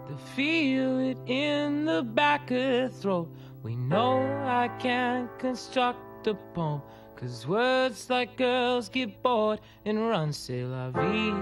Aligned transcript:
To 0.08 0.16
feel 0.34 0.98
it 0.98 1.16
in 1.26 1.84
the 1.84 2.02
back 2.02 2.50
of 2.50 2.92
throat. 2.92 3.28
We 3.62 3.76
know 3.76 4.20
I 4.46 4.66
can't 4.80 5.30
construct 5.38 6.26
a 6.26 6.34
poem. 6.34 6.82
Cause 7.14 7.46
words 7.46 8.10
like 8.10 8.36
girls 8.36 8.88
get 8.88 9.22
bored 9.22 9.60
and 9.84 10.08
run, 10.08 10.32
c'est 10.32 10.64
la 10.64 10.90
vie. 10.90 11.32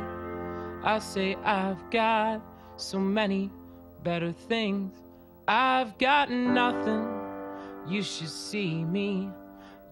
I 0.84 0.98
say 0.98 1.36
I've 1.36 1.90
got 1.90 2.42
so 2.77 2.98
many 2.98 3.50
better 4.02 4.32
things. 4.32 4.99
I've 5.52 5.98
got 5.98 6.30
nothing. 6.30 7.08
You 7.88 8.04
should 8.04 8.28
see 8.28 8.84
me. 8.84 9.30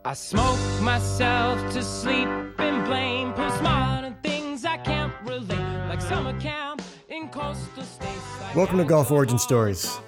I 0.05 0.15
smoke 0.15 0.57
myself 0.81 1.73
to 1.73 1.83
sleep 1.83 2.29
and 2.61 2.87
blame 2.87 3.33
postmodern 3.33 4.23
things 4.23 4.65
I 4.65 4.77
can't 4.77 5.13
relate, 5.25 5.89
like 5.89 6.01
summer 6.01 6.39
camp 6.39 6.81
in 7.09 7.29
coastal 7.31 7.83
states. 7.83 8.41
Like 8.41 8.55
Welcome 8.55 8.79
to 8.79 8.85
Golf 8.85 9.11
Origin 9.11 9.37
Stories. 9.37 9.99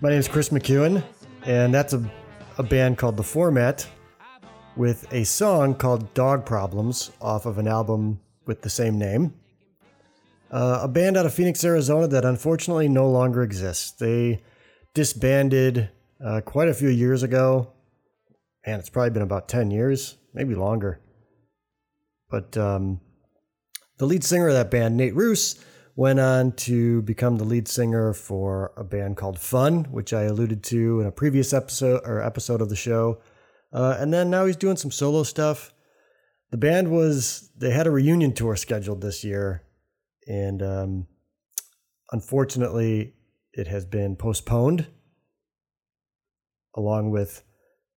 My 0.00 0.08
name 0.08 0.18
is 0.18 0.28
Chris 0.28 0.48
McEwen, 0.48 1.04
and 1.44 1.74
that's 1.74 1.92
a, 1.92 2.02
a 2.56 2.62
band 2.62 2.96
called 2.96 3.18
The 3.18 3.22
Format 3.22 3.86
with 4.76 5.12
a 5.12 5.24
song 5.24 5.74
called 5.74 6.14
Dog 6.14 6.46
Problems 6.46 7.10
off 7.20 7.44
of 7.44 7.58
an 7.58 7.68
album 7.68 8.18
with 8.46 8.62
the 8.62 8.70
same 8.70 8.98
name. 8.98 9.34
Uh, 10.50 10.80
a 10.80 10.88
band 10.88 11.18
out 11.18 11.26
of 11.26 11.34
Phoenix, 11.34 11.62
Arizona 11.64 12.08
that 12.08 12.24
unfortunately 12.24 12.88
no 12.88 13.10
longer 13.10 13.42
exists. 13.42 13.90
They 13.90 14.40
disbanded 14.94 15.90
uh, 16.24 16.40
quite 16.42 16.68
a 16.68 16.74
few 16.74 16.88
years 16.88 17.22
ago, 17.22 17.72
and 18.64 18.78
it's 18.78 18.90
probably 18.90 19.10
been 19.10 19.22
about 19.22 19.48
10 19.48 19.70
years, 19.70 20.16
maybe 20.34 20.54
longer. 20.54 21.00
But 22.28 22.56
um, 22.56 23.00
the 23.98 24.06
lead 24.06 24.24
singer 24.24 24.48
of 24.48 24.54
that 24.54 24.70
band, 24.70 24.96
Nate 24.96 25.14
Ruess, 25.14 25.62
went 25.96 26.20
on 26.20 26.52
to 26.52 27.02
become 27.02 27.36
the 27.36 27.44
lead 27.44 27.68
singer 27.68 28.12
for 28.12 28.72
a 28.76 28.84
band 28.84 29.16
called 29.16 29.38
Fun, 29.38 29.84
which 29.90 30.12
I 30.12 30.22
alluded 30.22 30.62
to 30.64 31.00
in 31.00 31.06
a 31.06 31.12
previous 31.12 31.52
episode 31.52 32.00
or 32.04 32.22
episode 32.22 32.60
of 32.60 32.68
the 32.68 32.76
show. 32.76 33.20
Uh, 33.72 33.96
and 33.98 34.12
then 34.12 34.30
now 34.30 34.46
he's 34.46 34.56
doing 34.56 34.76
some 34.76 34.90
solo 34.90 35.22
stuff. 35.22 35.72
The 36.50 36.56
band 36.56 36.90
was 36.90 37.50
they 37.56 37.70
had 37.70 37.86
a 37.86 37.90
reunion 37.90 38.32
tour 38.32 38.56
scheduled 38.56 39.00
this 39.00 39.22
year, 39.22 39.62
and 40.26 40.62
um, 40.62 41.06
unfortunately, 42.10 43.14
it 43.60 43.68
has 43.68 43.84
been 43.84 44.16
postponed, 44.16 44.86
along 46.74 47.10
with 47.10 47.44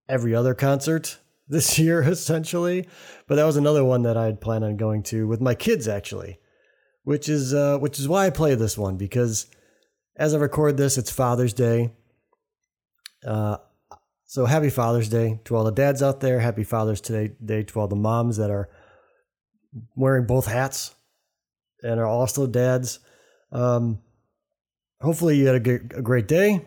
every 0.08 0.36
other 0.36 0.54
concert 0.54 1.18
this 1.48 1.80
year, 1.80 2.04
essentially. 2.04 2.88
But 3.28 3.36
that 3.36 3.46
was 3.46 3.58
another 3.58 3.84
one 3.84 4.04
that 4.04 4.18
I 4.18 4.26
had 4.26 4.42
planned 4.42 4.64
on 4.64 4.78
going 4.78 5.04
to 5.04 5.28
with 5.28 5.42
my 5.42 5.56
kids, 5.56 5.88
actually, 5.88 6.40
which 7.04 7.30
is 7.30 7.54
uh, 7.54 7.80
which 7.80 8.00
is 8.00 8.08
why 8.08 8.28
I 8.28 8.30
play 8.30 8.56
this 8.56 8.78
one 8.78 8.98
because 8.98 9.48
as 10.16 10.34
I 10.34 10.38
record 10.38 10.78
this, 10.78 10.98
it's 10.98 11.12
Father's 11.12 11.54
Day. 11.54 11.92
Uh, 13.26 13.58
so 14.26 14.46
happy 14.46 14.70
Father's 14.70 15.10
Day 15.10 15.40
to 15.46 15.56
all 15.56 15.64
the 15.64 15.72
dads 15.72 16.04
out 16.04 16.20
there. 16.20 16.40
Happy 16.40 16.64
Father's 16.64 17.02
Day 17.02 17.32
Day 17.44 17.64
to 17.64 17.80
all 17.80 17.88
the 17.88 17.96
moms 17.96 18.38
that 18.38 18.52
are 18.52 18.70
wearing 19.96 20.26
both 20.26 20.46
hats 20.46 20.94
and 21.82 22.00
are 22.00 22.06
also 22.06 22.48
dads. 22.48 23.00
Um, 23.52 24.00
hopefully 25.04 25.38
you 25.38 25.46
had 25.48 25.56
a, 25.56 26.02
great 26.02 26.28
day. 26.28 26.66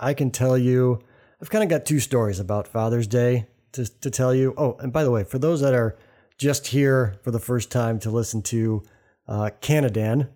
I 0.00 0.14
can 0.14 0.30
tell 0.30 0.56
you, 0.56 1.00
I've 1.42 1.50
kind 1.50 1.64
of 1.64 1.70
got 1.70 1.84
two 1.84 2.00
stories 2.00 2.38
about 2.38 2.68
Father's 2.68 3.06
Day 3.06 3.48
to, 3.72 3.84
to 4.00 4.10
tell 4.10 4.34
you. 4.34 4.54
Oh, 4.56 4.76
and 4.78 4.92
by 4.92 5.04
the 5.04 5.10
way, 5.10 5.24
for 5.24 5.38
those 5.38 5.60
that 5.60 5.74
are 5.74 5.98
just 6.38 6.68
here 6.68 7.16
for 7.24 7.32
the 7.32 7.40
first 7.40 7.70
time 7.72 7.98
to 8.00 8.10
listen 8.10 8.42
to 8.42 8.82
uh, 9.26 9.50
Canadan, 9.60 10.28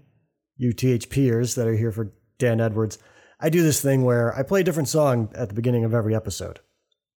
you 0.56 0.74
THPers 0.74 1.54
that 1.54 1.68
are 1.68 1.76
here 1.76 1.92
for 1.92 2.12
Dan 2.38 2.60
Edwards, 2.60 2.98
I 3.40 3.48
do 3.48 3.62
this 3.62 3.80
thing 3.80 4.04
where 4.04 4.36
I 4.36 4.42
play 4.42 4.60
a 4.60 4.64
different 4.64 4.88
song 4.88 5.30
at 5.34 5.48
the 5.48 5.54
beginning 5.54 5.84
of 5.84 5.94
every 5.94 6.14
episode. 6.14 6.60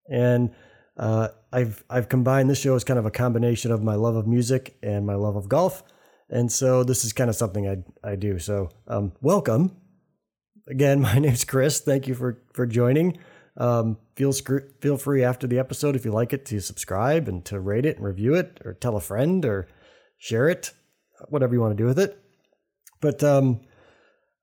And 0.09 0.51
uh, 0.97 1.29
I've, 1.51 1.83
I've 1.89 2.09
combined 2.09 2.49
this 2.49 2.59
show 2.59 2.75
as 2.75 2.83
kind 2.83 2.99
of 2.99 3.05
a 3.05 3.11
combination 3.11 3.71
of 3.71 3.83
my 3.83 3.95
love 3.95 4.15
of 4.15 4.27
music 4.27 4.77
and 4.83 5.05
my 5.05 5.15
love 5.15 5.35
of 5.35 5.49
golf. 5.49 5.83
And 6.29 6.51
so 6.51 6.83
this 6.83 7.05
is 7.05 7.13
kind 7.13 7.29
of 7.29 7.35
something 7.35 7.67
I, 7.67 8.09
I 8.11 8.15
do. 8.15 8.39
So 8.39 8.69
um, 8.87 9.13
welcome. 9.21 9.75
Again, 10.67 11.01
my 11.01 11.19
name's 11.19 11.45
Chris. 11.45 11.79
Thank 11.79 12.07
you 12.07 12.15
for, 12.15 12.41
for 12.53 12.65
joining. 12.65 13.17
Um, 13.57 13.97
feel, 14.15 14.33
scr- 14.33 14.69
feel 14.81 14.97
free 14.97 15.23
after 15.23 15.47
the 15.47 15.59
episode, 15.59 15.95
if 15.95 16.03
you 16.03 16.11
like 16.11 16.33
it, 16.33 16.45
to 16.47 16.59
subscribe 16.59 17.27
and 17.27 17.45
to 17.45 17.59
rate 17.59 17.85
it 17.85 17.97
and 17.97 18.05
review 18.05 18.35
it 18.35 18.59
or 18.65 18.73
tell 18.73 18.97
a 18.97 19.01
friend 19.01 19.45
or 19.45 19.67
share 20.17 20.49
it, 20.49 20.73
whatever 21.29 21.53
you 21.53 21.61
want 21.61 21.77
to 21.77 21.81
do 21.81 21.87
with 21.87 21.99
it. 21.99 22.19
But 22.99 23.23
um, 23.23 23.61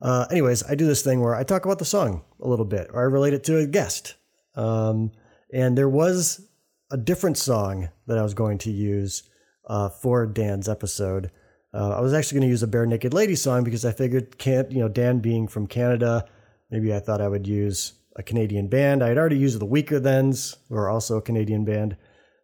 uh, 0.01 0.27
anyways, 0.31 0.63
I 0.65 0.75
do 0.75 0.87
this 0.87 1.03
thing 1.03 1.21
where 1.21 1.35
I 1.35 1.43
talk 1.43 1.65
about 1.65 1.79
the 1.79 1.85
song 1.85 2.23
a 2.41 2.49
little 2.49 2.65
bit, 2.65 2.89
or 2.93 3.01
I 3.01 3.05
relate 3.05 3.35
it 3.35 3.45
to 3.45 3.59
a 3.59 3.67
guest. 3.67 4.15
Um, 4.55 5.13
and 5.53 5.77
there 5.77 5.89
was 5.89 6.49
a 6.91 6.97
different 6.97 7.39
song 7.39 7.91
that 8.07 8.19
I 8.19 8.23
was 8.23 8.35
going 8.35 8.59
to 8.59 8.71
use 8.71 9.25
uh, 9.67 9.89
for 9.89 10.27
Dan's 10.27 10.69
episode. 10.69 11.31
Uh, 11.75 11.97
I 11.97 12.01
was 12.01 12.13
actually 12.13 12.41
going 12.41 12.49
to 12.49 12.53
use 12.53 12.63
a 12.63 12.67
Barenaked 12.67 13.15
Lady 13.15 13.35
song 13.35 13.65
because 13.65 13.85
I 13.85 13.93
figured, 13.93 14.39
can't 14.39 14.71
you 14.71 14.81
know, 14.81 14.89
Dan 14.89 15.21
being 15.21 15.49
from 15.49 15.67
Canada, 15.67 16.27
maybe 16.71 16.95
I 16.95 17.01
thought 17.01 17.21
I 17.21 17.29
would 17.29 17.47
use 17.47 17.95
a 18.17 18.23
Canadian 18.23 18.69
band. 18.69 19.03
I 19.03 19.09
had 19.09 19.19
already 19.19 19.39
used 19.39 19.59
the 19.59 19.67
Weakerthans, 19.67 20.57
who 20.69 20.75
are 20.77 20.91
also 20.91 21.17
a 21.17 21.23
Canadian 21.23 21.65
band, 21.65 21.97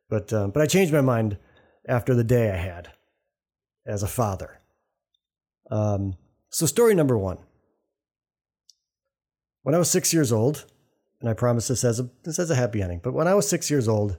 but 0.08 0.32
um, 0.32 0.50
but 0.50 0.62
I 0.62 0.66
changed 0.66 0.92
my 0.92 1.02
mind 1.02 1.36
after 1.86 2.14
the 2.14 2.24
day 2.24 2.50
I 2.50 2.56
had 2.56 2.92
as 3.86 4.02
a 4.02 4.08
father. 4.08 4.60
Um, 5.70 6.14
so, 6.50 6.66
story 6.66 6.94
number 6.94 7.18
one. 7.18 7.38
When 9.62 9.74
I 9.74 9.78
was 9.78 9.90
six 9.90 10.14
years 10.14 10.32
old, 10.32 10.64
and 11.20 11.28
I 11.28 11.34
promise 11.34 11.68
this 11.68 11.82
has 11.82 12.00
a 12.00 12.08
this 12.22 12.38
has 12.38 12.50
a 12.50 12.54
happy 12.54 12.80
ending, 12.80 13.00
but 13.02 13.12
when 13.12 13.28
I 13.28 13.34
was 13.34 13.46
six 13.46 13.70
years 13.70 13.88
old, 13.88 14.16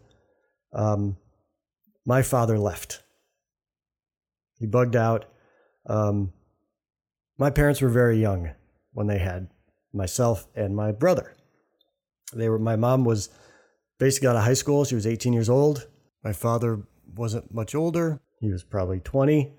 um, 0.73 1.17
my 2.05 2.21
father 2.21 2.59
left. 2.59 3.01
He 4.59 4.65
bugged 4.65 4.95
out. 4.95 5.25
Um, 5.85 6.33
my 7.37 7.49
parents 7.49 7.81
were 7.81 7.89
very 7.89 8.19
young 8.19 8.51
when 8.91 9.07
they 9.07 9.17
had 9.17 9.47
myself 9.93 10.47
and 10.55 10.75
my 10.75 10.91
brother. 10.91 11.35
They 12.33 12.49
were 12.49 12.59
my 12.59 12.75
mom 12.75 13.05
was 13.05 13.29
basically 13.97 14.27
out 14.27 14.35
of 14.35 14.43
high 14.43 14.53
school. 14.53 14.85
She 14.85 14.95
was 14.95 15.07
18 15.07 15.33
years 15.33 15.49
old. 15.49 15.87
My 16.23 16.33
father 16.33 16.83
wasn't 17.15 17.53
much 17.53 17.73
older. 17.73 18.19
He 18.39 18.51
was 18.51 18.63
probably 18.63 18.99
20. 18.99 19.53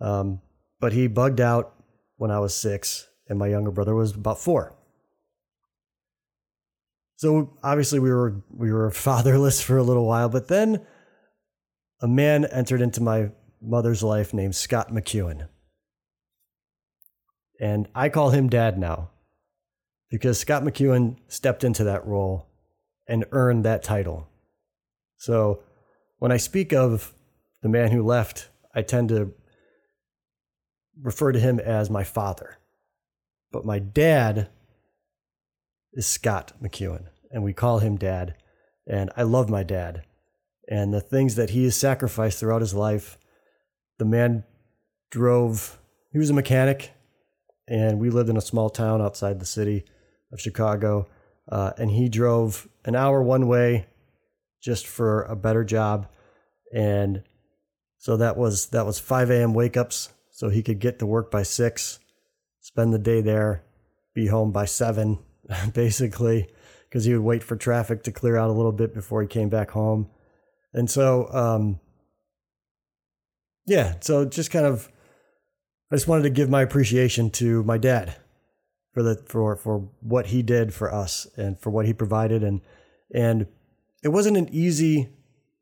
Um, 0.00 0.40
but 0.80 0.92
he 0.92 1.08
bugged 1.08 1.40
out 1.40 1.74
when 2.16 2.30
I 2.30 2.38
was 2.38 2.54
six, 2.54 3.08
and 3.28 3.38
my 3.38 3.48
younger 3.48 3.70
brother 3.70 3.94
was 3.94 4.12
about 4.14 4.38
four. 4.38 4.74
So 7.16 7.56
obviously 7.64 7.98
we 7.98 8.10
were 8.10 8.42
we 8.48 8.72
were 8.72 8.90
fatherless 8.90 9.60
for 9.66 9.76
a 9.76 9.82
little 9.82 10.06
while, 10.06 10.28
but 10.28 10.48
then 10.48 10.86
a 12.00 12.08
man 12.08 12.44
entered 12.44 12.80
into 12.80 13.02
my 13.02 13.30
mother's 13.60 14.02
life 14.02 14.32
named 14.32 14.54
Scott 14.54 14.90
McEwen. 14.90 15.48
And 17.60 17.88
I 17.94 18.08
call 18.08 18.30
him 18.30 18.48
dad 18.48 18.78
now 18.78 19.10
because 20.10 20.38
Scott 20.38 20.62
McEwen 20.62 21.16
stepped 21.28 21.64
into 21.64 21.84
that 21.84 22.06
role 22.06 22.46
and 23.06 23.24
earned 23.32 23.64
that 23.64 23.82
title. 23.82 24.28
So 25.16 25.62
when 26.18 26.30
I 26.30 26.36
speak 26.36 26.72
of 26.72 27.14
the 27.62 27.68
man 27.68 27.90
who 27.90 28.02
left, 28.02 28.48
I 28.74 28.82
tend 28.82 29.08
to 29.08 29.32
refer 31.00 31.32
to 31.32 31.40
him 31.40 31.58
as 31.58 31.90
my 31.90 32.04
father. 32.04 32.58
But 33.50 33.64
my 33.64 33.78
dad 33.78 34.48
is 35.92 36.06
Scott 36.06 36.52
McEwen, 36.62 37.06
and 37.30 37.42
we 37.42 37.52
call 37.52 37.78
him 37.78 37.96
dad. 37.96 38.34
And 38.86 39.10
I 39.16 39.22
love 39.22 39.48
my 39.48 39.62
dad. 39.62 40.02
And 40.68 40.92
the 40.92 41.00
things 41.00 41.34
that 41.36 41.50
he 41.50 41.64
has 41.64 41.76
sacrificed 41.76 42.38
throughout 42.38 42.60
his 42.60 42.74
life, 42.74 43.18
the 43.98 44.04
man 44.04 44.44
drove, 45.10 45.78
he 46.12 46.18
was 46.18 46.30
a 46.30 46.34
mechanic, 46.34 46.92
and 47.68 47.98
we 47.98 48.10
lived 48.10 48.30
in 48.30 48.36
a 48.36 48.42
small 48.42 48.70
town 48.70 49.02
outside 49.02 49.38
the 49.38 49.46
city 49.46 49.84
of 50.32 50.40
Chicago. 50.40 51.08
Uh, 51.50 51.72
and 51.78 51.90
he 51.90 52.08
drove 52.08 52.68
an 52.84 52.94
hour 52.94 53.22
one 53.22 53.46
way 53.46 53.86
just 54.62 54.86
for 54.86 55.22
a 55.22 55.36
better 55.36 55.64
job. 55.64 56.08
And 56.72 57.22
so 57.98 58.16
that 58.16 58.36
was 58.36 58.66
that 58.66 58.86
was 58.86 58.98
5 58.98 59.30
a.m. 59.30 59.54
wake 59.54 59.76
ups, 59.76 60.10
so 60.30 60.48
he 60.48 60.62
could 60.62 60.78
get 60.78 60.98
to 60.98 61.06
work 61.06 61.30
by 61.30 61.42
six, 61.42 61.98
spend 62.60 62.92
the 62.92 62.98
day 62.98 63.20
there, 63.20 63.64
be 64.14 64.26
home 64.26 64.52
by 64.52 64.66
seven, 64.66 65.18
basically, 65.72 66.48
because 66.88 67.04
he 67.04 67.14
would 67.14 67.24
wait 67.24 67.42
for 67.42 67.56
traffic 67.56 68.02
to 68.04 68.12
clear 68.12 68.36
out 68.36 68.50
a 68.50 68.52
little 68.52 68.72
bit 68.72 68.94
before 68.94 69.22
he 69.22 69.28
came 69.28 69.48
back 69.48 69.70
home. 69.70 70.10
And 70.74 70.88
so, 70.90 71.28
um, 71.32 71.80
yeah, 73.68 73.94
so 74.00 74.24
just 74.24 74.50
kind 74.50 74.66
of, 74.66 74.88
I 75.92 75.96
just 75.96 76.08
wanted 76.08 76.22
to 76.22 76.30
give 76.30 76.48
my 76.48 76.62
appreciation 76.62 77.30
to 77.32 77.62
my 77.64 77.78
dad 77.78 78.16
for 78.94 79.02
the 79.02 79.22
for 79.26 79.56
for 79.56 79.88
what 80.00 80.26
he 80.26 80.42
did 80.42 80.72
for 80.74 80.92
us 80.92 81.26
and 81.36 81.60
for 81.60 81.70
what 81.70 81.86
he 81.86 81.92
provided. 81.92 82.42
And 82.42 82.62
and 83.14 83.46
it 84.02 84.08
wasn't 84.08 84.36
an 84.38 84.48
easy 84.50 85.10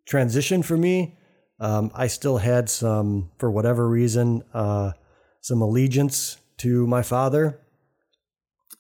transition 0.07 0.63
for 0.63 0.77
me. 0.77 1.19
Um, 1.59 1.91
I 1.95 2.07
still 2.07 2.39
had 2.39 2.69
some, 2.69 3.31
for 3.39 3.51
whatever 3.51 3.89
reason, 3.89 4.43
uh, 4.53 4.93
some 5.41 5.63
allegiance 5.63 6.37
to 6.59 6.87
my 6.87 7.03
father, 7.03 7.61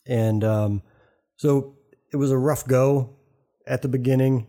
and 0.06 0.44
um, 0.44 0.82
so 1.36 1.76
it 2.12 2.16
was 2.16 2.30
a 2.30 2.38
rough 2.38 2.66
go 2.66 3.16
at 3.66 3.82
the 3.82 3.88
beginning, 3.88 4.46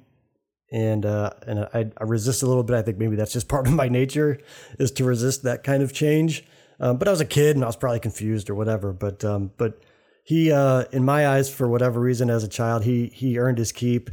and 0.72 1.06
uh, 1.06 1.31
and 1.46 1.60
I, 1.74 1.92
I 1.98 2.04
resist 2.04 2.44
a 2.44 2.48
little 2.48 2.64
bit. 2.64 2.75
I 2.75 2.81
think 2.81 2.98
maybe 2.98 3.16
that's 3.16 3.34
just 3.34 3.48
part 3.48 3.68
of 3.68 3.74
my 3.74 3.88
nature 3.88 4.40
is 4.80 4.92
to 4.94 5.04
resist 5.04 5.44
that 5.44 5.64
kind 5.64 5.81
of 5.81 5.94
change. 5.94 6.44
Um, 6.80 6.98
but 6.98 7.08
I 7.08 7.12
was 7.12 7.22
a 7.22 7.25
kid 7.25 7.56
and 7.56 7.64
I 7.64 7.68
was 7.68 7.75
probably 7.75 8.00
confused 8.00 8.50
or 8.50 8.56
whatever. 8.56 8.94
But 8.94 9.24
um, 9.24 9.52
but 9.58 9.81
he, 10.24 10.52
uh, 10.52 10.84
in 10.92 11.06
my 11.06 11.28
eyes, 11.28 11.50
for 11.50 11.68
whatever 11.68 12.00
reason, 12.00 12.30
as 12.30 12.44
a 12.44 12.50
child, 12.50 12.84
he 12.84 13.08
he 13.08 13.40
earned 13.40 13.58
his 13.58 13.72
keep 13.72 14.10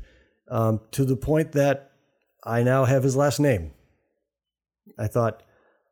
um, 0.49 0.81
to 0.93 1.05
the 1.05 1.17
point 1.17 1.53
that 1.53 1.91
I 2.45 2.63
now 2.63 2.85
have 2.85 3.03
his 3.03 3.17
last 3.17 3.41
name. 3.41 3.73
I 4.99 5.09
thought 5.09 5.43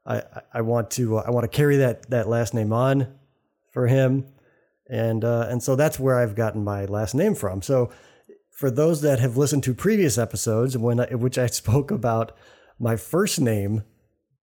I 0.07 0.23
I 0.55 0.61
want 0.61 0.91
to 0.93 1.19
uh, 1.19 1.25
I 1.27 1.31
want 1.31 1.51
to 1.51 1.55
carry 1.57 1.79
that 1.79 2.09
that 2.11 2.29
last 2.29 2.55
name 2.55 2.73
on 2.73 3.19
for 3.73 3.89
him, 3.89 4.27
and 4.89 5.25
uh, 5.25 5.47
and 5.51 5.63
so 5.63 5.75
that's 5.75 5.99
where 5.99 6.19
I've 6.19 6.37
gotten 6.37 6.63
my 6.63 6.85
last 6.85 7.15
name 7.15 7.35
from. 7.35 7.61
So 7.61 7.91
for 8.53 8.71
those 8.71 9.01
that 9.01 9.19
have 9.19 9.37
listened 9.37 9.65
to 9.65 9.75
previous 9.75 10.19
episodes, 10.19 10.77
when 10.77 11.01
I, 11.01 11.15
which 11.15 11.39
I 11.39 11.47
spoke 11.47 11.91
about 11.91 12.37
my 12.79 12.97
first 12.97 13.41
name 13.41 13.83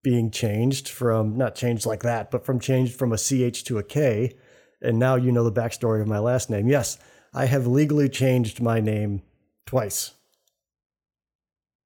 being 0.02 0.32
changed 0.32 0.90
from 0.90 1.38
not 1.38 1.56
changed 1.56 1.86
like 1.86 2.04
that, 2.04 2.32
but 2.32 2.46
from 2.46 2.60
changed 2.60 2.98
from 2.98 3.14
a 3.14 3.18
ch 3.18 3.64
to 3.66 3.78
a 3.78 3.84
k, 3.84 4.36
and 4.82 4.98
now 4.98 5.16
you 5.16 5.32
know 5.32 5.44
the 5.44 5.62
backstory 5.62 6.02
of 6.02 6.08
my 6.08 6.20
last 6.20 6.50
name. 6.50 6.68
Yes, 6.68 6.98
I 7.34 7.46
have 7.46 7.68
legally 7.68 8.10
changed 8.10 8.62
my 8.62 8.80
name 8.80 9.22
twice. 9.66 10.12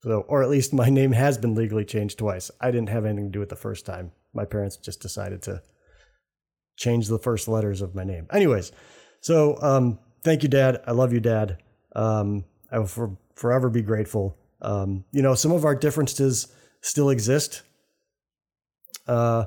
So, 0.04 0.22
or 0.28 0.44
at 0.44 0.50
least 0.50 0.74
my 0.74 0.90
name 0.90 1.14
has 1.14 1.38
been 1.38 1.56
legally 1.56 1.86
changed 1.86 2.20
twice. 2.20 2.52
I 2.60 2.72
didn't 2.72 2.90
have 2.90 3.06
anything 3.06 3.26
to 3.26 3.32
do 3.32 3.40
with 3.40 3.50
the 3.50 3.56
first 3.56 3.86
time. 3.86 4.12
My 4.34 4.46
parents 4.46 4.78
just 4.78 5.02
decided 5.02 5.42
to 5.44 5.62
change 6.76 7.08
the 7.08 7.20
first 7.20 7.48
letters 7.48 7.82
of 7.82 7.96
my 7.96 8.04
name. 8.04 8.28
Anyways, 8.32 8.72
so 9.22 9.58
um, 9.62 10.00
thank 10.24 10.44
you, 10.44 10.50
Dad. 10.50 10.82
I 10.86 10.92
love 10.92 11.14
you, 11.14 11.20
Dad. 11.20 11.63
Um, 11.96 12.46
I 12.72 12.80
will 12.80 12.88
for, 12.88 13.18
forever 13.36 13.70
be 13.70 13.82
grateful. 13.82 14.38
Um, 14.62 15.06
you 15.12 15.22
know, 15.22 15.36
some 15.36 15.52
of 15.52 15.66
our 15.66 15.76
differences 15.76 16.48
still 16.82 17.10
exist 17.10 17.64
uh, 19.08 19.46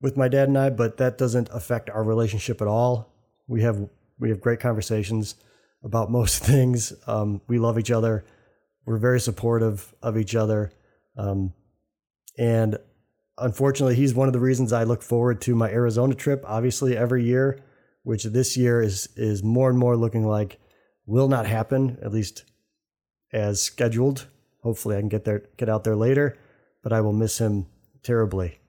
with 0.00 0.16
my 0.16 0.28
dad 0.28 0.48
and 0.48 0.58
I, 0.58 0.70
but 0.70 0.98
that 0.98 1.18
doesn't 1.18 1.48
affect 1.52 1.90
our 1.90 2.04
relationship 2.04 2.60
at 2.60 2.68
all. 2.68 3.12
We 3.46 3.62
have 3.62 3.88
we 4.18 4.30
have 4.30 4.40
great 4.40 4.60
conversations 4.60 5.36
about 5.82 6.10
most 6.10 6.44
things. 6.44 6.92
Um, 7.06 7.40
we 7.48 7.58
love 7.58 7.78
each 7.78 7.90
other 7.90 8.24
we're 8.88 8.96
very 8.96 9.20
supportive 9.20 9.94
of 10.02 10.16
each 10.16 10.34
other. 10.34 10.72
Um, 11.18 11.52
and 12.38 12.78
unfortunately, 13.36 13.96
he's 13.96 14.14
one 14.14 14.28
of 14.28 14.32
the 14.32 14.40
reasons 14.40 14.72
I 14.72 14.84
look 14.84 15.02
forward 15.02 15.42
to 15.42 15.54
my 15.54 15.68
Arizona 15.68 16.14
trip, 16.14 16.42
obviously, 16.46 16.96
every 16.96 17.22
year, 17.22 17.60
which 18.02 18.24
this 18.24 18.56
year 18.56 18.80
is, 18.80 19.10
is 19.14 19.42
more 19.42 19.68
and 19.68 19.78
more 19.78 19.94
looking 19.94 20.26
like 20.26 20.58
will 21.08 21.28
not 21.28 21.46
happen, 21.46 21.98
at 22.02 22.12
least 22.12 22.44
as 23.32 23.60
scheduled. 23.62 24.28
Hopefully, 24.62 24.96
I 24.96 25.00
can 25.00 25.08
get 25.08 25.24
there, 25.24 25.44
get 25.56 25.68
out 25.68 25.82
there 25.82 25.96
later, 25.96 26.36
but 26.82 26.92
I 26.92 27.00
will 27.00 27.12
miss 27.12 27.38
him 27.38 27.66
terribly. 28.02 28.60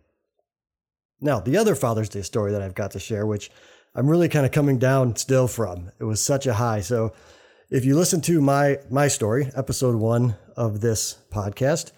Now, 1.21 1.41
the 1.41 1.57
other 1.57 1.75
Father's 1.75 2.09
Day 2.09 2.21
story 2.21 2.53
that 2.53 2.61
I've 2.61 2.75
got 2.75 2.91
to 2.91 2.99
share, 2.99 3.25
which 3.25 3.51
I'm 3.93 4.07
really 4.07 4.29
kind 4.29 4.45
of 4.45 4.53
coming 4.53 4.79
down 4.79 5.17
still 5.17 5.47
from, 5.47 5.91
it 5.99 6.05
was 6.05 6.21
such 6.21 6.47
a 6.47 6.53
high. 6.53 6.79
So, 6.79 7.13
if 7.69 7.85
you 7.85 7.95
listen 7.95 8.21
to 8.21 8.41
my 8.41 8.79
my 8.89 9.09
story, 9.09 9.51
episode 9.55 9.95
one 9.95 10.35
of 10.55 10.81
this 10.81 11.17
podcast, 11.31 11.91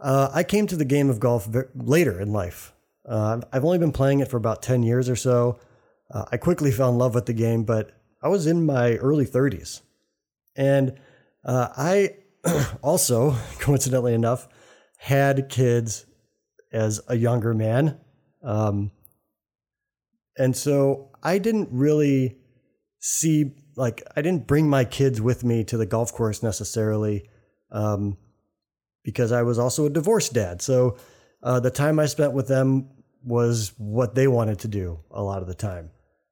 uh, 0.00 0.30
I 0.32 0.42
came 0.42 0.66
to 0.68 0.76
the 0.76 0.84
game 0.84 1.10
of 1.10 1.20
golf 1.20 1.48
later 1.74 2.20
in 2.20 2.32
life. 2.32 2.72
Uh, 3.06 3.42
I've 3.52 3.64
only 3.64 3.78
been 3.78 3.92
playing 3.92 4.20
it 4.20 4.28
for 4.28 4.36
about 4.38 4.62
ten 4.62 4.82
years 4.82 5.08
or 5.08 5.16
so. 5.16 5.60
Uh, 6.10 6.24
I 6.32 6.38
quickly 6.38 6.70
fell 6.70 6.90
in 6.90 6.98
love 6.98 7.14
with 7.14 7.26
the 7.26 7.32
game, 7.32 7.64
but 7.64 7.95
I 8.26 8.28
was 8.28 8.48
in 8.48 8.66
my 8.66 8.96
early 8.96 9.24
30s, 9.24 9.82
and 10.56 10.98
uh, 11.44 11.68
I 11.76 12.16
also, 12.82 13.36
coincidentally 13.60 14.14
enough, 14.14 14.48
had 14.98 15.48
kids 15.48 16.06
as 16.72 17.00
a 17.06 17.14
younger 17.14 17.54
man, 17.54 18.00
um, 18.42 18.90
and 20.36 20.56
so 20.56 21.12
I 21.22 21.38
didn't 21.38 21.68
really 21.70 22.36
see 22.98 23.52
like 23.76 24.02
I 24.16 24.22
didn't 24.22 24.48
bring 24.48 24.68
my 24.68 24.84
kids 24.84 25.20
with 25.20 25.44
me 25.44 25.62
to 25.62 25.76
the 25.76 25.86
golf 25.86 26.12
course 26.12 26.42
necessarily, 26.42 27.30
um, 27.70 28.16
because 29.04 29.30
I 29.30 29.42
was 29.42 29.56
also 29.56 29.86
a 29.86 29.90
divorced 29.90 30.32
dad. 30.32 30.60
So 30.62 30.96
uh, 31.44 31.60
the 31.60 31.70
time 31.70 32.00
I 32.00 32.06
spent 32.06 32.32
with 32.32 32.48
them 32.48 32.88
was 33.22 33.72
what 33.78 34.16
they 34.16 34.26
wanted 34.26 34.58
to 34.60 34.68
do 34.68 34.98
a 35.12 35.22
lot 35.22 35.42
of 35.42 35.46
the 35.46 35.54
time, 35.54 35.90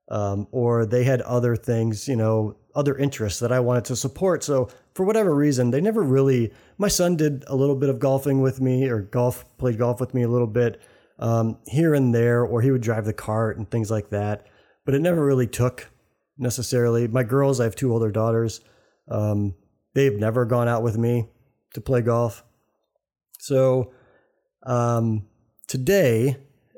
um, 0.08 0.46
or 0.50 0.86
they 0.86 1.04
had 1.04 1.20
other 1.22 1.56
things, 1.56 2.08
you 2.08 2.16
know, 2.16 2.56
other 2.74 2.96
interests 2.96 3.40
that 3.40 3.52
I 3.52 3.60
wanted 3.60 3.84
to 3.86 3.96
support. 3.96 4.42
So 4.42 4.68
for 4.94 5.04
whatever 5.04 5.34
reason, 5.34 5.70
they 5.70 5.80
never 5.80 6.02
really. 6.02 6.52
My 6.78 6.88
son 6.88 7.16
did 7.16 7.44
a 7.46 7.56
little 7.56 7.76
bit 7.76 7.88
of 7.88 7.98
golfing 7.98 8.40
with 8.40 8.60
me, 8.60 8.88
or 8.88 9.00
golf 9.00 9.44
played 9.58 9.78
golf 9.78 10.00
with 10.00 10.14
me 10.14 10.22
a 10.22 10.28
little 10.28 10.46
bit 10.46 10.80
um, 11.18 11.58
here 11.66 11.94
and 11.94 12.14
there, 12.14 12.44
or 12.44 12.60
he 12.60 12.70
would 12.70 12.82
drive 12.82 13.04
the 13.04 13.12
cart 13.12 13.56
and 13.56 13.70
things 13.70 13.90
like 13.90 14.10
that. 14.10 14.46
But 14.84 14.94
it 14.94 15.00
never 15.00 15.24
really 15.24 15.46
took 15.46 15.90
necessarily. 16.36 17.08
My 17.08 17.22
girls, 17.22 17.60
I 17.60 17.64
have 17.64 17.76
two 17.76 17.92
older 17.92 18.10
daughters. 18.10 18.60
Um, 19.08 19.54
they've 19.94 20.18
never 20.18 20.44
gone 20.44 20.68
out 20.68 20.82
with 20.82 20.98
me 20.98 21.28
to 21.74 21.80
play 21.80 22.02
golf. 22.02 22.44
So 23.38 23.92
um, 24.64 25.26
today, 25.68 26.36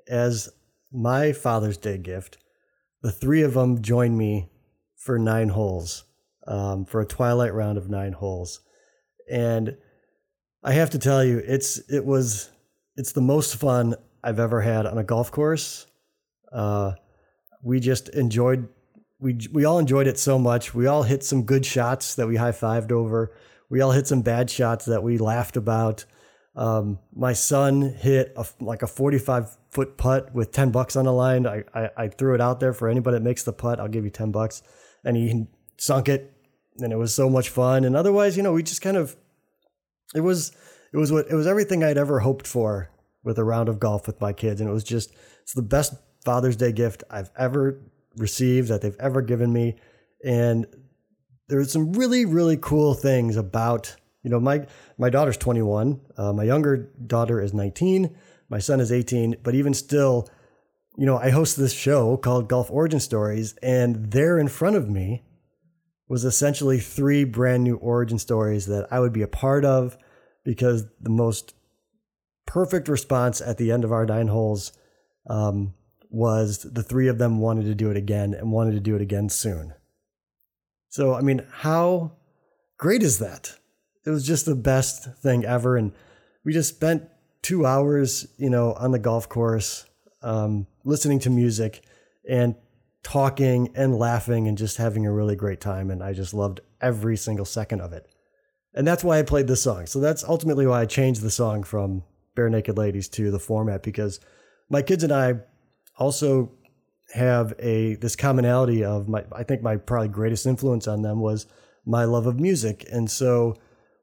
as 0.08 0.50
my 0.92 1.32
Father's 1.32 1.76
Day 1.76 1.98
gift, 1.98 2.38
the 3.02 3.12
three 3.12 3.42
of 3.42 3.54
them 3.54 3.82
joined 3.82 4.16
me 4.16 4.48
for 4.96 5.18
nine 5.18 5.48
holes, 5.50 6.04
um, 6.46 6.84
for 6.84 7.00
a 7.00 7.06
twilight 7.06 7.54
round 7.54 7.78
of 7.78 7.88
nine 7.88 8.12
holes. 8.12 8.60
And 9.30 9.76
I 10.62 10.72
have 10.72 10.90
to 10.90 10.98
tell 10.98 11.24
you, 11.24 11.38
it's 11.38 11.78
it 11.90 12.04
was 12.04 12.50
it's 12.96 13.12
the 13.12 13.20
most 13.20 13.56
fun 13.56 13.94
I've 14.22 14.40
ever 14.40 14.60
had 14.60 14.86
on 14.86 14.98
a 14.98 15.04
golf 15.04 15.30
course. 15.30 15.86
Uh, 16.52 16.92
we 17.62 17.80
just 17.80 18.08
enjoyed 18.10 18.68
we 19.18 19.38
we 19.52 19.64
all 19.64 19.78
enjoyed 19.78 20.06
it 20.06 20.18
so 20.18 20.38
much. 20.38 20.74
We 20.74 20.86
all 20.86 21.02
hit 21.02 21.24
some 21.24 21.44
good 21.44 21.64
shots 21.64 22.14
that 22.16 22.26
we 22.26 22.36
high 22.36 22.52
fived 22.52 22.92
over. 22.92 23.32
We 23.68 23.80
all 23.80 23.92
hit 23.92 24.06
some 24.06 24.22
bad 24.22 24.50
shots 24.50 24.84
that 24.86 25.02
we 25.02 25.18
laughed 25.18 25.56
about. 25.56 26.04
Um, 26.56 26.98
my 27.14 27.34
son 27.34 27.82
hit 27.82 28.32
a, 28.34 28.46
like 28.60 28.82
a 28.82 28.86
45 28.86 29.56
foot 29.70 29.98
putt 29.98 30.34
with 30.34 30.52
10 30.52 30.70
bucks 30.70 30.96
on 30.96 31.04
the 31.04 31.12
line. 31.12 31.46
I, 31.46 31.64
I, 31.74 31.90
I, 31.98 32.08
threw 32.08 32.34
it 32.34 32.40
out 32.40 32.60
there 32.60 32.72
for 32.72 32.88
anybody 32.88 33.18
that 33.18 33.22
makes 33.22 33.42
the 33.42 33.52
putt. 33.52 33.78
I'll 33.78 33.88
give 33.88 34.04
you 34.04 34.10
10 34.10 34.32
bucks. 34.32 34.62
And 35.04 35.18
he 35.18 35.46
sunk 35.76 36.08
it. 36.08 36.32
And 36.78 36.94
it 36.94 36.96
was 36.96 37.12
so 37.12 37.28
much 37.28 37.50
fun. 37.50 37.84
And 37.84 37.94
otherwise, 37.94 38.38
you 38.38 38.42
know, 38.42 38.54
we 38.54 38.62
just 38.62 38.80
kind 38.80 38.96
of, 38.96 39.16
it 40.14 40.22
was, 40.22 40.52
it 40.94 40.96
was 40.96 41.12
what, 41.12 41.26
it 41.30 41.34
was 41.34 41.46
everything 41.46 41.84
I'd 41.84 41.98
ever 41.98 42.20
hoped 42.20 42.46
for 42.46 42.90
with 43.22 43.38
a 43.38 43.44
round 43.44 43.68
of 43.68 43.78
golf 43.78 44.06
with 44.06 44.18
my 44.20 44.32
kids. 44.32 44.62
And 44.62 44.70
it 44.70 44.72
was 44.72 44.84
just, 44.84 45.12
it's 45.42 45.52
the 45.52 45.60
best 45.60 45.94
Father's 46.24 46.56
Day 46.56 46.72
gift 46.72 47.04
I've 47.10 47.30
ever 47.38 47.82
received 48.16 48.68
that 48.68 48.80
they've 48.80 48.96
ever 48.98 49.20
given 49.20 49.52
me. 49.52 49.76
And 50.24 50.66
there's 51.48 51.70
some 51.70 51.92
really, 51.92 52.24
really 52.24 52.56
cool 52.56 52.94
things 52.94 53.36
about, 53.36 53.94
you 54.26 54.30
know, 54.30 54.40
my, 54.40 54.66
my 54.98 55.08
daughter's 55.08 55.36
21. 55.36 56.00
Uh, 56.16 56.32
my 56.32 56.42
younger 56.42 56.90
daughter 57.06 57.40
is 57.40 57.54
19. 57.54 58.12
My 58.48 58.58
son 58.58 58.80
is 58.80 58.90
18. 58.90 59.36
But 59.44 59.54
even 59.54 59.72
still, 59.72 60.28
you 60.98 61.06
know, 61.06 61.16
I 61.16 61.30
host 61.30 61.56
this 61.56 61.72
show 61.72 62.16
called 62.16 62.48
Golf 62.48 62.68
Origin 62.68 62.98
Stories, 62.98 63.54
and 63.62 64.10
there 64.10 64.36
in 64.36 64.48
front 64.48 64.74
of 64.74 64.90
me 64.90 65.22
was 66.08 66.24
essentially 66.24 66.80
three 66.80 67.22
brand 67.22 67.62
new 67.62 67.76
origin 67.76 68.18
stories 68.18 68.66
that 68.66 68.88
I 68.90 68.98
would 68.98 69.12
be 69.12 69.22
a 69.22 69.28
part 69.28 69.64
of 69.64 69.96
because 70.44 70.86
the 71.00 71.10
most 71.10 71.54
perfect 72.46 72.88
response 72.88 73.40
at 73.40 73.58
the 73.58 73.70
end 73.70 73.84
of 73.84 73.92
our 73.92 74.06
nine 74.06 74.26
holes 74.26 74.72
um, 75.30 75.72
was 76.10 76.64
the 76.64 76.82
three 76.82 77.06
of 77.06 77.18
them 77.18 77.38
wanted 77.38 77.66
to 77.66 77.76
do 77.76 77.92
it 77.92 77.96
again 77.96 78.34
and 78.34 78.50
wanted 78.50 78.72
to 78.72 78.80
do 78.80 78.96
it 78.96 79.02
again 79.02 79.28
soon. 79.28 79.72
So, 80.88 81.14
I 81.14 81.20
mean, 81.20 81.46
how 81.58 82.16
great 82.76 83.04
is 83.04 83.20
that? 83.20 83.56
It 84.06 84.10
was 84.10 84.26
just 84.26 84.46
the 84.46 84.54
best 84.54 85.12
thing 85.16 85.44
ever. 85.44 85.76
And 85.76 85.92
we 86.44 86.52
just 86.52 86.74
spent 86.74 87.08
two 87.42 87.66
hours, 87.66 88.26
you 88.38 88.48
know, 88.48 88.72
on 88.74 88.92
the 88.92 88.98
golf 88.98 89.28
course, 89.28 89.84
um, 90.22 90.66
listening 90.84 91.18
to 91.20 91.30
music 91.30 91.82
and 92.28 92.54
talking 93.02 93.70
and 93.74 93.96
laughing 93.96 94.48
and 94.48 94.56
just 94.56 94.76
having 94.76 95.06
a 95.06 95.12
really 95.12 95.36
great 95.36 95.60
time. 95.60 95.90
And 95.90 96.02
I 96.02 96.12
just 96.12 96.34
loved 96.34 96.60
every 96.80 97.16
single 97.16 97.44
second 97.44 97.80
of 97.80 97.92
it. 97.92 98.06
And 98.74 98.86
that's 98.86 99.02
why 99.02 99.18
I 99.18 99.22
played 99.22 99.48
this 99.48 99.62
song. 99.62 99.86
So 99.86 100.00
that's 100.00 100.22
ultimately 100.24 100.66
why 100.66 100.82
I 100.82 100.86
changed 100.86 101.22
the 101.22 101.30
song 101.30 101.62
from 101.62 102.04
Barenaked 102.36 102.76
Ladies 102.76 103.08
to 103.10 103.30
the 103.30 103.38
format 103.38 103.82
because 103.82 104.20
my 104.68 104.82
kids 104.82 105.02
and 105.02 105.12
I 105.12 105.40
also 105.98 106.52
have 107.14 107.54
a 107.58 107.94
this 107.94 108.16
commonality 108.16 108.84
of 108.84 109.08
my 109.08 109.24
I 109.32 109.44
think 109.44 109.62
my 109.62 109.76
probably 109.76 110.08
greatest 110.08 110.44
influence 110.44 110.88
on 110.88 111.02
them 111.02 111.20
was 111.20 111.46
my 111.86 112.04
love 112.04 112.26
of 112.26 112.38
music. 112.40 112.84
And 112.90 113.10
so 113.10 113.56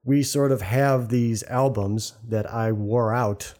we 0.03 0.23
sort 0.23 0.51
of 0.51 0.61
have 0.61 1.09
these 1.09 1.43
albums 1.43 2.13
that 2.27 2.51
I 2.51 2.71
wore 2.71 3.13
out 3.13 3.53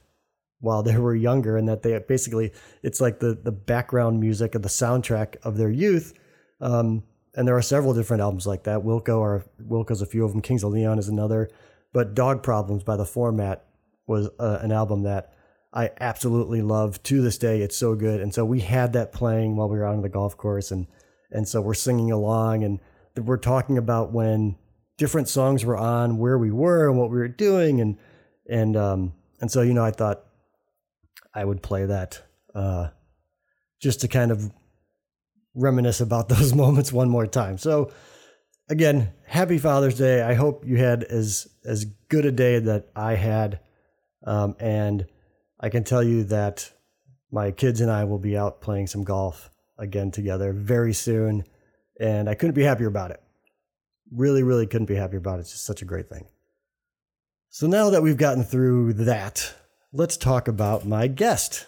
while 0.60 0.84
they 0.84 0.98
were 0.98 1.16
younger 1.16 1.58
and 1.58 1.68
that 1.68 1.84
they 1.84 1.98
basically 2.00 2.52
it's 2.82 3.02
like 3.02 3.20
the 3.20 3.34
the 3.34 3.52
background 3.52 4.20
music 4.20 4.56
of 4.56 4.62
the 4.62 4.70
soundtrack 4.70 5.36
of 5.44 5.58
their 5.58 5.72
youth. 5.72 6.14
Um, 6.62 7.04
and 7.36 7.48
there 7.48 7.58
are 7.58 7.62
several 7.62 7.94
different 7.94 8.22
albums 8.22 8.46
like 8.46 8.64
that. 8.64 8.82
Wilco 8.82 9.20
or 9.20 9.46
Wilco's 9.62 10.02
a 10.02 10.06
few 10.06 10.24
of 10.24 10.32
them. 10.32 10.42
Kings 10.42 10.64
of 10.64 10.72
Leon 10.72 11.00
is 11.00 11.10
another. 11.10 11.50
But 11.92 12.14
Dog 12.14 12.44
Problems 12.44 12.84
by 12.84 12.96
the 12.96 13.06
Format 13.06 13.66
was 14.08 14.30
uh, 14.40 14.60
an 14.62 14.72
album 14.72 15.04
that 15.04 15.34
I 15.74 15.92
absolutely 16.00 16.62
love 16.62 17.02
to 17.04 17.22
this 17.22 17.38
day. 17.38 17.62
It's 17.62 17.78
so 17.78 17.96
good. 17.96 18.22
And 18.22 18.34
so 18.34 18.46
we 18.46 18.62
had 18.62 18.94
that 18.94 19.12
playing 19.12 19.56
while 19.56 19.68
we 19.68 19.78
were 19.78 19.86
out 19.86 19.96
on 19.96 20.02
the 20.02 20.10
golf 20.10 20.38
course 20.38 20.72
and 20.72 20.88
and 21.32 21.48
so 21.48 21.62
we're 21.62 21.74
singing 21.74 22.12
along 22.12 22.64
and 22.64 22.80
we're 23.18 23.38
talking 23.38 23.78
about 23.78 24.12
when 24.12 24.56
different 24.98 25.28
songs 25.28 25.66
were 25.66 25.78
on, 25.78 26.18
where 26.18 26.38
we 26.38 26.52
were 26.52 26.88
and 26.88 26.98
what 26.98 27.10
we 27.10 27.18
were 27.18 27.28
doing 27.28 27.82
and 27.82 27.98
and 28.50 28.76
um 28.76 29.14
and 29.42 29.52
so 29.52 29.62
you 29.62 29.74
know 29.74 29.84
I 29.84 29.92
thought 29.92 30.24
I 31.34 31.46
would 31.46 31.62
play 31.62 31.86
that 31.86 32.22
uh 32.54 32.90
just 33.82 34.02
to 34.02 34.08
kind 34.08 34.32
of 34.32 34.52
reminisce 35.56 36.02
about 36.02 36.30
those 36.36 36.54
moments 36.54 36.92
one 36.92 37.10
more 37.10 37.28
time. 37.28 37.58
So 37.58 37.92
again, 38.70 39.14
happy 39.28 39.58
Father's 39.58 39.98
Day. 39.98 40.22
I 40.22 40.34
hope 40.34 40.66
you 40.66 40.78
had 40.78 41.04
as 41.04 41.48
as 41.66 41.86
good 42.10 42.26
a 42.26 42.32
day 42.32 42.60
that 42.60 42.90
I 42.96 43.16
had. 43.16 43.60
Um, 44.26 44.56
and 44.60 45.06
I 45.60 45.70
can 45.70 45.84
tell 45.84 46.04
you 46.04 46.24
that 46.26 46.72
my 47.32 47.52
kids 47.52 47.82
and 47.82 47.92
I 47.92 48.04
will 48.04 48.20
be 48.20 48.38
out 48.38 48.62
playing 48.62 48.88
some 48.88 49.04
golf 49.04 49.50
again 49.78 50.12
together 50.12 50.54
very 50.54 50.94
soon. 50.94 51.44
And 52.00 52.30
I 52.30 52.36
couldn't 52.36 52.56
be 52.56 52.64
happier 52.64 52.88
about 52.88 53.12
it. 53.12 53.23
Really, 54.16 54.44
really 54.44 54.68
couldn't 54.68 54.88
be 54.88 54.96
happier 54.96 55.20
about 55.20 55.40
it. 55.40 55.42
It's 55.42 55.52
just 55.52 55.66
such 55.66 55.82
a 55.82 55.86
great 55.86 56.10
thing. 56.10 56.28
So 57.50 57.68
now 57.68 57.90
that 57.90 58.02
we've 58.02 58.18
gotten 58.18 58.44
through 58.44 58.94
that, 58.94 59.54
let's 59.92 60.18
talk 60.18 60.48
about 60.48 60.86
my 60.86 61.08
guest. 61.08 61.68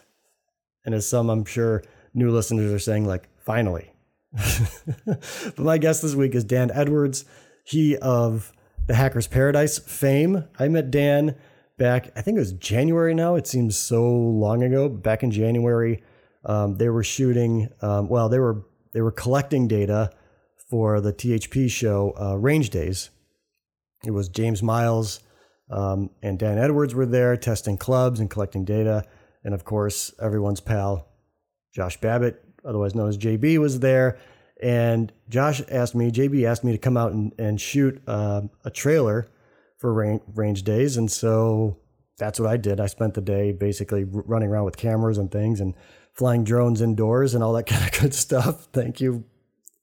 And 0.84 0.96
as 0.96 1.08
some 1.08 1.30
I'm 1.30 1.46
sure 1.46 1.84
new 2.14 2.32
listeners 2.32 2.72
are 2.72 2.80
saying, 2.80 3.06
like, 3.06 3.30
finally. 3.38 3.92
but 5.06 5.60
my 5.60 5.78
guest 5.78 6.02
this 6.02 6.16
week 6.16 6.36
is 6.36 6.44
Dan 6.44 6.72
Edwards. 6.74 7.26
He 7.64 7.98
of 7.98 8.52
the 8.88 8.96
Hackers 8.96 9.28
Paradise 9.28 9.80
fame. 9.80 10.46
I 10.60 10.68
met 10.68 10.92
Dan 10.92 11.36
back, 11.78 12.12
I 12.16 12.22
think 12.22 12.38
it 12.38 12.42
was 12.42 12.54
January 12.54 13.14
now. 13.14 13.36
It 13.36 13.48
seems 13.48 13.78
so 13.78 14.04
long 14.04 14.64
ago. 14.64 14.90
Back 14.90 15.24
in 15.24 15.32
January, 15.32 16.04
um, 16.46 16.76
they 16.76 16.90
were 16.90 17.04
shooting. 17.04 17.70
Um, 17.82 18.08
well, 18.10 18.30
they 18.30 18.40
were 18.40 18.66
they 18.94 19.02
were 19.02 19.12
collecting 19.12 19.68
data 19.68 20.12
for 20.70 21.02
the 21.02 21.14
THP 21.14 21.70
show 21.70 22.14
uh, 22.20 22.36
Range 22.36 22.70
Days. 22.70 23.10
It 24.06 24.12
was 24.12 24.30
James 24.30 24.62
Miles 24.62 25.22
um, 25.70 26.12
and 26.22 26.38
Dan 26.38 26.58
Edwards 26.58 26.94
were 26.94 27.06
there 27.06 27.36
testing 27.38 27.78
clubs 27.78 28.20
and 28.20 28.30
collecting 28.30 28.66
data, 28.66 29.04
and 29.44 29.54
of 29.54 29.66
course, 29.66 30.14
everyone's 30.22 30.60
pal 30.60 31.08
Josh 31.74 32.00
Babbitt, 32.00 32.42
otherwise 32.64 32.96
known 32.96 33.10
as 33.10 33.18
JB, 33.18 33.58
was 33.58 33.80
there. 33.80 34.18
And 34.62 35.12
Josh 35.28 35.62
asked 35.70 35.96
me, 35.96 36.12
JB 36.12 36.46
asked 36.46 36.64
me 36.64 36.72
to 36.72 36.78
come 36.78 36.96
out 36.96 37.12
and, 37.12 37.34
and 37.38 37.60
shoot 37.60 38.02
uh, 38.08 38.44
a 38.64 38.70
trailer 38.70 39.28
for 39.78 39.94
range, 39.94 40.22
range 40.34 40.64
days. 40.64 40.96
And 40.96 41.12
so 41.12 41.78
that's 42.18 42.40
what 42.40 42.50
I 42.50 42.56
did. 42.56 42.80
I 42.80 42.86
spent 42.86 43.16
the 43.16 43.22
day 43.22 43.52
basically 43.52 44.06
running 44.06 44.50
around 44.50 44.64
with 44.64 44.78
cameras 44.78 45.18
and 45.18 45.30
things 45.30 45.60
and 45.60 45.74
flying 46.14 46.46
drones 46.46 46.82
indoors 46.82 47.36
and 47.36 47.44
all 47.44 47.52
that 47.54 47.66
kind 47.68 47.84
of 47.84 48.00
good 48.00 48.14
stuff. 48.14 48.70
Thank 48.72 49.02
you, 49.02 49.26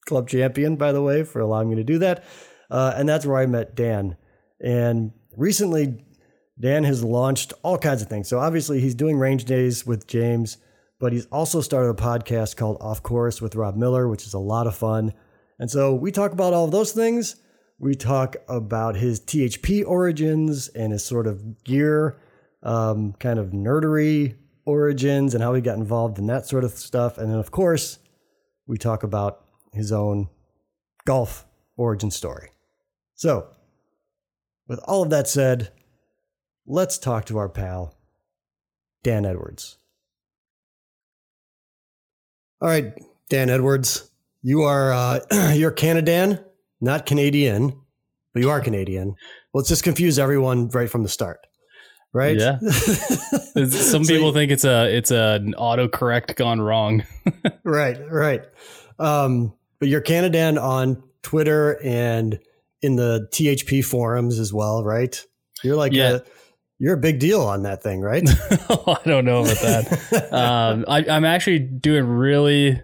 Club 0.06 0.28
Champion, 0.28 0.76
by 0.76 0.92
the 0.92 1.02
way, 1.02 1.24
for 1.24 1.40
allowing 1.40 1.70
me 1.70 1.76
to 1.76 1.84
do 1.84 1.98
that. 1.98 2.24
Uh, 2.70 2.94
and 2.96 3.08
that's 3.08 3.26
where 3.26 3.38
I 3.38 3.46
met 3.46 3.74
Dan. 3.74 4.16
And 4.60 5.12
recently, 5.36 6.04
Dan 6.58 6.84
has 6.84 7.02
launched 7.02 7.52
all 7.62 7.78
kinds 7.78 8.02
of 8.02 8.08
things. 8.08 8.28
So 8.28 8.38
obviously, 8.38 8.80
he's 8.80 8.94
doing 8.94 9.18
range 9.18 9.44
days 9.44 9.86
with 9.86 10.06
James 10.06 10.58
but 11.02 11.12
he's 11.12 11.26
also 11.32 11.60
started 11.60 11.88
a 11.88 11.94
podcast 11.94 12.56
called 12.56 12.76
Off 12.80 13.02
Course 13.02 13.42
with 13.42 13.56
Rob 13.56 13.74
Miller, 13.74 14.06
which 14.06 14.24
is 14.24 14.34
a 14.34 14.38
lot 14.38 14.68
of 14.68 14.76
fun. 14.76 15.12
And 15.58 15.68
so 15.68 15.92
we 15.92 16.12
talk 16.12 16.30
about 16.30 16.52
all 16.52 16.66
of 16.66 16.70
those 16.70 16.92
things. 16.92 17.34
We 17.80 17.96
talk 17.96 18.36
about 18.46 18.94
his 18.94 19.18
THP 19.18 19.84
origins 19.84 20.68
and 20.68 20.92
his 20.92 21.04
sort 21.04 21.26
of 21.26 21.64
gear, 21.64 22.20
um, 22.62 23.14
kind 23.14 23.40
of 23.40 23.48
nerdery 23.48 24.36
origins 24.64 25.34
and 25.34 25.42
how 25.42 25.54
he 25.54 25.60
got 25.60 25.76
involved 25.76 26.20
in 26.20 26.28
that 26.28 26.46
sort 26.46 26.62
of 26.62 26.70
stuff. 26.70 27.18
And 27.18 27.32
then, 27.32 27.40
of 27.40 27.50
course, 27.50 27.98
we 28.68 28.78
talk 28.78 29.02
about 29.02 29.44
his 29.72 29.92
own 29.92 30.28
golf 31.04 31.46
origin 31.76 32.10
story. 32.10 32.50
So, 33.14 33.48
with 34.68 34.80
all 34.84 35.02
of 35.02 35.10
that 35.10 35.28
said, 35.28 35.70
let's 36.66 36.98
talk 36.98 37.24
to 37.26 37.38
our 37.38 37.48
pal, 37.48 37.94
Dan 39.02 39.24
Edwards. 39.24 39.78
All 42.60 42.68
right, 42.68 42.92
Dan 43.28 43.50
Edwards, 43.50 44.10
you 44.42 44.62
are 44.62 44.92
uh, 44.92 45.20
you're 45.54 45.72
Canadan, 45.72 46.44
not 46.80 47.06
Canadian, 47.06 47.80
but 48.32 48.40
you 48.40 48.50
are 48.50 48.60
Canadian. 48.60 49.16
Let's 49.54 49.68
just 49.68 49.84
confuse 49.84 50.18
everyone 50.18 50.68
right 50.68 50.88
from 50.88 51.02
the 51.02 51.08
start, 51.08 51.46
right? 52.12 52.36
Yeah. 52.36 52.58
Some 53.68 54.04
so, 54.04 54.14
people 54.14 54.32
think 54.32 54.52
it's 54.52 54.64
a 54.64 54.94
it's 54.94 55.10
an 55.10 55.54
autocorrect 55.58 56.36
gone 56.36 56.60
wrong. 56.60 57.04
right, 57.64 57.98
right. 58.10 58.42
Um, 58.98 59.54
but 59.82 59.88
you're 59.88 60.00
Canadan 60.00 60.62
on 60.62 61.02
Twitter 61.24 61.76
and 61.82 62.38
in 62.82 62.94
the 62.94 63.26
THP 63.32 63.84
forums 63.84 64.38
as 64.38 64.52
well, 64.52 64.84
right? 64.84 65.20
You're 65.64 65.74
like 65.74 65.92
yeah. 65.92 66.18
a 66.18 66.20
you're 66.78 66.94
a 66.94 67.00
big 67.00 67.18
deal 67.18 67.40
on 67.40 67.64
that 67.64 67.82
thing, 67.82 68.00
right? 68.00 68.22
I 68.50 68.98
don't 69.04 69.24
know 69.24 69.42
about 69.42 69.56
that. 69.56 70.28
um, 70.32 70.84
I, 70.86 71.00
am 71.00 71.24
actually 71.24 71.58
doing 71.58 72.04
really, 72.04 72.80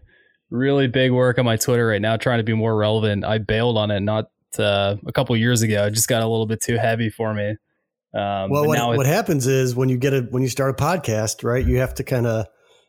really 0.51 0.89
big 0.89 1.13
work 1.13 1.39
on 1.39 1.45
my 1.45 1.55
Twitter 1.57 1.87
right 1.87 2.03
now, 2.03 2.17
trying 2.17 2.39
to 2.39 2.43
be 2.43 2.53
more 2.53 2.77
relevant. 2.77 3.25
I 3.25 3.39
bailed 3.39 3.79
on 3.79 3.93
it 3.93 4.01
not 4.01 4.33
uh, 4.59 4.97
a 5.07 5.13
couple 5.13 5.37
years 5.37 5.63
ago. 5.63 5.87
It 5.87 5.93
just 5.93 6.09
got 6.09 6.25
a 6.25 6.27
little 6.27 6.47
bit 6.47 6.61
too 6.61 6.79
heavy 6.79 7.11
for 7.11 7.33
me. 7.33 7.51
Um, 8.13 8.51
well, 8.51 8.67
what, 8.67 8.97
what 8.97 9.07
happens 9.07 9.47
is 9.47 9.77
when 9.77 9.89
you 9.89 9.99
get 9.99 10.15
a 10.15 10.23
when 10.23 10.43
you 10.43 10.49
start 10.49 10.71
a 10.71 10.83
podcast, 10.83 11.45
right? 11.45 11.65
You 11.65 11.79
have 11.79 11.95
to 11.95 12.03
kind 12.03 12.27
of 12.27 12.47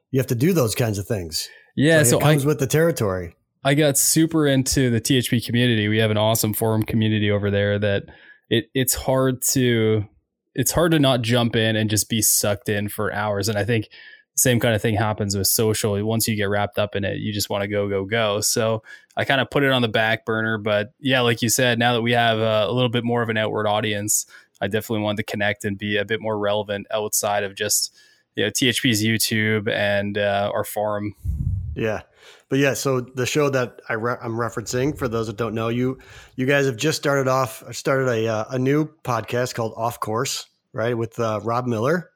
you 0.09 0.19
have 0.19 0.27
to 0.27 0.35
do 0.35 0.51
those 0.51 0.73
kinds 0.73 0.97
of 0.97 1.05
things. 1.05 1.47
Yeah, 1.75 1.97
like 1.97 2.05
so 2.07 2.17
it 2.17 2.23
comes 2.23 2.43
I, 2.43 2.47
with 2.47 2.57
the 2.57 2.65
territory. 2.65 3.35
I 3.63 3.73
got 3.73 3.97
super 3.97 4.47
into 4.47 4.89
the 4.89 5.01
THP 5.01 5.45
community. 5.45 5.87
We 5.87 5.97
have 5.99 6.11
an 6.11 6.17
awesome 6.17 6.53
forum 6.53 6.83
community 6.83 7.29
over 7.29 7.51
there 7.51 7.77
that 7.79 8.03
it 8.49 8.69
it's 8.73 8.93
hard 8.93 9.41
to 9.49 10.05
it's 10.55 10.71
hard 10.71 10.91
to 10.91 10.99
not 10.99 11.21
jump 11.21 11.55
in 11.55 11.75
and 11.75 11.89
just 11.89 12.09
be 12.09 12.21
sucked 12.21 12.69
in 12.69 12.89
for 12.89 13.13
hours. 13.13 13.49
And 13.49 13.57
I 13.57 13.63
think 13.63 13.85
the 13.85 14.41
same 14.41 14.59
kind 14.59 14.75
of 14.75 14.81
thing 14.81 14.95
happens 14.95 15.35
with 15.35 15.47
social. 15.47 16.01
Once 16.03 16.27
you 16.27 16.35
get 16.35 16.49
wrapped 16.49 16.79
up 16.79 16.95
in 16.95 17.03
it, 17.03 17.17
you 17.17 17.33
just 17.33 17.49
want 17.49 17.61
to 17.61 17.67
go, 17.67 17.87
go, 17.87 18.05
go. 18.05 18.41
So 18.41 18.83
I 19.15 19.25
kind 19.25 19.41
of 19.41 19.49
put 19.49 19.63
it 19.63 19.71
on 19.71 19.81
the 19.81 19.87
back 19.87 20.25
burner. 20.25 20.57
But 20.57 20.93
yeah, 20.99 21.21
like 21.21 21.41
you 21.41 21.49
said, 21.49 21.79
now 21.79 21.93
that 21.93 22.01
we 22.01 22.13
have 22.13 22.39
a, 22.39 22.65
a 22.67 22.71
little 22.71 22.89
bit 22.89 23.03
more 23.03 23.21
of 23.21 23.29
an 23.29 23.37
outward 23.37 23.67
audience, 23.67 24.25
I 24.61 24.67
definitely 24.67 25.03
wanted 25.03 25.17
to 25.17 25.31
connect 25.31 25.65
and 25.65 25.77
be 25.77 25.97
a 25.97 26.05
bit 26.05 26.21
more 26.21 26.37
relevant 26.37 26.87
outside 26.91 27.43
of 27.43 27.55
just 27.55 27.95
you 28.35 28.45
know 28.45 28.49
THP's 28.49 29.03
YouTube 29.03 29.69
and 29.69 30.17
uh, 30.17 30.51
our 30.53 30.63
forum. 30.63 31.15
Yeah, 31.75 32.01
but 32.49 32.57
yeah, 32.57 32.73
so 32.73 32.99
the 32.99 33.27
show 33.27 33.49
that 33.51 33.79
I 33.87 33.93
re- 33.93 34.17
I'm 34.19 34.33
referencing 34.33 34.97
for 34.97 35.07
those 35.07 35.27
that 35.27 35.37
don't 35.37 35.53
know, 35.53 35.69
you 35.69 35.99
you 36.35 36.47
guys 36.47 36.65
have 36.65 36.77
just 36.77 36.97
started 36.97 37.27
off 37.27 37.63
started 37.75 38.09
a 38.09 38.27
uh, 38.27 38.45
a 38.49 38.59
new 38.59 38.89
podcast 39.03 39.53
called 39.53 39.73
Off 39.77 39.99
Course, 39.99 40.47
right, 40.73 40.97
with 40.97 41.19
uh, 41.19 41.39
Rob 41.43 41.67
Miller. 41.67 42.09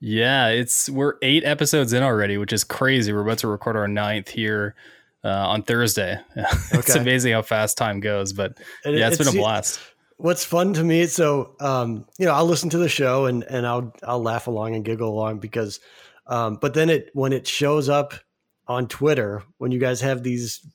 Yeah, 0.00 0.48
it's 0.48 0.90
we're 0.90 1.14
eight 1.22 1.44
episodes 1.44 1.92
in 1.92 2.02
already, 2.02 2.38
which 2.38 2.52
is 2.52 2.64
crazy. 2.64 3.12
We're 3.12 3.22
about 3.22 3.38
to 3.38 3.48
record 3.48 3.76
our 3.76 3.86
ninth 3.86 4.28
here 4.28 4.74
uh, 5.22 5.28
on 5.28 5.62
Thursday. 5.62 6.18
it's 6.36 6.90
okay. 6.90 7.00
amazing 7.00 7.32
how 7.32 7.42
fast 7.42 7.78
time 7.78 8.00
goes, 8.00 8.32
but 8.32 8.58
and 8.84 8.96
yeah, 8.96 9.06
it's, 9.06 9.20
it's 9.20 9.30
been 9.30 9.38
a 9.38 9.40
blast. 9.40 9.78
What's 10.16 10.44
fun 10.44 10.72
to 10.72 10.82
me, 10.82 11.06
so 11.06 11.54
um, 11.60 12.04
you 12.18 12.26
know, 12.26 12.32
I'll 12.32 12.46
listen 12.46 12.68
to 12.70 12.78
the 12.78 12.88
show 12.88 13.26
and 13.26 13.44
and 13.44 13.64
I'll 13.64 13.94
I'll 14.02 14.22
laugh 14.22 14.48
along 14.48 14.74
and 14.74 14.84
giggle 14.84 15.08
along 15.08 15.38
because, 15.38 15.78
um, 16.26 16.56
but 16.60 16.74
then 16.74 16.90
it 16.90 17.10
when 17.12 17.32
it 17.32 17.46
shows 17.46 17.88
up 17.88 18.14
on 18.68 18.88
Twitter 18.88 19.42
when 19.58 19.70
you 19.70 19.78
guys 19.78 20.00
have 20.00 20.22
these 20.22 20.66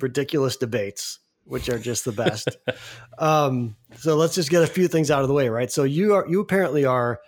ridiculous 0.00 0.56
debates, 0.56 1.18
which 1.44 1.68
are 1.68 1.78
just 1.78 2.04
the 2.04 2.12
best. 2.12 2.48
um, 3.18 3.76
so 3.96 4.16
let's 4.16 4.34
just 4.34 4.50
get 4.50 4.62
a 4.62 4.66
few 4.66 4.88
things 4.88 5.10
out 5.10 5.22
of 5.22 5.28
the 5.28 5.34
way, 5.34 5.48
right? 5.48 5.70
So 5.70 5.84
you 5.84 6.14
are 6.14 6.26
you 6.28 6.40
apparently 6.40 6.84
are 6.84 7.20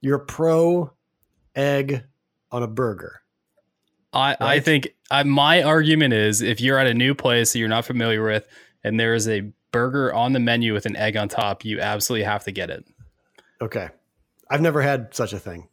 you're 0.00 0.18
pro 0.18 0.92
egg 1.54 2.04
on 2.50 2.62
a 2.62 2.68
burger. 2.68 3.20
I, 4.12 4.30
right? 4.30 4.36
I 4.40 4.60
think 4.60 4.88
I, 5.10 5.22
my 5.22 5.62
argument 5.62 6.14
is 6.14 6.42
if 6.42 6.60
you're 6.60 6.78
at 6.78 6.86
a 6.86 6.94
new 6.94 7.14
place 7.14 7.52
that 7.52 7.58
you're 7.58 7.68
not 7.68 7.84
familiar 7.84 8.22
with 8.22 8.46
and 8.84 9.00
there 9.00 9.14
is 9.14 9.26
a 9.28 9.52
burger 9.70 10.12
on 10.12 10.34
the 10.34 10.40
menu 10.40 10.74
with 10.74 10.84
an 10.84 10.96
egg 10.96 11.16
on 11.16 11.28
top, 11.28 11.64
you 11.64 11.80
absolutely 11.80 12.24
have 12.24 12.44
to 12.44 12.52
get 12.52 12.70
it. 12.70 12.84
Okay. 13.60 13.88
I've 14.50 14.60
never 14.60 14.82
had 14.82 15.14
such 15.14 15.32
a 15.32 15.38
thing. 15.38 15.68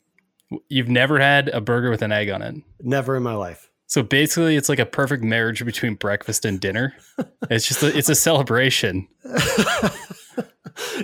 You've 0.69 0.87
never 0.87 1.19
had 1.19 1.49
a 1.49 1.59
burger 1.59 1.89
with 1.89 2.01
an 2.01 2.11
egg 2.11 2.29
on 2.29 2.41
it? 2.41 2.55
Never 2.81 3.17
in 3.17 3.23
my 3.23 3.33
life. 3.33 3.68
So 3.89 4.03
basically, 4.03 4.55
it's 4.55 4.69
like 4.69 4.77
a 4.77 4.85
perfect 4.85 5.23
marriage 5.23 5.65
between 5.65 5.95
breakfast 5.95 6.45
and 6.45 6.59
dinner. 6.59 6.93
It's 7.49 7.67
just 7.67 7.81
a, 7.81 7.87
it's 7.97 8.07
a 8.07 8.13
celebration. 8.13 9.07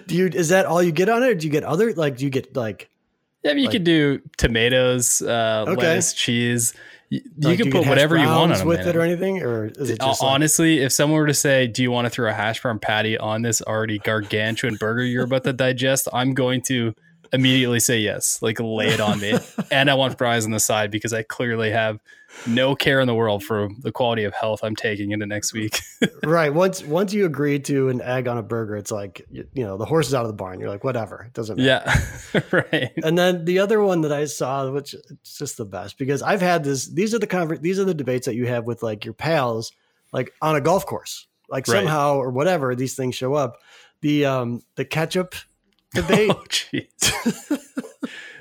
do 0.07 0.15
you 0.15 0.27
is 0.27 0.49
that 0.49 0.65
all 0.65 0.81
you 0.83 0.91
get 0.91 1.09
on 1.09 1.23
it? 1.23 1.29
Or 1.29 1.35
do 1.35 1.47
you 1.47 1.51
get 1.51 1.63
other 1.63 1.93
like 1.93 2.17
do 2.17 2.25
you 2.25 2.29
get 2.29 2.55
like 2.55 2.89
Yeah, 3.43 3.51
I 3.51 3.53
mean, 3.55 3.63
you 3.63 3.67
Like- 3.69 3.73
could 3.73 3.83
do 3.85 4.21
tomatoes, 4.37 5.21
uh, 5.21 5.65
Okay. 5.67 5.81
lettuce, 5.81 6.13
cheese. 6.13 6.73
You, 7.09 7.21
you 7.37 7.49
like, 7.49 7.57
can 7.59 7.69
do 7.69 7.71
put 7.79 7.87
whatever 7.87 8.17
you 8.17 8.25
want 8.27 8.51
on 8.51 8.57
them. 8.57 8.67
with 8.67 8.79
man. 8.79 8.87
it 8.89 8.95
or 8.95 9.01
anything, 9.01 9.41
or 9.43 9.65
is 9.65 9.89
it 9.91 10.01
Hon- 10.01 10.09
just 10.09 10.21
like, 10.23 10.31
Honestly, 10.31 10.79
if 10.79 10.91
someone 10.91 11.19
were 11.19 11.27
to 11.27 11.33
say, 11.35 11.67
"Do 11.67 11.83
you 11.83 11.91
want 11.91 12.05
to 12.05 12.09
throw 12.09 12.29
a 12.29 12.33
hash 12.33 12.61
brown 12.61 12.79
patty 12.79 13.15
on 13.17 13.41
this 13.43 13.61
already 13.61 13.99
gargantuan 13.99 14.75
burger 14.75 15.03
you're 15.03 15.23
about 15.23 15.43
to 15.43 15.53
digest?" 15.53 16.07
I'm 16.13 16.33
going 16.33 16.61
to 16.63 16.93
immediately 17.31 17.79
say 17.79 17.99
yes. 17.99 18.39
Like 18.41 18.59
lay 18.59 18.87
it 18.87 18.99
on 18.99 19.19
me, 19.19 19.33
and 19.71 19.89
I 19.89 19.93
want 19.93 20.17
fries 20.17 20.45
on 20.45 20.51
the 20.51 20.59
side 20.59 20.89
because 20.91 21.13
I 21.13 21.21
clearly 21.21 21.69
have 21.71 21.99
no 22.47 22.75
care 22.75 22.99
in 22.99 23.07
the 23.07 23.15
world 23.15 23.43
for 23.43 23.69
the 23.79 23.91
quality 23.91 24.23
of 24.23 24.33
health 24.33 24.63
I'm 24.63 24.75
taking 24.75 25.11
into 25.11 25.25
next 25.25 25.53
week. 25.53 25.79
right? 26.23 26.53
Once 26.53 26.83
once 26.83 27.13
you 27.13 27.25
agree 27.25 27.59
to 27.59 27.89
an 27.89 28.01
egg 28.01 28.27
on 28.27 28.37
a 28.37 28.43
burger, 28.43 28.75
it's 28.75 28.91
like 28.91 29.25
you, 29.31 29.47
you 29.53 29.63
know 29.63 29.77
the 29.77 29.85
horse 29.85 30.07
is 30.07 30.13
out 30.13 30.21
of 30.23 30.27
the 30.27 30.33
barn. 30.35 30.59
You're 30.59 30.69
like 30.69 30.83
whatever, 30.83 31.23
it 31.27 31.33
doesn't 31.33 31.57
matter. 31.57 31.91
yeah, 32.33 32.41
right. 32.51 32.91
And 33.03 33.17
then 33.17 33.45
the 33.45 33.59
other 33.59 33.81
one 33.81 34.01
that 34.01 34.11
I 34.11 34.25
saw, 34.25 34.69
which 34.71 34.93
it's 34.93 35.37
just 35.37 35.57
the 35.57 35.65
best 35.65 35.97
because 35.97 36.21
I've 36.21 36.41
had 36.41 36.63
this. 36.63 36.87
These 36.87 37.13
are 37.15 37.19
the 37.19 37.27
conver- 37.27 37.61
These 37.61 37.79
are 37.79 37.85
the 37.85 37.93
debates 37.93 38.25
that 38.25 38.35
you 38.35 38.47
have 38.47 38.65
with 38.65 38.83
like 38.83 39.05
your 39.05 39.13
pals, 39.13 39.71
like 40.11 40.33
on 40.41 40.55
a 40.55 40.61
golf 40.61 40.85
course. 40.85 41.27
Like 41.49 41.67
Right. 41.67 41.77
somehow 41.77 42.15
or 42.17 42.31
whatever 42.31 42.75
these 42.75 42.95
things 42.95 43.15
show 43.15 43.33
up. 43.35 43.57
The 44.01 44.25
um 44.25 44.61
the 44.75 44.83
ketchup 44.85 45.35
debate. 45.93 46.29
Oh, 46.31 46.43
jeez. 46.49 47.59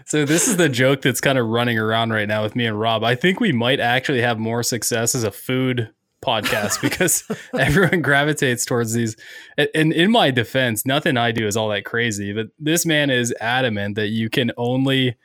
So 0.06 0.24
this 0.24 0.48
is 0.48 0.56
the 0.56 0.68
joke 0.68 1.02
that's 1.02 1.20
kind 1.20 1.38
of 1.38 1.46
running 1.46 1.78
around 1.78 2.10
right 2.10 2.28
now 2.28 2.42
with 2.42 2.56
me 2.56 2.66
and 2.66 2.78
Rob. 2.78 3.04
I 3.04 3.14
think 3.14 3.40
we 3.40 3.52
might 3.52 3.80
actually 3.80 4.20
have 4.20 4.38
more 4.38 4.62
success 4.62 5.14
as 5.14 5.24
a 5.24 5.30
food 5.30 5.90
podcast 6.24 6.80
because 6.82 7.24
everyone 7.58 8.02
gravitates 8.02 8.64
towards 8.64 8.92
these. 8.92 9.16
And 9.56 9.92
in 9.92 10.10
my 10.10 10.30
defense, 10.30 10.86
nothing 10.86 11.16
I 11.16 11.32
do 11.32 11.46
is 11.46 11.56
all 11.56 11.68
that 11.68 11.84
crazy, 11.84 12.32
but 12.32 12.48
this 12.58 12.86
man 12.86 13.10
is 13.10 13.34
adamant 13.40 13.96
that 13.96 14.08
you 14.08 14.30
can 14.30 14.50
only 14.56 15.16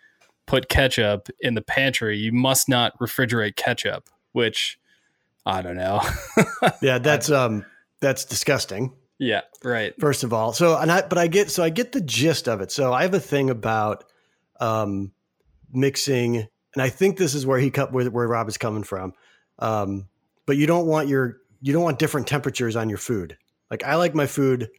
put 0.45 0.67
ketchup 0.67 1.29
in 1.39 1.53
the 1.53 1.61
pantry. 1.61 2.17
You 2.17 2.31
must 2.31 2.67
not 2.67 2.97
refrigerate 2.99 3.55
ketchup, 3.55 4.09
which 4.33 4.79
I 5.45 5.61
don't 5.61 5.77
know. 5.77 6.01
yeah, 6.81 6.99
that's 6.99 7.31
um 7.31 7.65
that's 8.01 8.25
disgusting. 8.25 8.93
yeah, 9.19 9.41
right. 9.63 9.93
first 9.99 10.23
of 10.23 10.33
all. 10.33 10.53
So 10.53 10.77
and 10.77 10.91
I 10.91 11.03
but 11.03 11.17
I 11.17 11.27
get 11.27 11.51
so 11.51 11.63
I 11.63 11.69
get 11.69 11.91
the 11.91 12.01
gist 12.01 12.47
of 12.47 12.61
it. 12.61 12.71
So 12.71 12.93
I 12.93 13.03
have 13.03 13.13
a 13.13 13.19
thing 13.19 13.49
about 13.49 14.05
um 14.59 15.11
mixing 15.71 16.37
and 16.73 16.83
I 16.83 16.89
think 16.89 17.17
this 17.17 17.33
is 17.33 17.45
where 17.45 17.59
he 17.59 17.71
cut 17.71 17.91
where, 17.91 18.09
where 18.09 18.27
Rob 18.27 18.47
is 18.47 18.57
coming 18.57 18.83
from. 18.83 19.13
Um 19.59 20.07
but 20.45 20.57
you 20.57 20.67
don't 20.67 20.87
want 20.87 21.07
your 21.07 21.37
you 21.61 21.73
don't 21.73 21.83
want 21.83 21.99
different 21.99 22.27
temperatures 22.27 22.75
on 22.75 22.89
your 22.89 22.97
food. 22.97 23.37
Like 23.69 23.83
I 23.83 23.95
like 23.95 24.15
my 24.15 24.25
food 24.25 24.69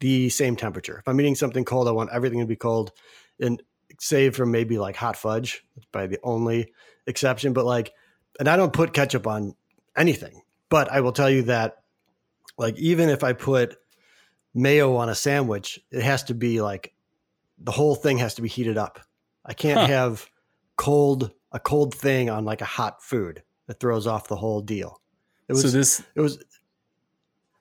the 0.00 0.28
same 0.28 0.56
temperature. 0.56 0.98
If 0.98 1.08
I'm 1.08 1.20
eating 1.20 1.34
something 1.34 1.64
cold, 1.64 1.88
I 1.88 1.92
want 1.92 2.10
everything 2.12 2.40
to 2.40 2.46
be 2.46 2.56
cold 2.56 2.92
and 3.40 3.62
save 4.00 4.36
from 4.36 4.50
maybe 4.50 4.78
like 4.78 4.96
hot 4.96 5.16
fudge. 5.16 5.64
Probably 5.92 6.16
the 6.16 6.22
only 6.22 6.72
exception. 7.06 7.52
But 7.52 7.64
like 7.64 7.92
and 8.38 8.48
I 8.48 8.56
don't 8.56 8.72
put 8.72 8.92
ketchup 8.92 9.26
on 9.26 9.54
anything. 9.96 10.42
But 10.68 10.90
I 10.90 11.00
will 11.00 11.12
tell 11.12 11.30
you 11.30 11.42
that 11.42 11.76
like 12.58 12.76
even 12.78 13.08
if 13.08 13.24
I 13.24 13.32
put 13.32 13.76
mayo 14.54 14.96
on 14.96 15.08
a 15.08 15.14
sandwich, 15.14 15.80
it 15.90 16.02
has 16.02 16.24
to 16.24 16.34
be 16.34 16.60
like 16.60 16.94
the 17.58 17.72
whole 17.72 17.94
thing 17.94 18.18
has 18.18 18.34
to 18.34 18.42
be 18.42 18.48
heated 18.48 18.78
up. 18.78 19.00
I 19.44 19.52
can't 19.54 19.78
Huh. 19.80 19.86
have 19.86 20.28
cold 20.76 21.30
a 21.52 21.60
cold 21.60 21.94
thing 21.94 22.30
on 22.30 22.44
like 22.44 22.60
a 22.60 22.64
hot 22.64 23.02
food 23.02 23.42
It 23.68 23.78
throws 23.80 24.06
off 24.06 24.26
the 24.28 24.36
whole 24.36 24.60
deal. 24.60 25.00
It 25.48 25.52
was 25.52 25.62
so 25.62 25.68
this 25.68 26.02
it 26.14 26.20
was 26.20 26.42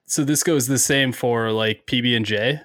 so 0.06 0.24
this 0.24 0.44
goes 0.44 0.68
the 0.68 0.78
same 0.80 1.12
for 1.12 1.52
like 1.52 1.86
PB 1.86 2.16
and 2.16 2.26
J. 2.26 2.62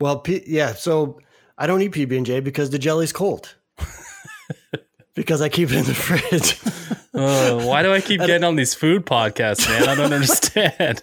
well 0.00 0.20
P, 0.20 0.42
yeah, 0.46 0.72
so 0.74 1.20
I 1.56 1.66
don't 1.66 1.82
eat 1.82 1.92
PB 1.92 2.16
and 2.16 2.26
J 2.26 2.40
because 2.40 2.70
the 2.70 2.78
jelly's 2.78 3.12
cold. 3.12 3.54
because 5.14 5.40
I 5.42 5.48
keep 5.48 5.70
it 5.70 5.76
in 5.76 5.84
the 5.84 5.94
fridge. 5.94 6.58
Oh, 7.20 7.66
why 7.66 7.82
do 7.82 7.92
I 7.92 8.00
keep 8.00 8.20
getting 8.26 8.44
on 8.44 8.54
these 8.54 8.74
food 8.74 9.04
podcasts, 9.04 9.66
man? 9.68 9.88
I 9.88 9.96
don't 9.96 10.12
understand. 10.12 11.02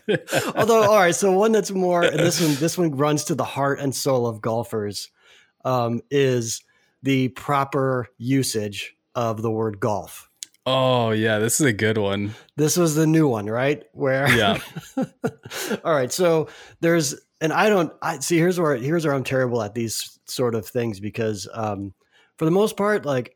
Although, 0.55 0.83
all 0.83 0.95
right, 0.99 1.13
so 1.15 1.31
one 1.33 1.51
that's 1.51 1.71
more, 1.71 2.03
and 2.03 2.17
this 2.19 2.39
one, 2.39 2.55
this 2.55 2.77
one 2.77 2.91
runs 2.95 3.25
to 3.25 3.35
the 3.35 3.43
heart 3.43 3.79
and 3.79 3.93
soul 3.93 4.25
of 4.25 4.39
golfers, 4.39 5.09
um, 5.65 5.99
is 6.09 6.63
the 7.03 7.27
proper 7.29 8.07
usage 8.17 8.95
of 9.15 9.41
the 9.41 9.51
word 9.51 9.79
golf. 9.79 10.29
oh 10.65 11.11
yeah, 11.11 11.39
this 11.39 11.59
is 11.59 11.65
a 11.65 11.73
good 11.73 11.97
one. 11.97 12.33
This 12.55 12.77
was 12.77 12.95
the 12.95 13.05
new 13.05 13.27
one, 13.27 13.47
right? 13.47 13.83
Where, 13.91 14.27
Yeah. 14.33 14.59
all 15.83 15.93
right, 15.93 16.11
so 16.11 16.47
there's, 16.79 17.15
and 17.41 17.51
I 17.51 17.69
don't, 17.69 17.91
I 18.01 18.19
see. 18.19 18.37
Here's 18.37 18.59
where, 18.59 18.75
here's 18.75 19.05
where 19.05 19.13
I'm 19.13 19.23
terrible 19.23 19.61
at 19.61 19.75
these 19.75 20.19
sort 20.25 20.55
of 20.55 20.65
things 20.65 20.99
because, 20.99 21.47
um, 21.53 21.93
for 22.37 22.45
the 22.45 22.51
most 22.51 22.77
part, 22.77 23.05
like, 23.05 23.35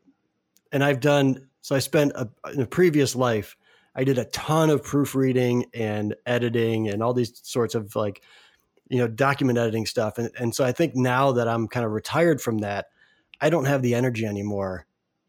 and 0.72 0.82
I've 0.82 1.00
done. 1.00 1.48
So 1.62 1.76
I 1.76 1.80
spent 1.80 2.12
a, 2.14 2.28
in 2.52 2.62
a 2.62 2.66
previous 2.66 3.14
life, 3.14 3.56
I 3.94 4.04
did 4.04 4.18
a 4.18 4.24
ton 4.26 4.70
of 4.70 4.82
proofreading 4.82 5.66
and 5.74 6.14
editing 6.24 6.88
and 6.88 7.02
all 7.02 7.12
these 7.12 7.38
sorts 7.44 7.74
of 7.74 7.94
like, 7.94 8.22
you 8.90 8.98
know, 8.98 9.08
document 9.08 9.58
editing 9.58 9.86
stuff. 9.86 10.18
And, 10.18 10.30
and 10.38 10.54
so 10.54 10.64
I 10.64 10.72
think 10.72 10.94
now 10.94 11.32
that 11.32 11.48
I'm 11.48 11.66
kind 11.68 11.86
of 11.86 11.92
retired 11.92 12.42
from 12.42 12.58
that, 12.58 12.86
I 13.40 13.48
don't 13.48 13.64
have 13.64 13.80
the 13.80 13.94
energy 13.94 14.26
anymore 14.26 14.84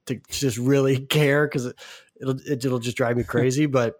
to 0.08 0.19
just 0.30 0.58
really 0.58 1.00
care 1.06 1.47
because 1.47 1.67
it, 1.67 1.76
it'll, 2.19 2.36
it, 2.45 2.65
it'll 2.65 2.80
just 2.80 2.97
drive 2.97 3.15
me 3.15 3.24
crazy. 3.36 3.67
But 3.67 4.00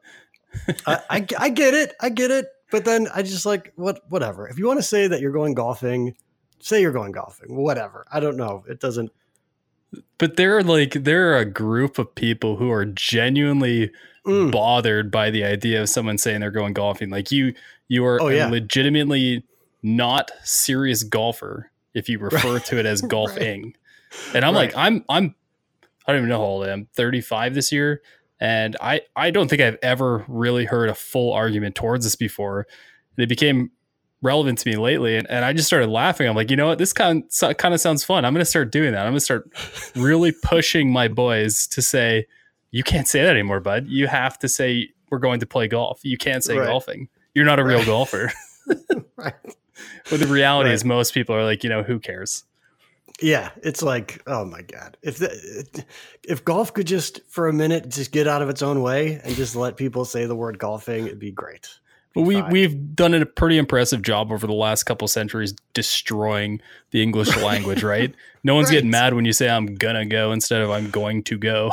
I, 0.86 1.00
I, 1.10 1.26
I 1.40 1.50
get 1.50 1.74
it. 1.74 1.94
I 2.02 2.10
get 2.10 2.32
it. 2.32 2.48
But 2.72 2.84
then 2.86 3.08
I 3.14 3.22
just 3.22 3.46
like, 3.46 3.72
what, 3.76 4.02
whatever. 4.10 4.48
If 4.50 4.58
you 4.58 4.66
want 4.68 4.80
to 4.80 4.84
say 4.84 5.08
that 5.08 5.22
you're 5.22 5.32
going 5.32 5.54
golfing, 5.54 6.16
say 6.60 6.82
you're 6.82 6.92
going 6.92 7.12
golfing, 7.12 7.56
whatever. 7.56 8.06
I 8.12 8.20
don't 8.20 8.38
know. 8.38 8.64
It 8.70 8.80
doesn't, 8.80 9.12
But 10.18 10.38
there 10.38 10.58
are 10.58 10.64
like 10.64 10.94
there 10.94 11.34
are 11.34 11.38
a 11.38 11.46
group 11.46 12.00
of 12.00 12.16
people 12.16 12.56
who 12.58 12.72
are 12.72 12.86
genuinely 12.86 13.92
Mm. 14.24 14.52
bothered 14.52 15.10
by 15.10 15.32
the 15.32 15.44
idea 15.44 15.82
of 15.82 15.90
someone 15.90 16.16
saying 16.20 16.42
they're 16.42 16.52
going 16.52 16.74
golfing. 16.74 17.10
Like 17.10 17.32
you 17.32 17.56
you 17.88 18.06
are 18.06 18.22
Oh, 18.22 18.28
yeah. 18.28 18.48
legitimately 18.50 19.44
not 19.84 20.32
serious 20.44 21.04
golfer 21.04 21.72
if 21.94 22.08
you 22.10 22.20
refer 22.20 22.60
to 22.60 22.78
it 22.80 22.86
as 22.86 23.02
golfing. 23.02 23.76
And 24.34 24.44
I'm 24.46 24.54
like, 24.54 24.76
I'm 24.76 25.04
I'm 25.10 25.36
I 26.06 26.12
don't 26.12 26.20
even 26.20 26.30
know 26.30 26.38
how 26.40 26.44
old 26.46 26.66
I 26.68 26.72
am, 26.72 26.88
35 26.96 27.54
this 27.54 27.72
year. 27.72 28.02
And 28.40 28.76
I, 28.82 29.02
I 29.16 29.30
don't 29.30 29.48
think 29.48 29.62
I've 29.62 29.78
ever 29.84 30.26
really 30.28 30.66
heard 30.66 30.90
a 30.90 30.96
full 30.96 31.32
argument 31.32 31.76
towards 31.76 32.06
this 32.06 32.16
before. 32.16 32.66
And 33.16 33.24
it 33.24 33.30
became 33.30 33.70
relevant 34.24 34.58
to 34.60 34.68
me 34.70 34.78
lately. 34.78 35.16
And, 35.16 35.30
and 35.30 35.46
I 35.46 35.54
just 35.54 35.68
started 35.68 35.90
laughing. 35.92 36.28
I'm 36.28 36.36
like, 36.36 36.50
you 36.50 36.58
know 36.58 36.66
what? 36.66 36.80
This 36.80 36.92
kind, 36.92 37.24
so- 37.30 37.54
kind 37.54 37.76
of 37.76 37.80
sounds 37.80 38.04
fun. 38.04 38.26
I'm 38.26 38.34
going 38.34 38.42
to 38.42 38.50
start 38.50 38.72
doing 38.72 38.94
that. 38.94 39.06
I'm 39.06 39.12
going 39.12 39.20
to 39.20 39.20
start 39.22 39.48
really 39.96 40.32
pushing 40.44 40.92
my 40.92 41.08
boys 41.08 41.68
to 41.68 41.84
say, 41.84 42.26
you 42.72 42.82
can't 42.84 43.08
say 43.08 43.22
that 43.22 43.30
anymore, 43.30 43.60
bud. 43.60 43.86
You 43.88 44.08
have 44.08 44.40
to 44.40 44.48
say, 44.50 44.90
we're 45.12 45.20
going 45.20 45.40
to 45.42 45.46
play 45.46 45.68
golf. 45.68 46.00
You 46.04 46.18
can't 46.18 46.44
say 46.44 46.58
Right. 46.58 46.66
golfing. 46.66 47.10
You're 47.36 47.46
not 47.46 47.60
a 47.60 47.64
real 47.64 47.86
golfer. 47.86 48.32
right. 49.18 49.34
But 50.10 50.20
the 50.20 50.28
reality 50.28 50.70
Right. 50.70 50.76
is, 50.76 50.84
most 50.86 51.14
people 51.14 51.36
are 51.36 51.44
like, 51.44 51.64
you 51.64 51.70
know, 51.70 51.84
who 51.84 52.00
cares? 52.00 52.44
Yeah, 53.22 53.50
it's 53.62 53.82
like, 53.84 54.22
oh 54.26 54.46
my 54.46 54.62
god, 54.64 54.98
if 55.04 55.18
the, 55.20 55.86
if 56.24 56.44
golf 56.44 56.74
could 56.74 56.88
just 56.88 57.20
for 57.30 57.48
a 57.48 57.54
minute 57.54 57.88
just 57.90 58.12
get 58.12 58.28
out 58.28 58.42
of 58.42 58.50
its 58.50 58.62
own 58.64 58.82
way 58.82 59.22
and 59.24 59.36
just 59.36 59.56
let 59.56 59.78
people 59.78 60.06
say 60.06 60.26
the 60.26 60.36
word 60.36 60.58
golfing, 60.58 61.06
it'd 61.06 61.20
be 61.20 61.32
great. 61.32 61.70
But 62.16 62.22
we 62.24 62.36
fine. 62.42 62.52
we've 62.52 62.96
done 62.96 63.14
a 63.14 63.26
pretty 63.26 63.58
impressive 63.58 64.02
job 64.02 64.32
over 64.32 64.48
the 64.48 64.54
last 64.54 64.84
couple 64.84 65.08
centuries 65.08 65.54
destroying 65.74 66.62
the 66.92 67.02
English 67.04 67.36
language, 67.44 67.84
right? 67.84 68.14
No 68.44 68.56
one's 68.56 68.72
getting 68.72 68.90
mad 68.90 69.14
when 69.14 69.26
you 69.26 69.34
say 69.34 69.50
I'm 69.50 69.76
gonna 69.76 70.06
go 70.06 70.32
instead 70.32 70.62
of 70.62 70.72
I'm 70.72 70.90
going 70.90 71.22
to 71.24 71.38
go 71.38 71.72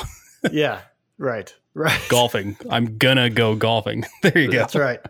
Yeah, 0.52 0.80
right, 1.16 1.52
right. 1.74 2.00
golfing. 2.10 2.56
I'm 2.70 2.98
gonna 2.98 3.30
go 3.30 3.54
golfing. 3.56 4.04
There 4.22 4.38
you 4.38 4.52
go. 4.52 4.58
That's 4.58 4.76
right. 4.76 5.00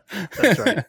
That's 0.41 0.59
right. 0.61 0.85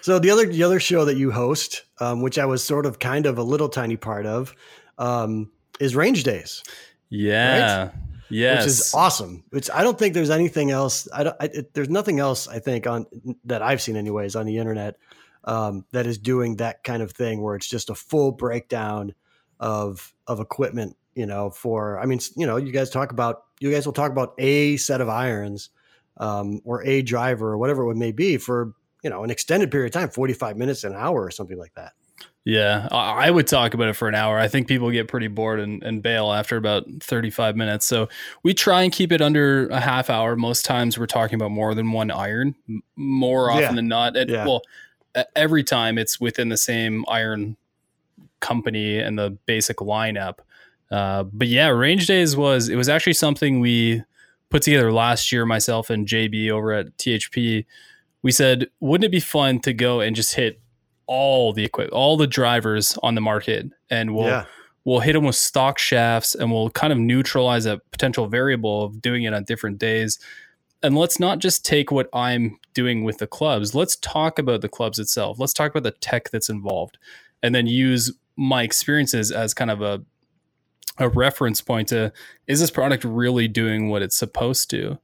So 0.00 0.18
the 0.18 0.30
other 0.30 0.46
the 0.46 0.62
other 0.62 0.80
show 0.80 1.04
that 1.04 1.16
you 1.16 1.30
host, 1.30 1.84
um, 2.00 2.22
which 2.22 2.38
I 2.38 2.46
was 2.46 2.62
sort 2.62 2.86
of 2.86 2.98
kind 2.98 3.26
of 3.26 3.38
a 3.38 3.42
little 3.42 3.68
tiny 3.68 3.96
part 3.96 4.26
of, 4.26 4.54
um, 4.98 5.50
is 5.80 5.96
Range 5.96 6.22
Days. 6.22 6.62
Yeah. 7.10 7.90
Yes. 8.30 8.62
which 8.62 8.66
is 8.66 8.94
awesome. 8.94 9.44
Which 9.50 9.70
I 9.70 9.82
don't 9.82 9.98
think 9.98 10.14
there's 10.14 10.30
anything 10.30 10.70
else. 10.70 11.08
I 11.12 11.24
don't. 11.24 11.36
I, 11.40 11.46
it, 11.46 11.74
there's 11.74 11.88
nothing 11.88 12.20
else 12.20 12.46
I 12.46 12.58
think 12.58 12.86
on 12.86 13.06
that 13.44 13.62
I've 13.62 13.80
seen 13.80 13.96
anyways 13.96 14.36
on 14.36 14.46
the 14.46 14.58
internet 14.58 14.96
um, 15.44 15.84
that 15.92 16.06
is 16.06 16.18
doing 16.18 16.56
that 16.56 16.84
kind 16.84 17.02
of 17.02 17.12
thing 17.12 17.40
where 17.40 17.56
it's 17.56 17.68
just 17.68 17.90
a 17.90 17.94
full 17.94 18.32
breakdown 18.32 19.14
of 19.60 20.14
of 20.26 20.40
equipment. 20.40 20.96
You 21.14 21.26
know, 21.26 21.50
for 21.50 21.98
I 21.98 22.06
mean, 22.06 22.20
you 22.36 22.46
know, 22.46 22.56
you 22.56 22.70
guys 22.70 22.90
talk 22.90 23.12
about 23.12 23.44
you 23.60 23.70
guys 23.70 23.86
will 23.86 23.92
talk 23.92 24.12
about 24.12 24.34
a 24.38 24.76
set 24.76 25.00
of 25.00 25.08
irons 25.08 25.70
um, 26.18 26.60
or 26.64 26.84
a 26.84 27.02
driver 27.02 27.48
or 27.50 27.58
whatever 27.58 27.90
it 27.90 27.96
may 27.96 28.12
be 28.12 28.36
for 28.36 28.74
you 29.02 29.10
know 29.10 29.24
an 29.24 29.30
extended 29.30 29.70
period 29.70 29.94
of 29.94 30.00
time, 30.00 30.10
forty 30.10 30.32
five 30.32 30.56
minutes, 30.56 30.84
an 30.84 30.94
hour, 30.94 31.24
or 31.24 31.30
something 31.30 31.58
like 31.58 31.74
that. 31.74 31.92
Yeah, 32.44 32.88
I 32.90 33.30
would 33.30 33.46
talk 33.46 33.74
about 33.74 33.88
it 33.88 33.92
for 33.92 34.08
an 34.08 34.14
hour. 34.14 34.38
I 34.38 34.48
think 34.48 34.68
people 34.68 34.90
get 34.90 35.06
pretty 35.06 35.28
bored 35.28 35.60
and, 35.60 35.82
and 35.82 36.02
bail 36.02 36.32
after 36.32 36.56
about 36.56 36.86
35 37.00 37.56
minutes. 37.56 37.84
So 37.84 38.08
we 38.42 38.54
try 38.54 38.84
and 38.84 38.90
keep 38.90 39.12
it 39.12 39.20
under 39.20 39.68
a 39.68 39.80
half 39.80 40.08
hour. 40.08 40.34
Most 40.34 40.64
times 40.64 40.98
we're 40.98 41.04
talking 41.04 41.34
about 41.34 41.50
more 41.50 41.74
than 41.74 41.92
one 41.92 42.10
iron, 42.10 42.54
more 42.96 43.50
often 43.50 43.62
yeah. 43.62 43.72
than 43.72 43.88
not. 43.88 44.16
It, 44.16 44.30
yeah. 44.30 44.46
Well, 44.46 44.62
every 45.36 45.62
time 45.62 45.98
it's 45.98 46.18
within 46.18 46.48
the 46.48 46.56
same 46.56 47.04
iron 47.06 47.58
company 48.40 48.98
and 48.98 49.18
the 49.18 49.36
basic 49.44 49.76
lineup. 49.78 50.38
Uh, 50.90 51.24
but 51.24 51.48
yeah, 51.48 51.68
range 51.68 52.06
days 52.06 52.34
was, 52.34 52.70
it 52.70 52.76
was 52.76 52.88
actually 52.88 53.12
something 53.12 53.60
we 53.60 54.02
put 54.48 54.62
together 54.62 54.90
last 54.90 55.30
year, 55.32 55.44
myself 55.44 55.90
and 55.90 56.06
JB 56.06 56.50
over 56.50 56.72
at 56.72 56.96
THP. 56.96 57.66
We 58.22 58.32
said, 58.32 58.68
wouldn't 58.80 59.06
it 59.06 59.12
be 59.12 59.20
fun 59.20 59.60
to 59.60 59.72
go 59.72 60.00
and 60.00 60.16
just 60.16 60.34
hit 60.34 60.60
all 61.06 61.52
the 61.52 61.64
equipment, 61.64 61.94
all 61.94 62.16
the 62.16 62.26
drivers 62.26 62.98
on 63.02 63.14
the 63.14 63.20
market, 63.20 63.66
and 63.90 64.14
we'll 64.14 64.26
yeah. 64.26 64.44
we'll 64.84 65.00
hit 65.00 65.14
them 65.14 65.24
with 65.24 65.36
stock 65.36 65.78
shafts, 65.78 66.34
and 66.34 66.52
we'll 66.52 66.70
kind 66.70 66.92
of 66.92 66.98
neutralize 66.98 67.66
a 67.66 67.80
potential 67.90 68.26
variable 68.28 68.84
of 68.84 69.02
doing 69.02 69.24
it 69.24 69.34
on 69.34 69.44
different 69.44 69.78
days. 69.78 70.18
And 70.82 70.96
let's 70.96 71.18
not 71.18 71.40
just 71.40 71.64
take 71.64 71.90
what 71.90 72.08
I'm 72.12 72.58
doing 72.72 73.02
with 73.02 73.18
the 73.18 73.26
clubs. 73.26 73.74
Let's 73.74 73.96
talk 73.96 74.38
about 74.38 74.60
the 74.60 74.68
clubs 74.68 75.00
itself. 75.00 75.38
Let's 75.40 75.52
talk 75.52 75.72
about 75.72 75.82
the 75.82 75.98
tech 75.98 76.30
that's 76.30 76.48
involved, 76.48 76.98
and 77.42 77.54
then 77.54 77.66
use 77.66 78.12
my 78.36 78.62
experiences 78.62 79.32
as 79.32 79.54
kind 79.54 79.70
of 79.70 79.82
a 79.82 80.02
a 80.98 81.08
reference 81.08 81.60
point 81.60 81.88
to 81.88 82.12
is 82.46 82.60
this 82.60 82.70
product 82.70 83.04
really 83.04 83.48
doing 83.48 83.88
what 83.88 84.02
it's 84.02 84.16
supposed 84.16 84.68
to? 84.70 84.98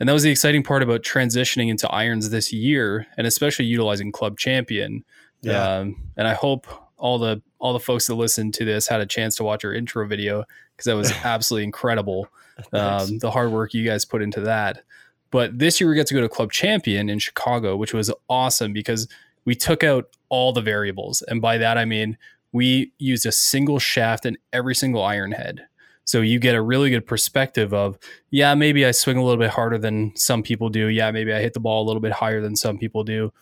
And 0.00 0.08
that 0.08 0.14
was 0.14 0.22
the 0.22 0.30
exciting 0.30 0.62
part 0.62 0.82
about 0.82 1.02
transitioning 1.02 1.68
into 1.68 1.88
irons 1.90 2.30
this 2.30 2.52
year, 2.52 3.06
and 3.18 3.26
especially 3.26 3.66
utilizing 3.66 4.10
Club 4.10 4.38
Champion 4.38 5.04
yeah. 5.42 5.76
Um, 5.76 5.96
and 6.16 6.28
I 6.28 6.34
hope 6.34 6.66
all 6.96 7.18
the 7.18 7.42
all 7.58 7.72
the 7.72 7.80
folks 7.80 8.06
that 8.06 8.14
listened 8.14 8.54
to 8.54 8.64
this 8.64 8.86
had 8.86 9.00
a 9.00 9.06
chance 9.06 9.36
to 9.36 9.44
watch 9.44 9.64
our 9.64 9.72
intro 9.72 10.06
video 10.06 10.44
because 10.76 10.86
that 10.86 10.96
was 10.96 11.12
absolutely 11.24 11.64
incredible. 11.64 12.28
Um, 12.72 13.18
the 13.18 13.30
hard 13.30 13.50
work 13.50 13.72
you 13.74 13.84
guys 13.84 14.04
put 14.04 14.22
into 14.22 14.40
that. 14.42 14.82
But 15.30 15.58
this 15.58 15.80
year 15.80 15.88
we 15.88 15.96
got 15.96 16.06
to 16.06 16.14
go 16.14 16.20
to 16.20 16.28
Club 16.28 16.52
Champion 16.52 17.08
in 17.08 17.18
Chicago, 17.18 17.76
which 17.76 17.94
was 17.94 18.12
awesome 18.28 18.72
because 18.72 19.08
we 19.44 19.54
took 19.54 19.84
out 19.84 20.08
all 20.28 20.52
the 20.52 20.60
variables. 20.60 21.22
And 21.22 21.40
by 21.40 21.58
that 21.58 21.78
I 21.78 21.84
mean 21.84 22.18
we 22.52 22.92
used 22.98 23.24
a 23.26 23.32
single 23.32 23.78
shaft 23.78 24.26
in 24.26 24.36
every 24.52 24.74
single 24.74 25.02
iron 25.02 25.32
head. 25.32 25.66
So 26.04 26.20
you 26.20 26.38
get 26.38 26.54
a 26.54 26.62
really 26.62 26.90
good 26.90 27.06
perspective 27.06 27.72
of, 27.72 27.98
yeah, 28.30 28.54
maybe 28.54 28.84
I 28.84 28.90
swing 28.90 29.16
a 29.16 29.22
little 29.22 29.38
bit 29.38 29.50
harder 29.50 29.78
than 29.78 30.16
some 30.16 30.42
people 30.42 30.68
do. 30.68 30.88
Yeah, 30.88 31.10
maybe 31.12 31.32
I 31.32 31.40
hit 31.40 31.54
the 31.54 31.60
ball 31.60 31.84
a 31.84 31.86
little 31.86 32.00
bit 32.00 32.12
higher 32.12 32.40
than 32.40 32.56
some 32.56 32.78
people 32.78 33.04
do. 33.04 33.32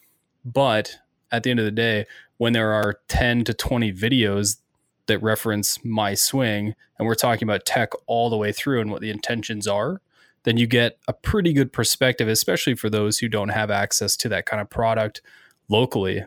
But 0.44 0.99
at 1.33 1.42
the 1.42 1.51
end 1.51 1.61
of 1.61 1.64
the 1.64 1.71
day, 1.71 2.07
when 2.37 2.53
there 2.53 2.73
are 2.73 3.01
10 3.09 3.44
to 3.44 3.55
20 3.55 3.92
videos 3.92 4.59
that 5.07 5.23
reference 5.23 5.83
my 5.85 6.14
swing 6.14 6.75
and 6.99 7.09
we're 7.09 7.14
talking 7.14 7.47
about 7.47 7.64
tech 7.64 7.92
all 8.07 8.31
the 8.31 8.37
way 8.37 8.53
through 8.53 8.81
and 8.81 8.90
what 8.90 9.01
the 9.01 9.11
intentions 9.11 9.66
are, 9.66 10.01
then 10.44 10.57
you 10.57 10.66
get 10.66 10.99
a 11.09 11.12
pretty 11.12 11.53
good 11.53 11.73
perspective, 11.73 12.29
especially 12.29 12.75
for 12.75 12.88
those 12.88 13.18
who 13.18 13.29
don't 13.29 13.49
have 13.49 13.71
access 13.71 14.16
to 14.16 14.29
that 14.29 14.47
kind 14.47 14.61
of 14.61 14.71
product 14.71 15.21
locally. 15.68 16.25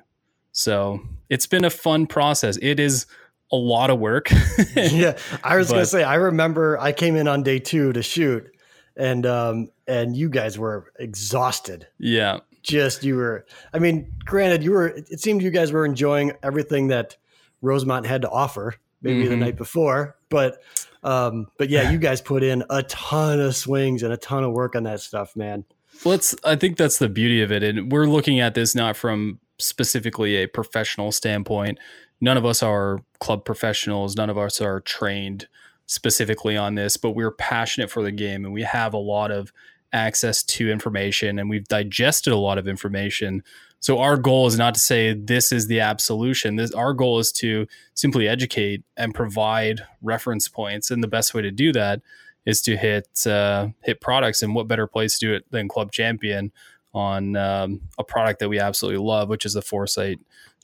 So 0.52 1.02
it's 1.30 1.48
been 1.48 1.64
a 1.64 1.70
fun 1.70 2.08
process. 2.08 2.58
It 2.62 2.80
is 2.80 3.06
a 3.52 3.58
lot 3.58 3.90
of 3.90 4.00
work. 4.00 4.32
yeah. 4.76 5.18
I 5.44 5.58
was 5.58 5.70
going 5.70 5.82
to 5.82 5.86
say, 5.86 6.04
I 6.04 6.16
remember 6.16 6.80
I 6.80 6.92
came 6.92 7.16
in 7.16 7.28
on 7.28 7.44
day 7.44 7.60
two 7.60 7.94
to 7.94 8.02
shoot 8.02 8.50
and, 8.96 9.26
um, 9.26 9.70
and 9.88 10.16
you 10.16 10.30
guys 10.30 10.58
were 10.58 10.92
exhausted. 11.00 11.88
Yeah 11.98 12.40
just 12.64 13.04
you 13.04 13.16
were 13.16 13.46
i 13.74 13.80
mean 13.80 14.12
granted 14.26 14.64
you 14.64 14.72
were 14.72 14.88
it 14.88 15.20
seemed 15.20 15.42
you 15.42 15.52
guys 15.52 15.72
were 15.72 15.86
enjoying 15.86 16.32
everything 16.44 16.88
that 16.88 17.18
rosemont 17.62 18.06
had 18.06 18.22
to 18.22 18.30
offer 18.30 18.76
maybe 19.02 19.22
mm-hmm. 19.22 19.30
the 19.30 19.36
night 19.38 19.56
before 19.56 20.16
but 20.30 20.62
um 21.04 21.48
but 21.58 21.70
yeah 21.70 21.90
you 21.90 21.98
guys 21.98 22.22
put 22.22 22.44
in 22.44 22.64
a 22.70 22.84
ton 22.84 23.40
of 23.40 23.56
swings 23.56 24.04
and 24.04 24.14
a 24.14 24.18
ton 24.18 24.44
of 24.44 24.52
work 24.52 24.76
on 24.76 24.84
that 24.84 25.00
stuff 25.00 25.36
man 25.36 25.66
well 26.06 26.14
it's 26.14 26.36
i 26.44 26.56
think 26.56 26.78
that's 26.78 27.00
the 27.00 27.10
beauty 27.10 27.42
of 27.42 27.52
it 27.52 27.64
and 27.64 27.92
we're 27.92 28.06
looking 28.06 28.40
at 28.40 28.54
this 28.54 28.76
not 28.76 28.96
from 28.96 29.40
specifically 29.58 30.36
a 30.36 30.48
professional 30.48 31.12
standpoint 31.12 31.80
none 32.22 32.38
of 32.38 32.46
us 32.46 32.64
are 32.64 33.00
club 33.20 33.44
professionals 33.44 34.16
none 34.16 34.30
of 34.30 34.38
us 34.38 34.62
are 34.62 34.80
trained 34.80 35.48
specifically 35.86 36.56
on 36.56 36.76
this 36.76 36.96
but 36.96 37.12
we're 37.12 37.32
passionate 37.32 37.90
for 37.90 38.02
the 38.02 38.12
game 38.12 38.46
and 38.46 38.54
we 38.54 38.62
have 38.62 38.94
a 38.94 38.98
lot 38.98 39.32
of 39.32 39.52
access 39.94 40.44
to 40.44 40.70
information 40.70 41.40
and 41.40 41.50
we've 41.50 41.68
digested 41.68 42.34
a 42.34 42.38
lot 42.38 42.58
of 42.58 42.68
information. 42.68 43.44
So 43.80 44.00
our 44.00 44.16
goal 44.16 44.48
is 44.48 44.58
not 44.58 44.74
to 44.76 44.80
say 44.80 45.14
this 45.14 45.52
is 45.52 45.68
the 45.68 45.80
absolution. 45.80 46.56
This 46.56 46.72
our 46.72 46.94
goal 46.94 47.20
is 47.20 47.32
to 47.34 47.68
simply 47.94 48.28
educate 48.28 48.84
and 48.96 49.14
provide 49.14 49.82
reference 50.02 50.48
points. 50.48 50.92
And 50.92 51.04
the 51.04 51.08
best 51.08 51.34
way 51.34 51.42
to 51.42 51.52
do 51.52 51.72
that 51.74 52.02
is 52.46 52.62
to 52.64 52.78
hit 52.78 53.26
uh, 53.26 53.70
hit 53.84 54.02
products. 54.02 54.44
And 54.44 54.56
what 54.56 54.68
better 54.68 54.88
place 54.88 55.18
to 55.20 55.28
do 55.28 55.34
it 55.34 55.46
than 55.52 55.68
Club 55.68 55.92
Champion 55.92 56.52
on 56.94 57.36
um, 57.36 57.82
a 57.98 58.04
product 58.04 58.40
that 58.40 58.50
we 58.50 58.60
absolutely 58.60 59.04
love, 59.04 59.30
which 59.30 59.46
is 59.46 59.54
the 59.54 59.62
Foresight 59.62 60.20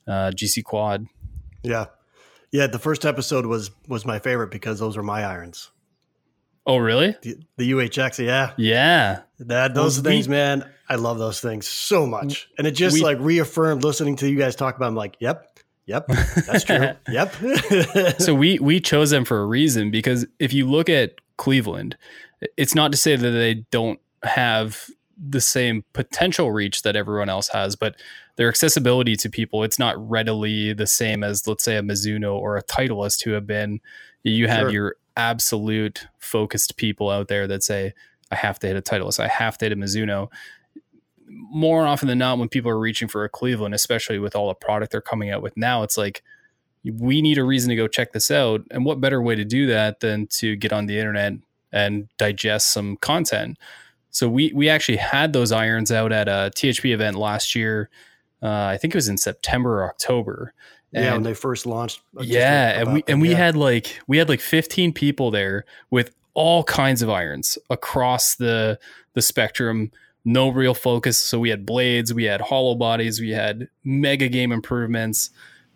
uh, 0.06 0.30
GC 0.30 0.62
Quad. 0.62 1.06
Yeah, 1.62 1.86
yeah. 2.52 2.66
The 2.66 2.78
first 2.78 3.04
episode 3.04 3.46
was 3.46 3.70
was 3.86 4.04
my 4.06 4.18
favorite 4.18 4.50
because 4.50 4.78
those 4.78 4.96
were 4.96 5.02
my 5.02 5.24
irons. 5.24 5.70
Oh, 6.68 6.76
really? 6.76 7.16
The, 7.22 7.38
the 7.56 7.72
UHX, 7.72 8.24
yeah, 8.24 8.52
yeah. 8.58 9.22
That 9.38 9.74
those 9.74 9.96
well, 9.96 10.04
things, 10.04 10.28
we, 10.28 10.32
man. 10.32 10.70
I 10.86 10.96
love 10.96 11.18
those 11.18 11.40
things 11.40 11.66
so 11.66 12.06
much, 12.06 12.48
and 12.58 12.66
it 12.66 12.72
just 12.72 12.94
we, 12.94 13.02
like 13.02 13.18
reaffirmed 13.20 13.82
listening 13.82 14.16
to 14.16 14.28
you 14.28 14.36
guys 14.36 14.54
talk 14.54 14.76
about. 14.76 14.86
Them, 14.86 14.94
like, 14.94 15.16
yep, 15.18 15.58
yep, 15.86 16.06
that's 16.46 16.64
true. 16.64 16.90
yep. 17.08 17.34
so 18.18 18.34
we 18.34 18.58
we 18.58 18.80
chose 18.80 19.08
them 19.10 19.24
for 19.24 19.40
a 19.40 19.46
reason 19.46 19.90
because 19.90 20.26
if 20.38 20.52
you 20.52 20.68
look 20.68 20.90
at 20.90 21.14
Cleveland, 21.38 21.96
it's 22.58 22.74
not 22.74 22.92
to 22.92 22.98
say 22.98 23.16
that 23.16 23.30
they 23.30 23.54
don't 23.70 23.98
have 24.22 24.90
the 25.16 25.40
same 25.40 25.84
potential 25.94 26.52
reach 26.52 26.82
that 26.82 26.96
everyone 26.96 27.30
else 27.30 27.48
has, 27.48 27.76
but 27.76 27.96
their 28.38 28.48
accessibility 28.48 29.16
to 29.16 29.28
people, 29.28 29.64
it's 29.64 29.80
not 29.80 29.96
readily 30.08 30.72
the 30.72 30.86
same 30.86 31.24
as 31.24 31.46
let's 31.48 31.64
say 31.64 31.76
a 31.76 31.82
Mizuno 31.82 32.34
or 32.34 32.56
a 32.56 32.62
Titleist 32.62 33.24
who 33.24 33.32
have 33.32 33.46
been. 33.46 33.80
You 34.22 34.46
have 34.46 34.60
sure. 34.60 34.70
your 34.70 34.96
absolute 35.16 36.06
focused 36.18 36.76
people 36.76 37.10
out 37.10 37.26
there 37.26 37.48
that 37.48 37.64
say, 37.64 37.94
I 38.30 38.36
have 38.36 38.60
to 38.60 38.68
hit 38.68 38.76
a 38.76 38.80
Titleist, 38.80 39.18
I 39.18 39.26
have 39.26 39.58
to 39.58 39.64
hit 39.64 39.72
a 39.72 39.76
Mizuno. 39.76 40.30
More 41.26 41.84
often 41.84 42.06
than 42.06 42.18
not, 42.18 42.38
when 42.38 42.48
people 42.48 42.70
are 42.70 42.78
reaching 42.78 43.08
for 43.08 43.24
a 43.24 43.28
Cleveland, 43.28 43.74
especially 43.74 44.20
with 44.20 44.36
all 44.36 44.46
the 44.46 44.54
product 44.54 44.92
they're 44.92 45.00
coming 45.00 45.30
out 45.30 45.42
with 45.42 45.56
now, 45.56 45.82
it's 45.82 45.98
like, 45.98 46.22
we 46.84 47.20
need 47.20 47.38
a 47.38 47.44
reason 47.44 47.70
to 47.70 47.76
go 47.76 47.88
check 47.88 48.12
this 48.12 48.30
out. 48.30 48.62
And 48.70 48.84
what 48.84 49.00
better 49.00 49.20
way 49.20 49.34
to 49.34 49.44
do 49.44 49.66
that 49.66 49.98
than 49.98 50.28
to 50.28 50.54
get 50.54 50.72
on 50.72 50.86
the 50.86 50.96
internet 50.96 51.32
and 51.72 52.08
digest 52.18 52.72
some 52.72 52.96
content? 52.98 53.58
So 54.10 54.28
we 54.28 54.52
we 54.54 54.68
actually 54.68 54.96
had 54.96 55.32
those 55.32 55.52
irons 55.52 55.90
out 55.90 56.12
at 56.12 56.28
a 56.28 56.50
THP 56.54 56.94
event 56.94 57.16
last 57.16 57.54
year. 57.54 57.90
Uh, 58.42 58.66
I 58.66 58.76
think 58.76 58.94
it 58.94 58.96
was 58.96 59.08
in 59.08 59.18
September 59.18 59.80
or 59.80 59.88
October, 59.88 60.54
and, 60.92 61.04
yeah, 61.04 61.12
when 61.12 61.22
they 61.22 61.34
first 61.34 61.66
launched. 61.66 62.00
Yeah, 62.20 62.80
and 62.80 62.94
we 62.94 63.04
and 63.08 63.20
we 63.20 63.32
had 63.32 63.56
like 63.56 64.00
we 64.06 64.18
had 64.18 64.28
like 64.28 64.40
15 64.40 64.92
people 64.92 65.30
there 65.30 65.64
with 65.90 66.14
all 66.34 66.62
kinds 66.64 67.02
of 67.02 67.10
irons 67.10 67.58
across 67.68 68.36
the 68.36 68.78
the 69.14 69.22
spectrum. 69.22 69.90
No 70.24 70.50
real 70.50 70.74
focus. 70.74 71.18
So 71.18 71.38
we 71.38 71.48
had 71.48 71.64
blades, 71.64 72.12
we 72.12 72.24
had 72.24 72.40
hollow 72.40 72.74
bodies, 72.74 73.20
we 73.20 73.30
had 73.30 73.68
mega 73.82 74.28
game 74.28 74.52
improvements. 74.52 75.30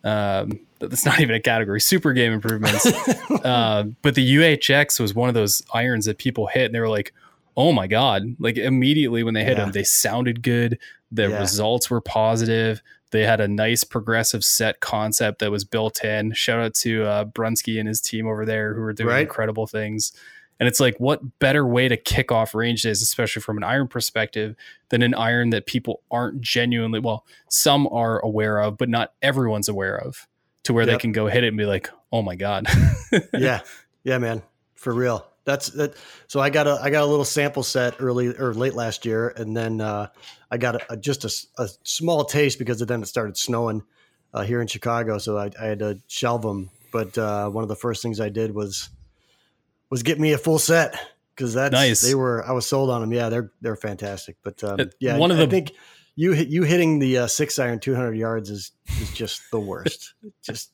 Um, 0.04 0.60
that's 0.78 1.06
not 1.06 1.20
even 1.20 1.34
a 1.34 1.40
category. 1.40 1.80
Super 1.80 2.12
game 2.12 2.32
improvements. 2.32 2.86
uh, 3.44 3.84
but 4.02 4.14
the 4.14 4.36
UHX 4.36 5.00
was 5.00 5.14
one 5.14 5.28
of 5.28 5.34
those 5.34 5.62
irons 5.72 6.06
that 6.06 6.18
people 6.18 6.46
hit, 6.46 6.66
and 6.66 6.74
they 6.74 6.80
were 6.80 6.88
like, 6.88 7.12
"Oh 7.56 7.72
my 7.72 7.86
god!" 7.86 8.24
Like 8.38 8.56
immediately 8.56 9.22
when 9.22 9.34
they 9.34 9.44
hit 9.44 9.56
yeah. 9.56 9.64
them, 9.64 9.72
they 9.72 9.84
sounded 9.84 10.42
good. 10.42 10.78
The 11.12 11.28
yeah. 11.28 11.38
results 11.38 11.90
were 11.90 12.00
positive. 12.00 12.82
They 13.12 13.26
had 13.26 13.40
a 13.40 13.46
nice 13.46 13.84
progressive 13.84 14.42
set 14.42 14.80
concept 14.80 15.40
that 15.40 15.50
was 15.50 15.64
built 15.64 16.02
in. 16.02 16.32
Shout 16.32 16.58
out 16.58 16.74
to 16.76 17.04
uh, 17.04 17.24
Brunsky 17.26 17.78
and 17.78 17.86
his 17.86 18.00
team 18.00 18.26
over 18.26 18.46
there 18.46 18.74
who 18.74 18.80
are 18.80 18.94
doing 18.94 19.10
right. 19.10 19.22
incredible 19.22 19.66
things. 19.66 20.12
And 20.58 20.68
it's 20.68 20.80
like, 20.80 20.98
what 20.98 21.38
better 21.38 21.66
way 21.66 21.88
to 21.88 21.96
kick 21.96 22.32
off 22.32 22.54
range 22.54 22.82
days, 22.82 23.02
especially 23.02 23.42
from 23.42 23.58
an 23.58 23.64
iron 23.64 23.88
perspective, 23.88 24.54
than 24.88 25.02
an 25.02 25.14
iron 25.14 25.50
that 25.50 25.66
people 25.66 26.02
aren't 26.10 26.40
genuinely, 26.40 27.00
well, 27.00 27.26
some 27.48 27.86
are 27.88 28.20
aware 28.20 28.60
of, 28.60 28.78
but 28.78 28.88
not 28.88 29.12
everyone's 29.20 29.68
aware 29.68 29.98
of, 29.98 30.26
to 30.62 30.72
where 30.72 30.86
yep. 30.86 30.94
they 30.94 31.00
can 31.00 31.12
go 31.12 31.26
hit 31.26 31.44
it 31.44 31.48
and 31.48 31.56
be 31.56 31.66
like, 31.66 31.90
oh 32.12 32.22
my 32.22 32.36
God. 32.36 32.66
yeah. 33.34 33.60
Yeah, 34.04 34.18
man. 34.18 34.42
For 34.74 34.94
real. 34.94 35.26
That's 35.44 35.70
that. 35.70 35.94
So 36.28 36.40
I 36.40 36.50
got 36.50 36.66
a 36.66 36.78
I 36.80 36.90
got 36.90 37.02
a 37.02 37.06
little 37.06 37.24
sample 37.24 37.62
set 37.62 37.96
early 37.98 38.28
or 38.28 38.54
late 38.54 38.74
last 38.74 39.04
year, 39.04 39.28
and 39.28 39.56
then 39.56 39.80
uh, 39.80 40.08
I 40.50 40.58
got 40.58 40.76
a, 40.76 40.92
a, 40.92 40.96
just 40.96 41.24
a, 41.24 41.62
a, 41.62 41.68
small 41.82 42.24
taste 42.24 42.58
because 42.58 42.78
then 42.80 43.02
it 43.02 43.06
started 43.06 43.36
snowing 43.36 43.82
uh, 44.32 44.42
here 44.42 44.60
in 44.60 44.68
Chicago, 44.68 45.18
so 45.18 45.36
I, 45.36 45.50
I, 45.60 45.66
had 45.66 45.80
to 45.80 46.00
shelve 46.06 46.42
them. 46.42 46.70
But 46.92 47.18
uh, 47.18 47.48
one 47.50 47.62
of 47.62 47.68
the 47.68 47.76
first 47.76 48.02
things 48.02 48.20
I 48.20 48.28
did 48.28 48.54
was 48.54 48.88
was 49.90 50.02
get 50.02 50.20
me 50.20 50.32
a 50.32 50.38
full 50.38 50.58
set 50.58 50.94
because 51.34 51.54
that's 51.54 51.72
nice. 51.72 52.00
They 52.02 52.14
were 52.14 52.44
I 52.46 52.52
was 52.52 52.66
sold 52.66 52.90
on 52.90 53.00
them. 53.00 53.12
Yeah, 53.12 53.28
they're 53.28 53.50
they're 53.60 53.76
fantastic. 53.76 54.36
But 54.44 54.62
um, 54.62 54.90
yeah, 55.00 55.18
one 55.18 55.30
of 55.32 55.38
the 55.38 55.44
I 55.44 55.48
think 55.48 55.72
you 56.14 56.32
hit 56.32 56.48
you 56.48 56.62
hitting 56.62 56.98
the 56.98 57.18
uh, 57.18 57.26
six 57.26 57.58
iron 57.58 57.80
200 57.80 58.16
yards 58.16 58.50
is 58.50 58.72
is 59.00 59.12
just 59.12 59.42
the 59.50 59.60
worst. 59.60 60.14
just 60.42 60.72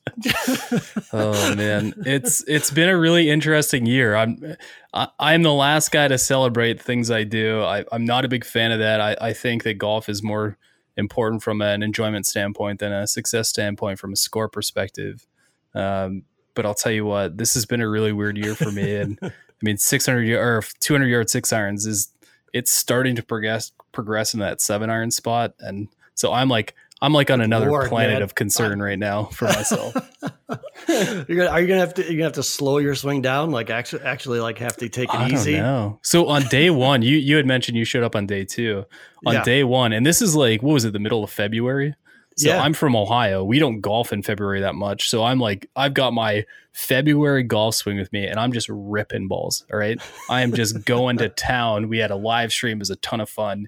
oh 1.13 1.55
man, 1.55 1.93
it's 2.05 2.43
it's 2.47 2.71
been 2.71 2.89
a 2.89 2.97
really 2.97 3.29
interesting 3.29 3.85
year. 3.85 4.15
I'm 4.15 4.55
I, 4.93 5.07
I'm 5.19 5.43
the 5.43 5.53
last 5.53 5.91
guy 5.91 6.07
to 6.07 6.17
celebrate 6.17 6.81
things 6.81 7.09
I 7.09 7.23
do. 7.23 7.63
I, 7.63 7.85
I'm 7.91 8.05
not 8.05 8.25
a 8.25 8.27
big 8.27 8.43
fan 8.43 8.71
of 8.71 8.79
that. 8.79 8.99
I, 8.99 9.15
I 9.21 9.33
think 9.33 9.63
that 9.63 9.77
golf 9.77 10.09
is 10.09 10.21
more 10.21 10.57
important 10.97 11.41
from 11.41 11.61
an 11.61 11.81
enjoyment 11.81 12.25
standpoint 12.25 12.79
than 12.79 12.91
a 12.91 13.07
success 13.07 13.47
standpoint 13.49 13.99
from 13.99 14.13
a 14.13 14.17
score 14.17 14.49
perspective. 14.49 15.25
Um, 15.73 16.23
but 16.53 16.65
I'll 16.65 16.75
tell 16.75 16.91
you 16.91 17.05
what, 17.05 17.37
this 17.37 17.53
has 17.53 17.65
been 17.65 17.79
a 17.79 17.87
really 17.87 18.11
weird 18.11 18.37
year 18.37 18.53
for 18.55 18.71
me. 18.71 18.95
And 18.97 19.17
I 19.21 19.31
mean, 19.61 19.77
600 19.77 20.29
or 20.31 20.61
200 20.79 21.05
yard 21.05 21.29
six 21.29 21.53
irons 21.53 21.85
is 21.85 22.11
it's 22.53 22.71
starting 22.71 23.15
to 23.15 23.23
progress 23.23 23.71
progress 23.91 24.33
in 24.33 24.39
that 24.39 24.61
seven 24.61 24.89
iron 24.89 25.11
spot, 25.11 25.53
and 25.59 25.87
so 26.15 26.33
I'm 26.33 26.49
like 26.49 26.75
I'm 27.01 27.13
like 27.13 27.31
on 27.31 27.39
another 27.39 27.69
Lord, 27.69 27.89
planet 27.89 28.15
man. 28.15 28.21
of 28.21 28.35
concern 28.35 28.81
right 28.81 28.99
now 28.99 29.25
for 29.25 29.45
myself. 29.45 29.95
you're 30.89 31.23
gonna, 31.25 31.45
are 31.45 31.61
you 31.61 31.67
gonna 31.67 31.79
have 31.79 31.93
to 31.93 32.03
you 32.03 32.11
gonna 32.11 32.23
have 32.23 32.33
to 32.33 32.43
slow 32.43 32.77
your 32.77 32.93
swing 32.93 33.21
down? 33.21 33.51
Like 33.51 33.69
actually, 33.69 34.03
actually, 34.03 34.41
like 34.41 34.57
have 34.57 34.75
to 34.77 34.89
take 34.89 35.13
it 35.13 35.19
I 35.19 35.29
easy. 35.29 35.55
So 36.01 36.27
on 36.27 36.43
day 36.43 36.69
one, 36.69 37.01
you 37.01 37.17
you 37.17 37.37
had 37.37 37.45
mentioned 37.45 37.77
you 37.77 37.85
showed 37.85 38.03
up 38.03 38.15
on 38.15 38.27
day 38.27 38.43
two. 38.43 38.85
On 39.25 39.33
yeah. 39.33 39.43
day 39.43 39.63
one, 39.63 39.93
and 39.93 40.05
this 40.05 40.21
is 40.21 40.35
like 40.35 40.61
what 40.61 40.73
was 40.73 40.83
it? 40.83 40.91
The 40.91 40.99
middle 40.99 41.23
of 41.23 41.29
February. 41.29 41.95
So 42.39 42.47
yeah. 42.47 42.61
I'm 42.61 42.71
from 42.71 42.95
Ohio. 42.95 43.43
We 43.43 43.59
don't 43.59 43.81
golf 43.81 44.13
in 44.13 44.23
February 44.23 44.61
that 44.61 44.73
much. 44.73 45.09
So 45.09 45.25
I'm 45.25 45.41
like, 45.41 45.69
I've 45.75 45.93
got 45.93 46.13
my 46.13 46.45
February 46.71 47.43
golf 47.43 47.75
swing 47.75 47.97
with 47.97 48.13
me 48.13 48.25
and 48.25 48.39
I'm 48.39 48.53
just 48.53 48.69
ripping 48.69 49.27
balls. 49.27 49.65
All 49.73 49.77
right. 49.77 49.99
I 50.29 50.39
am 50.39 50.53
just 50.53 50.85
going 50.85 51.17
to 51.17 51.27
town. 51.27 51.89
We 51.89 51.97
had 51.97 52.11
a 52.11 52.15
live 52.15 52.53
stream, 52.53 52.77
it 52.77 52.79
was 52.79 52.91
a 52.91 52.95
ton 52.95 53.19
of 53.19 53.29
fun. 53.29 53.67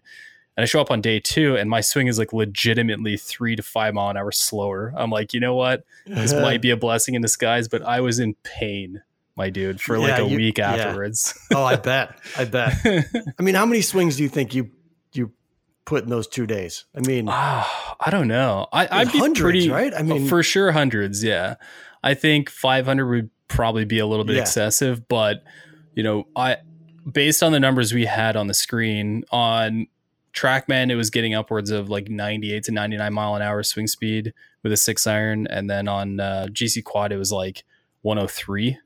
And 0.56 0.64
I 0.64 0.66
show 0.66 0.80
up 0.80 0.90
on 0.90 1.02
day 1.02 1.20
two 1.20 1.58
and 1.58 1.70
my 1.70 1.82
swing 1.82 2.08
is 2.08 2.18
like 2.18 2.32
legitimately 2.32 3.18
three 3.18 3.58
to 3.58 3.62
five 3.62 3.94
mile 3.94 4.10
an 4.10 4.16
hour 4.16 4.32
slower. 4.32 4.94
I'm 4.96 5.10
like, 5.10 5.34
you 5.34 5.42
know 5.42 5.56
what? 5.56 5.84
This 6.06 6.32
might 6.32 6.62
be 6.62 6.70
a 6.70 6.78
blessing 6.78 7.16
in 7.16 7.22
disguise, 7.22 7.68
but 7.68 7.82
I 7.82 8.00
was 8.00 8.20
in 8.20 8.36
pain, 8.44 9.04
my 9.36 9.50
dude, 9.50 9.82
for 9.82 9.98
yeah, 9.98 10.08
like 10.08 10.20
a 10.22 10.30
you, 10.30 10.38
week 10.38 10.60
afterwards. 10.60 11.38
Yeah. 11.52 11.58
Oh, 11.58 11.64
I 11.66 11.76
bet. 11.76 12.18
I 12.38 12.46
bet. 12.46 12.78
I 13.38 13.42
mean, 13.42 13.56
how 13.56 13.66
many 13.66 13.82
swings 13.82 14.16
do 14.16 14.24
you 14.24 14.30
think 14.30 14.56
you 14.56 14.72
put 15.92 16.06
in 16.06 16.10
those 16.10 16.26
two 16.26 16.48
days? 16.48 16.86
I 16.96 17.02
mean, 17.02 17.28
uh, 17.28 17.66
I 18.00 18.10
don't 18.10 18.30
know. 18.30 18.66
I, 18.72 18.88
I'd 18.90 19.12
be 19.12 19.20
hundreds, 19.20 19.42
pretty 19.42 19.70
right. 19.70 19.94
I 19.94 20.04
mean, 20.04 20.26
for 20.26 20.42
sure, 20.42 20.72
hundreds. 20.72 21.22
Yeah, 21.22 21.56
I 22.02 22.14
think 22.14 22.50
500 22.50 23.06
would 23.06 23.30
probably 23.50 23.84
be 23.84 24.00
a 24.00 24.08
little 24.08 24.24
bit 24.24 24.38
yeah. 24.38 24.44
excessive, 24.44 25.08
but 25.10 25.44
you 25.94 26.02
know, 26.02 26.28
I 26.34 26.58
based 27.12 27.44
on 27.44 27.52
the 27.52 27.60
numbers 27.60 27.94
we 27.94 28.06
had 28.06 28.38
on 28.38 28.48
the 28.48 28.54
screen 28.54 29.26
on 29.32 29.88
TrackMan, 30.34 30.92
it 30.92 30.96
was 30.96 31.10
getting 31.10 31.34
upwards 31.34 31.72
of 31.72 31.90
like 31.90 32.08
98 32.10 32.64
to 32.64 32.72
99 32.72 33.14
mile 33.14 33.36
an 33.36 33.42
hour 33.42 33.62
swing 33.62 33.88
speed 33.88 34.34
with 34.64 34.72
a 34.72 34.78
six 34.78 35.06
iron, 35.06 35.46
and 35.48 35.70
then 35.70 35.90
on 35.90 36.22
uh, 36.22 36.48
GC 36.50 36.86
Quad, 36.86 37.12
it 37.12 37.18
was 37.18 37.34
like 37.34 37.66
103. 38.04 38.80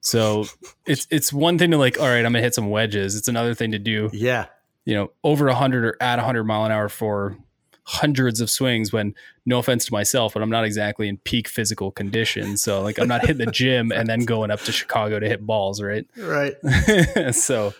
So 0.00 0.46
it's 0.86 1.06
it's 1.08 1.32
one 1.32 1.56
thing 1.56 1.70
to 1.70 1.78
like, 1.78 2.00
all 2.00 2.06
right, 2.06 2.26
I'm 2.26 2.32
gonna 2.32 2.40
hit 2.40 2.56
some 2.56 2.68
wedges. 2.68 3.14
It's 3.14 3.28
another 3.28 3.54
thing 3.54 3.70
to 3.70 3.78
do, 3.78 4.10
yeah, 4.12 4.46
you 4.88 4.94
know, 4.94 5.10
over 5.22 5.44
100 5.44 5.84
or 5.84 5.96
at 6.00 6.16
100 6.16 6.44
mile 6.44 6.64
an 6.64 6.72
hour 6.72 6.88
for 6.88 7.36
hundreds 7.84 8.40
of 8.40 8.48
swings 8.48 8.90
when 8.90 9.14
no 9.44 9.58
offense 9.58 9.86
to 9.86 9.92
myself 9.94 10.34
but 10.34 10.42
i'm 10.42 10.50
not 10.50 10.62
exactly 10.62 11.08
in 11.08 11.16
peak 11.16 11.48
physical 11.48 11.90
condition. 11.90 12.56
So 12.56 12.82
like 12.82 12.98
i'm 12.98 13.08
not 13.08 13.22
hitting 13.22 13.38
the 13.38 13.50
gym 13.50 13.92
and 13.92 14.08
then 14.08 14.24
going 14.26 14.50
up 14.50 14.60
to 14.60 14.72
chicago 14.72 15.20
to 15.20 15.26
hit 15.26 15.46
balls 15.46 15.82
right? 15.82 16.06
Right. 16.16 16.54
So 17.34 17.74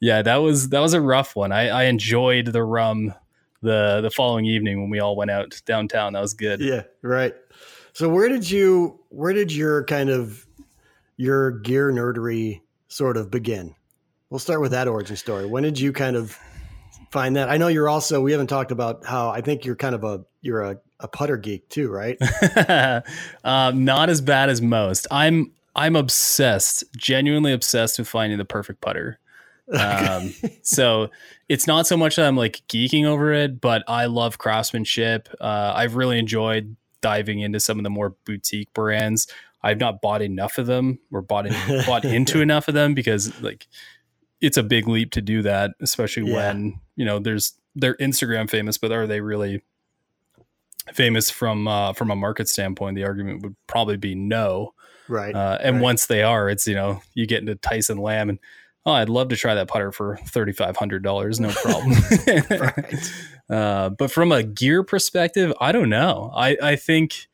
yeah 0.00 0.22
that 0.22 0.36
was 0.36 0.70
that 0.70 0.80
was 0.80 0.94
a 0.94 1.00
rough 1.00 1.36
one. 1.36 1.52
I 1.52 1.68
i 1.68 1.84
enjoyed 1.84 2.46
the 2.46 2.62
rum 2.62 3.14
the 3.60 4.00
the 4.00 4.10
following 4.10 4.46
evening 4.46 4.80
when 4.80 4.90
we 4.90 5.00
all 5.00 5.16
went 5.16 5.30
out 5.30 5.60
downtown. 5.66 6.14
That 6.14 6.20
was 6.20 6.32
good. 6.32 6.60
Yeah 6.60 6.84
right. 7.02 7.34
So 7.92 8.08
where 8.08 8.30
did 8.30 8.50
you 8.50 9.00
where 9.10 9.34
did 9.34 9.52
your 9.52 9.84
kind 9.84 10.08
of 10.08 10.46
your 11.18 11.50
gear 11.50 11.92
nerdery 11.92 12.62
sort 12.88 13.18
of 13.18 13.30
begin? 13.30 13.74
We'll 14.30 14.40
start 14.40 14.62
with 14.62 14.72
that 14.72 14.88
origin 14.88 15.16
story. 15.16 15.46
When 15.46 15.62
did 15.62 15.78
you 15.78 15.92
kind 15.92 16.16
of 16.16 16.38
find 17.14 17.36
that. 17.36 17.48
I 17.48 17.56
know 17.56 17.68
you're 17.68 17.88
also. 17.88 18.20
We 18.20 18.32
haven't 18.32 18.48
talked 18.48 18.72
about 18.72 19.06
how 19.06 19.30
I 19.30 19.40
think 19.40 19.64
you're 19.64 19.76
kind 19.76 19.94
of 19.94 20.04
a 20.04 20.24
you're 20.42 20.62
a, 20.62 20.78
a 21.00 21.08
putter 21.08 21.38
geek 21.38 21.68
too, 21.70 21.88
right? 21.88 22.18
um, 23.44 23.84
not 23.84 24.10
as 24.10 24.20
bad 24.20 24.50
as 24.50 24.60
most. 24.60 25.06
I'm 25.10 25.52
I'm 25.74 25.96
obsessed, 25.96 26.84
genuinely 26.96 27.52
obsessed 27.52 27.98
with 27.98 28.08
finding 28.08 28.36
the 28.36 28.44
perfect 28.44 28.82
putter. 28.82 29.18
Um, 29.72 30.34
so 30.62 31.08
it's 31.48 31.66
not 31.66 31.86
so 31.86 31.96
much 31.96 32.16
that 32.16 32.26
I'm 32.26 32.36
like 32.36 32.62
geeking 32.68 33.06
over 33.06 33.32
it, 33.32 33.60
but 33.60 33.82
I 33.88 34.06
love 34.06 34.36
craftsmanship. 34.36 35.28
Uh, 35.40 35.72
I've 35.74 35.94
really 35.94 36.18
enjoyed 36.18 36.76
diving 37.00 37.40
into 37.40 37.60
some 37.60 37.78
of 37.78 37.84
the 37.84 37.90
more 37.90 38.16
boutique 38.26 38.72
brands. 38.74 39.26
I've 39.62 39.78
not 39.78 40.02
bought 40.02 40.20
enough 40.20 40.58
of 40.58 40.66
them 40.66 40.98
or 41.10 41.22
bought 41.22 41.46
in, 41.46 41.54
bought 41.86 42.04
into 42.04 42.40
enough 42.42 42.68
of 42.68 42.74
them 42.74 42.92
because 42.92 43.40
like 43.40 43.66
it's 44.42 44.58
a 44.58 44.62
big 44.62 44.86
leap 44.86 45.12
to 45.12 45.22
do 45.22 45.40
that, 45.42 45.70
especially 45.80 46.30
yeah. 46.30 46.36
when 46.36 46.80
you 46.96 47.04
know 47.04 47.18
there's 47.18 47.54
they're 47.74 47.96
Instagram 47.96 48.48
famous, 48.48 48.78
but 48.78 48.92
are 48.92 49.06
they 49.06 49.20
really 49.20 49.62
famous 50.92 51.30
from 51.30 51.66
uh, 51.68 51.92
from 51.92 52.10
a 52.10 52.16
market 52.16 52.48
standpoint? 52.48 52.96
The 52.96 53.04
argument 53.04 53.42
would 53.42 53.56
probably 53.66 53.96
be 53.96 54.14
no. 54.14 54.74
Right. 55.08 55.34
Uh, 55.34 55.58
and 55.60 55.76
right. 55.76 55.82
once 55.82 56.06
they 56.06 56.22
are, 56.22 56.48
it's 56.48 56.66
you 56.66 56.74
know 56.74 57.02
you 57.14 57.26
get 57.26 57.40
into 57.40 57.54
Tyson 57.56 57.98
Lamb 57.98 58.28
and 58.28 58.38
oh, 58.86 58.92
I'd 58.92 59.08
love 59.08 59.28
to 59.30 59.36
try 59.36 59.54
that 59.54 59.68
putter 59.68 59.92
for 59.92 60.16
thirty 60.26 60.52
five 60.52 60.76
hundred 60.76 61.02
dollars, 61.02 61.40
no 61.40 61.50
problem. 61.50 61.92
right. 62.50 63.12
uh, 63.50 63.88
but 63.90 64.10
from 64.10 64.32
a 64.32 64.42
gear 64.42 64.82
perspective, 64.82 65.52
I 65.60 65.72
don't 65.72 65.88
know. 65.88 66.32
I 66.34 66.56
I 66.62 66.76
think 66.76 67.26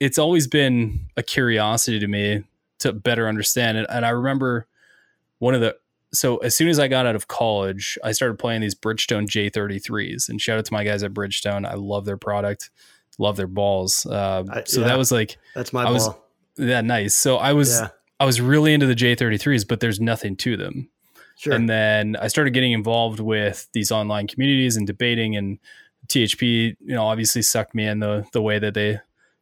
it's 0.00 0.18
always 0.18 0.46
been 0.46 1.00
a 1.16 1.22
curiosity 1.22 1.98
to 1.98 2.06
me 2.06 2.44
to 2.80 2.92
better 2.92 3.28
understand 3.28 3.78
it. 3.78 3.86
And 3.90 4.06
I 4.06 4.10
remember 4.10 4.66
one 5.38 5.54
of 5.54 5.60
the 5.60 5.76
so 6.12 6.38
as 6.38 6.56
soon 6.56 6.68
as 6.68 6.78
I 6.78 6.88
got 6.88 7.06
out 7.06 7.14
of 7.14 7.28
college, 7.28 7.98
I 8.02 8.12
started 8.12 8.38
playing 8.38 8.60
these 8.60 8.74
Bridgestone 8.74 9.26
J33s. 9.26 10.28
And 10.28 10.40
shout 10.40 10.58
out 10.58 10.64
to 10.66 10.72
my 10.72 10.84
guys 10.84 11.02
at 11.02 11.12
Bridgestone. 11.12 11.66
I 11.66 11.74
love 11.74 12.04
their 12.04 12.16
product, 12.16 12.70
love 13.18 13.36
their 13.36 13.46
balls. 13.46 14.06
Uh, 14.06 14.44
I, 14.50 14.62
so 14.64 14.80
yeah, 14.80 14.88
that 14.88 14.98
was 14.98 15.12
like 15.12 15.38
that's 15.54 15.72
my 15.72 15.84
I 15.84 15.90
was, 15.90 16.08
ball. 16.08 16.24
Yeah, 16.56 16.80
nice. 16.80 17.14
So 17.14 17.36
I 17.36 17.52
was 17.52 17.80
yeah. 17.80 17.88
I 18.20 18.24
was 18.24 18.40
really 18.40 18.74
into 18.74 18.86
the 18.86 18.94
J33s, 18.94 19.66
but 19.68 19.80
there's 19.80 20.00
nothing 20.00 20.36
to 20.36 20.56
them. 20.56 20.88
Sure. 21.36 21.52
And 21.52 21.68
then 21.68 22.16
I 22.16 22.26
started 22.26 22.52
getting 22.52 22.72
involved 22.72 23.20
with 23.20 23.68
these 23.72 23.92
online 23.92 24.26
communities 24.26 24.76
and 24.76 24.86
debating 24.86 25.36
and 25.36 25.58
THP, 26.08 26.76
you 26.80 26.94
know, 26.94 27.06
obviously 27.06 27.42
sucked 27.42 27.74
me 27.74 27.86
in 27.86 28.00
the 28.00 28.26
the 28.32 28.42
way 28.42 28.58
that 28.58 28.74
they 28.74 28.98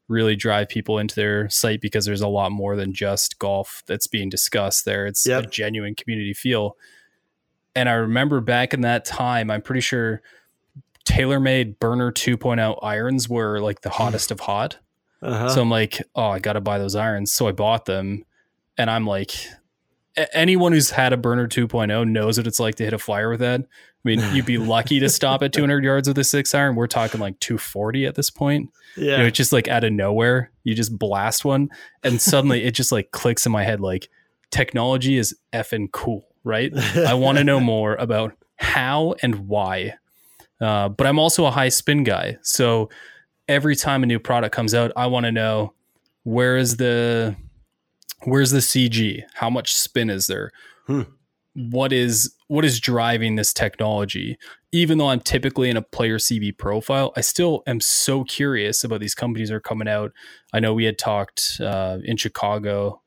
really 0.09 0.37
drive 0.37 0.69
people 0.69 0.99
into 0.99 1.14
their 1.14 1.49
site 1.49 1.81
because 1.81 2.05
there's 2.05 2.21
a 2.21 2.29
lot 2.29 2.53
more 2.53 2.77
than 2.77 2.92
just 2.92 3.38
golf 3.38 3.83
that's 3.87 4.07
being 4.07 4.29
discussed 4.29 4.85
there. 4.85 5.07
It's 5.07 5.27
yep. 5.27 5.45
a 5.45 5.47
genuine 5.47 5.95
community 5.95 6.33
feel. 6.33 6.77
And 7.75 7.88
I 7.88 7.92
remember 7.95 8.40
back 8.40 8.73
in 8.73 8.83
that 8.83 9.05
time, 9.05 9.51
I'm 9.51 9.62
pretty 9.62 9.81
sure 9.81 10.23
TaylorMade 11.05 11.79
burner 11.79 12.12
2.0 12.12 12.79
irons 12.83 13.29
were 13.29 13.61
like 13.61 13.83
the 13.83 13.90
hottest 13.90 14.31
of 14.31 14.40
hot. 14.40 14.79
Uh-huh. 15.23 15.49
So 15.49 15.62
I'm 15.62 15.71
like, 15.71 16.03
oh, 16.14 16.29
I 16.29 16.38
got 16.38 16.55
to 16.55 16.61
buy 16.61 16.79
those 16.79 16.95
irons. 16.95 17.33
So 17.33 17.49
I 17.49 17.53
bought 17.53 17.85
them. 17.85 18.25
And 18.79 18.90
I'm 18.90 19.07
like, 19.07 19.33
anyone 20.33 20.73
who's 20.73 20.91
had 20.91 21.13
a 21.13 21.17
burner 21.17 21.47
2.0 21.47 22.09
knows 22.09 22.39
what 22.39 22.47
it's 22.47 22.61
like 22.61 22.77
to 22.77 22.85
hit 22.85 22.93
a 22.93 22.99
flyer 22.99 23.31
with 23.31 23.41
that. 23.41 23.61
I 23.61 23.67
mean, 24.05 24.35
you'd 24.35 24.47
be 24.47 24.59
lucky 24.59 25.01
to 25.01 25.09
stop 25.09 25.43
at 25.43 25.53
200 25.53 25.85
yards 25.85 26.09
with 26.09 26.19
a 26.19 26.25
six 26.25 26.55
iron. 26.55 26.77
We're 26.77 26.87
talking 26.87 27.21
like 27.21 27.39
240 27.41 28.07
at 28.07 28.15
this 28.15 28.31
point. 28.31 28.71
Yeah. 28.97 29.13
You 29.13 29.19
know, 29.19 29.25
it's 29.27 29.37
just 29.37 29.53
like 29.53 29.69
out 29.69 29.85
of 29.85 29.93
nowhere, 29.93 30.51
you 30.65 30.75
just 30.75 30.99
blast 30.99 31.45
one, 31.45 31.69
and 32.03 32.21
suddenly 32.21 32.65
it 32.65 32.73
just 32.73 32.93
like 32.93 33.11
clicks 33.11 33.45
in 33.45 33.53
my 33.53 33.65
head 33.65 33.81
like 33.81 34.09
technology 34.51 35.19
is 35.19 35.37
effing 35.53 35.91
cool, 35.93 36.27
right? 36.45 36.73
I 36.97 37.15
want 37.15 37.39
to 37.39 37.45
know 37.45 37.61
more 37.61 37.95
about 37.97 38.33
how 38.57 39.15
and 39.23 39.49
why. 39.49 39.95
Uh, 40.61 40.89
but 40.89 41.07
I'm 41.07 41.19
also 41.19 41.45
a 41.45 41.51
high 41.51 41.69
spin 41.69 42.05
guy. 42.05 42.39
So 42.43 42.89
every 43.49 43.77
time 43.77 44.03
a 44.03 44.07
new 44.07 44.19
product 44.19 44.55
comes 44.55 44.75
out, 44.75 44.93
I 44.97 45.07
want 45.07 45.27
to 45.27 45.33
know 45.33 45.75
where 46.23 46.57
is 46.57 46.77
the 46.77 47.37
where's 48.25 48.51
the 48.51 48.59
CG? 48.59 49.23
How 49.35 49.51
much 49.51 49.75
spin 49.75 50.11
is 50.11 50.27
there? 50.27 50.51
Hmm. 50.87 51.03
What 51.55 51.93
is 51.93 52.35
what 52.49 52.65
is 52.65 52.81
driving 52.81 53.37
this 53.37 53.53
technology? 53.53 54.39
Even 54.73 54.99
though 54.99 55.09
I'm 55.09 55.21
typically 55.21 55.71
in 55.71 55.77
a 55.77 55.83
player 55.83 56.19
CB 56.19 56.59
profile, 56.59 57.13
I 57.17 57.23
still 57.23 57.63
am 57.67 57.81
so 57.81 58.25
curious 58.25 58.85
about 58.85 59.01
these 59.01 59.15
companies 59.15 59.49
that 59.49 59.55
are 59.55 59.61
coming 59.61 59.89
out. 59.89 60.13
I 60.53 60.61
know 60.61 60.75
we 60.75 60.85
had 60.85 60.99
talked 60.99 61.59
uh, 61.61 61.99
in 62.05 62.19
Chicago 62.19 63.01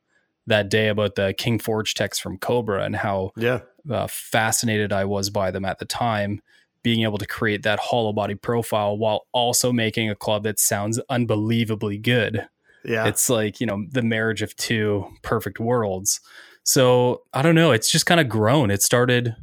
that 0.47 0.69
day 0.69 0.87
about 0.87 1.15
the 1.15 1.33
King 1.37 1.59
Forge 1.59 1.93
techs 1.93 2.19
from 2.19 2.37
Cobra 2.37 2.83
and 2.83 2.95
how 2.95 3.31
yeah. 3.37 3.59
uh, 3.89 4.07
fascinated 4.07 4.91
I 4.91 5.05
was 5.05 5.29
by 5.29 5.51
them 5.51 5.63
at 5.63 5.77
the 5.77 5.85
time, 5.85 6.41
being 6.81 7.03
able 7.03 7.19
to 7.19 7.27
create 7.27 7.61
that 7.63 7.79
hollow 7.79 8.11
body 8.11 8.35
profile 8.35 8.97
while 8.97 9.27
also 9.31 9.71
making 9.71 10.09
a 10.09 10.15
club 10.15 10.43
that 10.43 10.59
sounds 10.59 10.99
unbelievably 11.09 11.99
good. 11.99 12.47
Yeah. 12.85 13.07
It's 13.07 13.29
like, 13.29 13.59
you 13.59 13.67
know, 13.67 13.85
the 13.89 14.01
marriage 14.01 14.41
of 14.41 14.55
two 14.55 15.07
perfect 15.21 15.59
worlds. 15.59 16.21
So 16.63 17.23
I 17.33 17.41
don't 17.41 17.55
know. 17.55 17.71
It's 17.71 17.91
just 17.91 18.05
kind 18.05 18.19
of 18.19 18.29
grown. 18.29 18.71
It 18.71 18.81
started, 18.81 19.35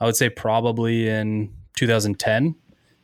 I 0.00 0.06
would 0.06 0.16
say, 0.16 0.28
probably 0.30 1.08
in 1.08 1.54
2010. 1.76 2.54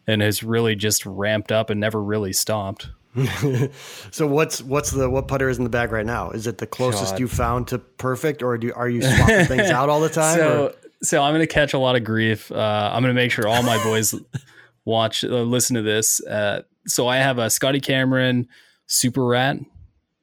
and 0.06 0.22
has 0.22 0.42
really 0.42 0.76
just 0.76 1.04
ramped 1.04 1.50
up 1.50 1.70
and 1.70 1.80
never 1.80 2.02
really 2.02 2.32
stopped. 2.32 2.88
so 4.10 4.26
what's 4.26 4.62
what's 4.62 4.90
the 4.90 5.08
what 5.08 5.26
putter 5.26 5.48
is 5.48 5.56
in 5.58 5.64
the 5.64 5.70
bag 5.70 5.90
right 5.90 6.04
now? 6.04 6.30
Is 6.30 6.46
it 6.46 6.58
the 6.58 6.66
closest 6.66 7.14
God. 7.14 7.20
you 7.20 7.28
found 7.28 7.68
to 7.68 7.78
perfect, 7.78 8.42
or 8.42 8.58
do 8.58 8.72
are 8.74 8.88
you 8.88 9.00
swapping 9.00 9.46
things 9.46 9.70
out 9.70 9.88
all 9.88 10.00
the 10.00 10.10
time? 10.10 10.36
So 10.36 10.74
so 11.02 11.22
I'm 11.22 11.32
gonna 11.32 11.46
catch 11.46 11.72
a 11.72 11.78
lot 11.78 11.96
of 11.96 12.04
grief. 12.04 12.52
Uh, 12.52 12.90
I'm 12.92 13.02
gonna 13.02 13.14
make 13.14 13.30
sure 13.30 13.48
all 13.48 13.62
my 13.62 13.82
boys 13.82 14.14
watch 14.84 15.24
uh, 15.24 15.28
listen 15.28 15.76
to 15.76 15.82
this. 15.82 16.22
Uh, 16.24 16.62
so 16.86 17.08
I 17.08 17.16
have 17.16 17.38
a 17.38 17.48
Scotty 17.48 17.80
Cameron 17.80 18.48
Super 18.86 19.24
Rat 19.24 19.56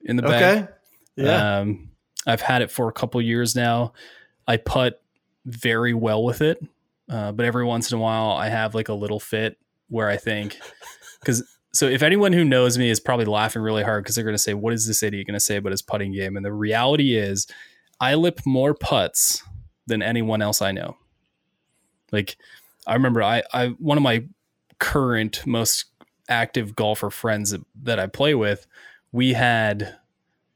in 0.03 0.15
the 0.15 0.21
bag. 0.23 0.63
okay, 0.63 0.73
yeah, 1.15 1.59
Um, 1.59 1.91
I've 2.25 2.41
had 2.41 2.61
it 2.61 2.71
for 2.71 2.87
a 2.87 2.93
couple 2.93 3.21
years 3.21 3.55
now. 3.55 3.93
I 4.47 4.57
putt 4.57 5.01
very 5.45 5.93
well 5.93 6.23
with 6.23 6.41
it, 6.41 6.59
uh, 7.09 7.31
but 7.31 7.45
every 7.45 7.65
once 7.65 7.91
in 7.91 7.97
a 7.97 8.01
while 8.01 8.31
I 8.31 8.49
have 8.49 8.75
like 8.75 8.89
a 8.89 8.93
little 8.93 9.19
fit 9.19 9.57
where 9.89 10.09
I 10.09 10.17
think 10.17 10.57
because 11.19 11.43
so 11.73 11.87
if 11.87 12.03
anyone 12.03 12.33
who 12.33 12.45
knows 12.45 12.77
me 12.77 12.89
is 12.89 12.99
probably 12.99 13.25
laughing 13.25 13.61
really 13.61 13.83
hard 13.83 14.03
because 14.03 14.15
they're 14.15 14.23
going 14.23 14.35
to 14.35 14.41
say, 14.41 14.53
"What 14.53 14.73
is 14.73 14.87
this 14.87 15.01
idiot 15.03 15.27
going 15.27 15.33
to 15.33 15.39
say 15.39 15.55
about 15.57 15.71
his 15.71 15.81
putting 15.81 16.13
game?" 16.13 16.35
And 16.37 16.45
the 16.45 16.53
reality 16.53 17.15
is, 17.15 17.47
I 17.99 18.15
lip 18.15 18.41
more 18.45 18.73
putts 18.73 19.43
than 19.87 20.01
anyone 20.01 20.41
else 20.41 20.61
I 20.61 20.71
know. 20.71 20.97
Like 22.11 22.37
I 22.85 22.93
remember, 22.93 23.23
I 23.23 23.43
I 23.53 23.67
one 23.79 23.97
of 23.97 24.03
my 24.03 24.25
current 24.79 25.45
most 25.45 25.85
active 26.29 26.75
golfer 26.75 27.09
friends 27.09 27.51
that, 27.51 27.61
that 27.83 27.99
I 27.99 28.07
play 28.07 28.35
with, 28.35 28.67
we 29.13 29.33
had 29.33 29.95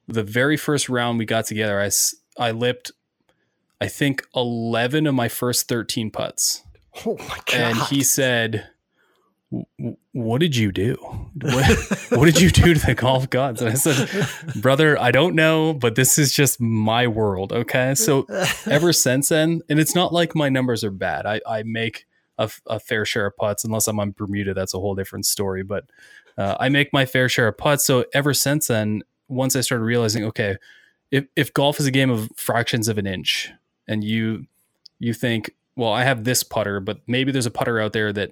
the 0.07 0.23
very 0.23 0.57
first 0.57 0.89
round 0.89 1.19
we 1.19 1.25
got 1.25 1.45
together. 1.45 1.79
I 1.79 1.89
I 2.37 2.51
lipped, 2.51 2.91
I 3.79 3.87
think 3.87 4.25
eleven 4.35 5.07
of 5.07 5.15
my 5.15 5.29
first 5.29 5.69
thirteen 5.69 6.11
putts, 6.11 6.63
oh 7.05 7.15
my 7.19 7.37
god, 7.45 7.53
and 7.53 7.77
he 7.83 8.03
said. 8.03 8.67
What 10.11 10.41
did 10.41 10.57
you 10.57 10.73
do? 10.73 10.97
What, 11.41 11.79
what 12.09 12.25
did 12.25 12.41
you 12.41 12.49
do 12.49 12.73
to 12.73 12.85
the 12.85 12.93
golf 12.93 13.29
gods? 13.29 13.61
And 13.61 13.71
I 13.71 13.75
said, 13.75 14.27
Brother, 14.61 14.99
I 14.99 15.11
don't 15.11 15.35
know, 15.35 15.73
but 15.73 15.95
this 15.95 16.17
is 16.17 16.33
just 16.33 16.59
my 16.59 17.07
world. 17.07 17.53
Okay. 17.53 17.95
So 17.95 18.27
ever 18.65 18.91
since 18.91 19.29
then, 19.29 19.61
and 19.69 19.79
it's 19.79 19.95
not 19.95 20.11
like 20.11 20.35
my 20.35 20.49
numbers 20.49 20.83
are 20.83 20.91
bad. 20.91 21.25
I, 21.25 21.39
I 21.47 21.63
make 21.63 22.07
A, 22.37 22.51
a, 22.65 22.77
fair 22.77 23.05
share 23.05 23.27
of 23.27 23.37
putts, 23.37 23.63
unless 23.63 23.87
I'm 23.87 24.01
on 24.01 24.11
Bermuda. 24.11 24.53
That's 24.53 24.73
a 24.73 24.79
whole 24.79 24.95
different 24.95 25.25
story. 25.25 25.63
But 25.63 25.85
uh, 26.38 26.56
I 26.60 26.69
make 26.69 26.93
my 26.93 27.06
fair 27.06 27.30
share 27.30 27.47
of 27.47 27.58
putts. 27.58 27.86
So 27.86 28.06
ever 28.13 28.34
since 28.34 28.67
then, 28.67 29.04
once 29.28 29.56
I 29.56 29.62
started 29.62 29.84
realizing, 29.84 30.23
okay, 30.26 30.58
if, 31.12 31.26
if 31.36 31.54
golf 31.54 31.80
is 31.80 31.86
a 31.86 31.91
game 31.91 32.10
of 32.10 32.30
fractions 32.36 32.88
of 32.88 32.97
an 32.97 33.08
inch, 33.08 33.52
and 33.88 34.04
you 34.04 34.45
you 35.00 35.13
think, 35.13 35.52
well, 35.76 35.93
I 35.93 36.04
have 36.04 36.23
this 36.23 36.43
putter, 36.43 36.80
but 36.80 37.00
maybe 37.08 37.32
there's 37.32 37.45
a 37.45 37.52
putter 37.52 37.80
out 37.80 37.93
there 37.93 38.12
that 38.13 38.32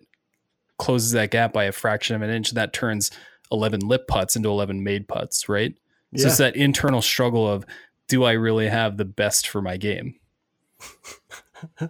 closes 0.77 1.11
that 1.11 1.31
gap 1.31 1.53
by 1.53 1.65
a 1.65 1.71
fraction 1.71 2.15
of 2.15 2.21
an 2.21 2.29
inch, 2.29 2.49
and 2.49 2.57
that 2.57 2.73
turns 2.73 3.11
11 3.51 3.81
lip 3.81 4.07
putts 4.07 4.35
into 4.35 4.49
11 4.49 4.83
made 4.83 5.07
putts, 5.07 5.47
right? 5.47 5.73
So 6.15 6.23
yeah. 6.23 6.27
it's 6.27 6.37
that 6.37 6.55
internal 6.55 7.01
struggle 7.01 7.47
of, 7.47 7.65
do 8.07 8.23
I 8.23 8.31
really 8.33 8.67
have 8.67 8.97
the 8.97 9.05
best 9.05 9.47
for 9.47 9.61
my 9.61 9.77
game? 9.77 10.15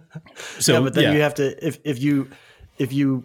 So 0.58 0.74
yeah, 0.74 0.80
but 0.80 0.94
then 0.94 1.04
yeah. 1.04 1.12
you 1.12 1.20
have 1.20 1.34
to 1.34 1.66
if 1.66 1.78
if 1.84 2.00
you 2.00 2.30
if 2.78 2.92
you 2.92 3.24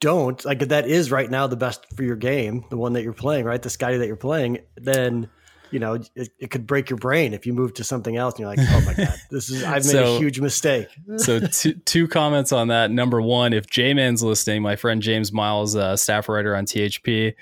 don't 0.00 0.42
like 0.44 0.60
that 0.60 0.86
is 0.88 1.10
right 1.10 1.30
now 1.30 1.46
the 1.46 1.56
best 1.56 1.84
for 1.94 2.02
your 2.02 2.16
game, 2.16 2.64
the 2.70 2.76
one 2.76 2.94
that 2.94 3.02
you're 3.02 3.12
playing, 3.12 3.44
right? 3.44 3.60
The 3.60 3.70
Scotty 3.70 3.98
that 3.98 4.06
you're 4.06 4.16
playing, 4.16 4.58
then 4.76 5.28
you 5.70 5.78
know 5.78 5.94
it, 6.16 6.30
it 6.38 6.50
could 6.50 6.66
break 6.66 6.90
your 6.90 6.96
brain 6.98 7.32
if 7.32 7.46
you 7.46 7.52
move 7.52 7.74
to 7.74 7.84
something 7.84 8.16
else 8.16 8.34
and 8.34 8.40
you're 8.40 8.48
like, 8.48 8.58
oh 8.60 8.80
my 8.84 8.94
god, 8.94 9.14
this 9.30 9.50
is 9.50 9.62
I've 9.62 9.84
made 9.84 9.92
So- 9.92 10.16
a 10.16 10.18
huge 10.18 10.40
mistake. 10.40 10.88
so 11.18 11.38
two, 11.40 11.74
two 11.74 12.08
comments 12.08 12.50
on 12.52 12.68
that. 12.68 12.90
Number 12.90 13.20
one, 13.22 13.52
if 13.52 13.66
J-Man's 13.66 14.22
listening, 14.22 14.62
my 14.62 14.74
friend 14.74 15.00
James 15.00 15.32
Miles, 15.32 15.76
uh, 15.76 15.96
staff 15.96 16.28
writer 16.28 16.56
on 16.56 16.64
THP, 16.64 17.34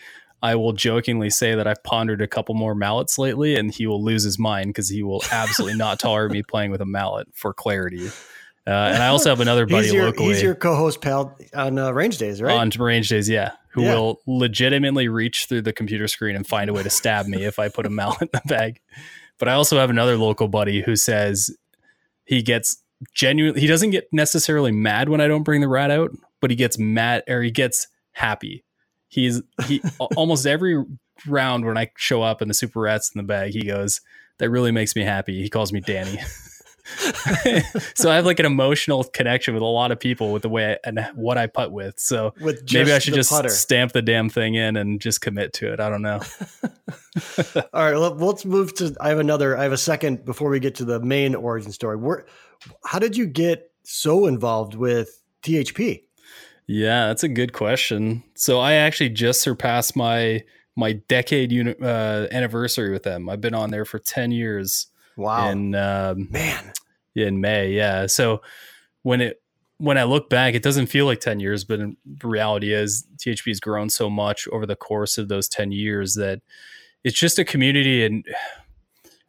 I 0.42 0.55
will 0.55 0.73
jokingly 0.73 1.31
say 1.31 1.55
that 1.55 1.66
I've 1.66 1.83
pondered 1.83 2.21
a 2.23 2.29
couple 2.29 2.55
more 2.55 2.75
mallets 2.75 3.18
lately, 3.18 3.57
and 3.57 3.73
he 3.75 3.87
will 3.88 4.05
lose 4.05 4.23
his 4.23 4.38
mind 4.38 4.68
because 4.68 4.88
he 4.88 5.03
will 5.03 5.23
absolutely 5.33 5.77
not 5.77 5.99
tolerate 5.99 6.31
me 6.31 6.42
playing 6.44 6.71
with 6.71 6.81
a 6.81 6.87
mallet 6.87 7.27
for 7.33 7.53
clarity. 7.53 8.09
Uh, 8.69 8.91
and 8.93 9.03
I 9.03 9.09
also 9.09 9.31
have 9.31 9.41
another 9.41 9.65
buddy 9.67 9.85
He's 9.87 9.95
your, 9.95 10.05
locally 10.07 10.29
he's 10.35 10.43
your 10.43 10.55
co-host 10.55 11.01
pal 11.01 11.37
on 11.55 11.79
uh, 11.79 11.91
Range 11.93 12.17
Days, 12.19 12.43
right? 12.43 12.55
on 12.57 12.69
range 12.79 13.09
days, 13.09 13.29
yeah, 13.29 13.53
who 13.71 13.83
Yeah. 13.85 13.95
will 13.95 14.21
legitimately 14.27 15.09
reach 15.09 15.47
through 15.47 15.63
the 15.63 15.73
computer 15.73 16.07
screen 16.07 16.37
and 16.37 16.47
find 16.47 16.69
a 16.69 16.75
way 16.75 16.83
to 16.83 16.91
stab 16.91 17.27
me 17.27 17.45
if 17.45 17.59
I 17.59 17.69
put 17.71 17.87
a 17.87 17.91
mallet 17.91 18.21
in 18.23 18.29
the 18.33 18.43
bag. 18.47 18.81
But 19.39 19.49
I 19.49 19.55
also 19.55 19.79
have 19.79 19.89
another 19.89 20.17
local 20.19 20.49
buddy 20.49 20.83
who 20.83 20.97
says 20.97 21.51
he 22.27 22.43
gets 22.43 22.83
genuinely 23.15 23.61
he 23.61 23.67
doesn't 23.69 23.91
get 23.91 24.09
necessarily 24.13 24.73
mad 24.73 25.09
when 25.09 25.21
I 25.21 25.29
don't 25.29 25.45
bring 25.45 25.61
the 25.63 25.69
rat 25.69 25.91
out, 25.91 26.11
but 26.41 26.51
he 26.51 26.57
gets 26.57 26.79
mad 26.79 27.23
or 27.29 27.41
he 27.43 27.51
gets 27.51 27.87
happy. 28.13 28.65
He's 29.09 29.41
he 29.67 29.81
almost 30.17 30.45
every 30.47 30.85
round 31.27 31.65
when 31.65 31.79
I 31.79 31.91
show 31.97 32.21
up 32.23 32.41
and 32.43 32.51
the 32.51 32.55
super 32.55 32.81
rats 32.81 33.13
in 33.15 33.19
the 33.19 33.23
bag, 33.27 33.53
he 33.53 33.63
goes, 33.65 34.01
That 34.41 34.51
really 34.51 34.73
makes 34.73 34.95
me 34.95 35.05
happy. 35.05 35.41
He 35.43 35.49
calls 35.49 35.73
me 35.73 35.81
Danny. 35.81 36.19
so 37.94 38.11
I 38.11 38.16
have 38.16 38.24
like 38.24 38.38
an 38.40 38.46
emotional 38.46 39.05
connection 39.05 39.55
with 39.55 39.62
a 39.62 39.66
lot 39.66 39.92
of 39.92 40.01
people 40.01 40.33
with 40.33 40.42
the 40.42 40.48
way 40.48 40.72
I, 40.72 40.88
and 40.88 41.01
what 41.14 41.38
I 41.38 41.46
putt 41.46 41.72
with. 41.72 41.98
So 41.98 42.35
With 42.40 42.62
maybe 42.72 42.92
I 42.92 42.98
should 42.98 43.14
just 43.14 43.31
putter. 43.31 43.48
stamp 43.48 43.92
the 43.92 44.03
damn 44.03 44.29
thing 44.29 44.55
in 44.55 44.77
and 44.77 45.01
just 45.01 45.20
commit 45.20 45.53
to 45.55 45.72
it. 45.72 45.81
I 45.81 45.88
don't 45.88 46.03
know. 46.03 46.20
All 47.72 47.85
right, 47.85 47.96
let, 47.96 48.16
let's 48.18 48.44
move 48.44 48.74
to. 48.77 48.94
I 49.01 49.09
have 49.11 49.18
another. 49.18 49.57
I 49.57 49.62
have 49.64 49.72
a 49.72 49.77
second 49.79 50.24
before 50.24 50.51
we 50.51 50.61
get 50.61 50.74
to 50.77 50.85
the 50.85 51.01
main 51.01 51.35
origin 51.35 51.72
story. 51.72 51.96
Where, 51.96 52.27
how 52.85 52.98
did 52.98 53.16
you 53.16 53.27
get 53.27 53.70
so 53.85 54.27
involved 54.27 54.74
with 54.74 55.22
THP? 55.42 56.05
Yeah, 56.66 57.07
that's 57.09 57.22
a 57.24 57.29
good 57.29 57.53
question. 57.53 58.22
So 58.35 58.61
I 58.61 58.74
actually 58.74 59.11
just 59.11 59.40
surpassed 59.40 59.96
my 59.96 60.42
my 60.77 60.92
decade 61.09 61.51
uni- 61.51 61.74
uh, 61.83 62.29
anniversary 62.31 62.90
with 62.92 63.03
them. 63.03 63.29
I've 63.29 63.40
been 63.40 63.55
on 63.55 63.70
there 63.70 63.85
for 63.85 63.98
ten 63.98 64.31
years 64.31 64.87
Wow, 65.19 65.51
in 65.51 65.75
um, 65.75 66.29
man, 66.31 66.73
in 67.15 67.41
May. 67.41 67.73
Yeah. 67.73 68.07
So 68.07 68.41
when 69.03 69.21
it 69.21 69.43
when 69.79 69.99
I 69.99 70.05
look 70.05 70.31
back, 70.31 70.55
it 70.55 70.63
doesn't 70.63 70.87
feel 70.87 71.05
like 71.07 71.21
ten 71.21 71.41
years, 71.41 71.65
but 71.65 71.81
in, 71.81 71.97
the 72.07 72.27
reality 72.29 72.73
is 72.73 73.05
THP 73.19 73.49
has 73.49 73.61
grown 73.61 73.91
so 73.91 74.09
much 74.09 74.49
over 74.49 74.65
the 74.65 74.77
course 74.77 75.19
of 75.19 75.29
those 75.29 75.49
ten 75.49 75.73
years 75.73 76.15
that 76.15 76.41
it's 77.05 77.19
just 77.19 77.39
a 77.39 77.45
community. 77.45 78.05
And 78.07 78.25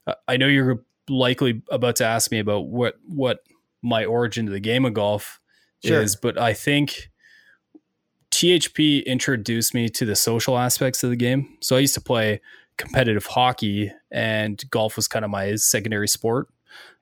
I- 0.08 0.16
I 0.30 0.38
know 0.38 0.48
you're 0.48 0.84
likely 1.10 1.62
about 1.72 1.96
to 1.98 2.06
ask 2.06 2.32
me 2.32 2.40
about 2.40 2.68
what 2.68 2.96
what 3.06 3.40
my 3.82 4.06
origin 4.06 4.46
to 4.46 4.52
the 4.52 4.60
game 4.60 4.86
of 4.86 4.94
golf 4.94 5.40
Sure. 5.84 6.02
is, 6.02 6.16
but 6.16 6.38
I 6.38 6.54
think 6.54 7.10
THP 8.32 9.06
introduced 9.06 9.74
me 9.74 9.90
to 9.90 10.06
the 10.06 10.16
social 10.16 10.58
aspects 10.58 11.04
of 11.04 11.10
the 11.10 11.16
game. 11.16 11.58
So 11.62 11.76
I 11.76 11.80
used 11.80 11.94
to 11.96 12.02
play 12.02 12.42
competitive 12.80 13.28
hockey, 13.28 13.92
and 14.12 14.64
golf 14.72 14.96
was 14.96 15.08
kind 15.08 15.24
of 15.24 15.30
my 15.30 15.54
secondary 15.56 16.08
sport. 16.08 16.48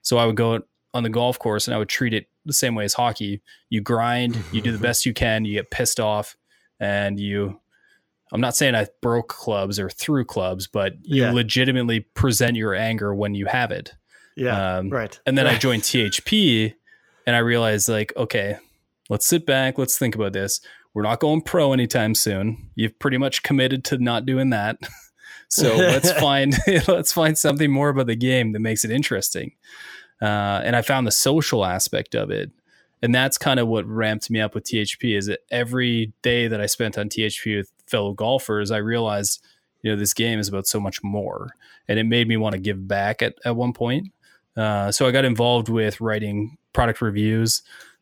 So 0.02 0.18
I 0.18 0.26
would 0.26 0.36
go 0.36 0.60
on 0.94 1.04
the 1.04 1.10
golf 1.10 1.38
course 1.40 1.68
and 1.68 1.76
I 1.76 1.78
would 1.78 1.90
treat 1.90 2.14
it 2.14 2.28
the 2.46 2.54
same 2.54 2.76
way 2.76 2.84
as 2.86 2.94
hockey. 2.94 3.42
You 3.70 3.80
grind, 3.82 4.38
you 4.52 4.62
do 4.62 4.72
the 4.72 4.78
best 4.80 5.06
you 5.06 5.14
can, 5.14 5.46
you 5.46 5.54
get 5.54 5.72
pissed 5.72 6.00
off, 6.02 6.36
and 6.80 7.20
you. 7.20 7.60
I'm 8.34 8.42
not 8.42 8.58
saying 8.58 8.76
I 8.76 8.88
broke 9.02 9.30
clubs 9.30 9.80
or 9.80 9.90
threw 9.90 10.26
clubs, 10.26 10.68
but 10.68 10.96
you 11.02 11.24
Yeah. 11.24 11.32
legitimately 11.32 12.02
present 12.02 12.58
your 12.58 12.76
anger 12.76 13.16
when 13.16 13.36
you 13.36 13.46
have 13.46 13.72
it. 13.72 13.94
yeah, 14.36 14.78
Um, 14.80 14.90
right. 14.90 15.18
And 15.26 15.38
then 15.38 15.48
I 15.48 15.58
joined 15.66 15.84
THP 15.84 16.74
and 17.26 17.36
I 17.38 17.40
realized, 17.40 17.88
like, 17.88 18.12
okay, 18.18 18.58
let's 19.10 19.26
sit 19.26 19.46
back. 19.46 19.78
Let's 19.78 19.98
think 19.98 20.14
about 20.14 20.34
this. 20.34 20.60
We're 20.94 21.04
not 21.04 21.22
going 21.22 21.42
pro 21.42 21.72
anytime 21.72 22.16
soon. 22.16 22.70
You've 22.76 23.00
pretty 23.00 23.18
much 23.18 23.44
committed 23.44 23.86
to 23.86 23.98
not 23.98 24.26
doing 24.26 24.50
that. 24.50 24.78
so 25.48 25.76
let's 25.76 26.12
find 26.20 26.56
let's 26.88 27.12
find 27.12 27.38
something 27.38 27.72
more 27.72 27.90
about 27.90 28.08
the 28.08 28.16
game 28.16 28.54
that 28.54 28.60
makes 28.60 28.84
it 28.84 28.92
interesting. 28.92 29.54
Uh, 30.22 30.62
and 30.64 30.76
I 30.76 30.82
found 30.82 31.06
the 31.06 31.12
social 31.12 31.66
aspect 31.66 32.16
of 32.16 32.32
it. 32.32 32.52
And 33.02 33.14
that's 33.14 33.38
kind 33.38 33.60
of 33.60 33.68
what 33.68 33.86
ramped 33.86 34.32
me 34.32 34.42
up 34.42 34.56
with 34.56 34.64
THP 34.64 35.16
is 35.16 35.28
that 35.28 35.42
every 35.52 36.14
day 36.24 36.48
that 36.48 36.60
I 36.60 36.66
spent 36.66 36.98
on 36.98 37.10
THP 37.10 37.58
with 37.58 37.72
fellow 37.86 38.14
golfers, 38.14 38.72
I 38.72 38.78
realized, 38.78 39.44
you 39.84 39.92
know, 39.92 39.98
this 39.98 40.16
game 40.16 40.40
is 40.40 40.48
about 40.48 40.66
so 40.66 40.80
much 40.80 41.04
more. 41.04 41.52
And 41.88 42.00
it 42.00 42.06
made 42.06 42.28
me 42.28 42.38
want 42.38 42.54
to 42.54 42.60
give 42.60 42.88
back 42.88 43.22
at, 43.22 43.36
at 43.46 43.56
one 43.56 43.74
point. 43.74 44.12
Uh, 44.56 44.92
so 44.92 45.06
I 45.08 45.12
got 45.12 45.26
involved 45.26 45.70
with 45.70 46.02
writing 46.02 46.58
product 46.74 47.00
reviews, 47.00 47.62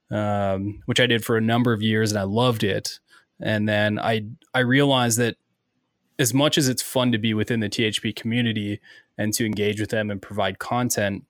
um, 0.10 0.82
which 0.86 1.02
I 1.02 1.08
did 1.08 1.26
for 1.26 1.36
a 1.36 1.42
number 1.42 1.74
of 1.74 1.82
years, 1.82 2.12
and 2.12 2.20
I 2.20 2.24
loved 2.24 2.64
it. 2.64 3.00
And 3.42 3.68
then 3.68 4.00
I 4.00 4.28
I 4.54 4.60
realized 4.60 5.20
that 5.20 5.36
as 6.20 6.34
much 6.34 6.58
as 6.58 6.68
it's 6.68 6.82
fun 6.82 7.12
to 7.12 7.18
be 7.18 7.34
within 7.34 7.60
the 7.60 7.70
THP 7.70 8.16
community 8.16 8.80
and 9.18 9.34
to 9.34 9.46
engage 9.46 9.80
with 9.80 9.90
them 9.90 10.10
and 10.10 10.22
provide 10.22 10.60
content, 10.60 11.24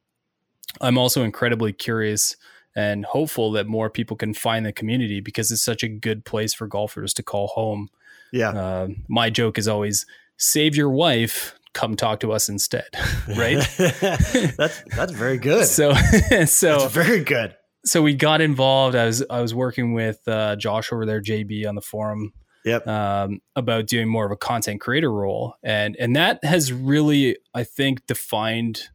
I'm 0.82 0.98
also 0.98 1.24
incredibly 1.24 1.74
curious 1.74 2.36
and 2.76 3.06
hopeful 3.06 3.52
that 3.54 3.68
more 3.68 3.90
people 3.90 4.18
can 4.18 4.34
find 4.34 4.66
the 4.66 4.74
community 4.74 5.22
because 5.22 5.52
it's 5.52 5.64
such 5.64 5.82
a 5.84 5.88
good 5.88 6.26
place 6.26 6.54
for 6.54 6.68
golfers 6.68 7.14
to 7.16 7.24
call 7.24 7.48
home. 7.48 7.90
Yeah, 8.34 8.50
Uh, 8.50 8.88
my 9.08 9.30
joke 9.30 9.58
is 9.58 9.68
always 9.68 10.06
save 10.38 10.76
your 10.76 10.90
wife, 10.90 11.58
come 11.74 11.96
talk 11.96 12.20
to 12.20 12.34
us 12.34 12.50
instead, 12.50 12.88
right? 13.38 13.66
that's 13.78 14.84
that's 14.96 15.14
very 15.14 15.38
good. 15.38 15.66
so 15.66 15.94
so 16.46 16.80
that's 16.80 16.94
very 16.94 17.24
good. 17.24 17.56
so 17.86 18.02
we 18.02 18.14
got 18.14 18.42
involved. 18.42 18.96
I 18.96 19.06
was 19.06 19.24
I 19.30 19.40
was 19.42 19.54
working 19.56 19.94
with 19.94 20.28
uh, 20.28 20.58
Josh 20.58 20.92
over 20.92 21.06
there, 21.06 21.22
JB, 21.22 21.66
on 21.68 21.76
the 21.76 21.82
forum. 21.82 22.34
Yep. 22.66 22.88
Um, 22.88 23.42
about 23.56 23.86
doing 23.86 24.10
more 24.10 24.26
of 24.26 24.32
a 24.32 24.38
content 24.38 24.82
creator 24.82 25.12
role, 25.12 25.56
and 25.64 25.96
and 25.98 26.16
that 26.16 26.44
has 26.44 26.74
really, 26.74 27.38
I 27.54 27.64
think, 27.64 28.08
defined 28.08 28.90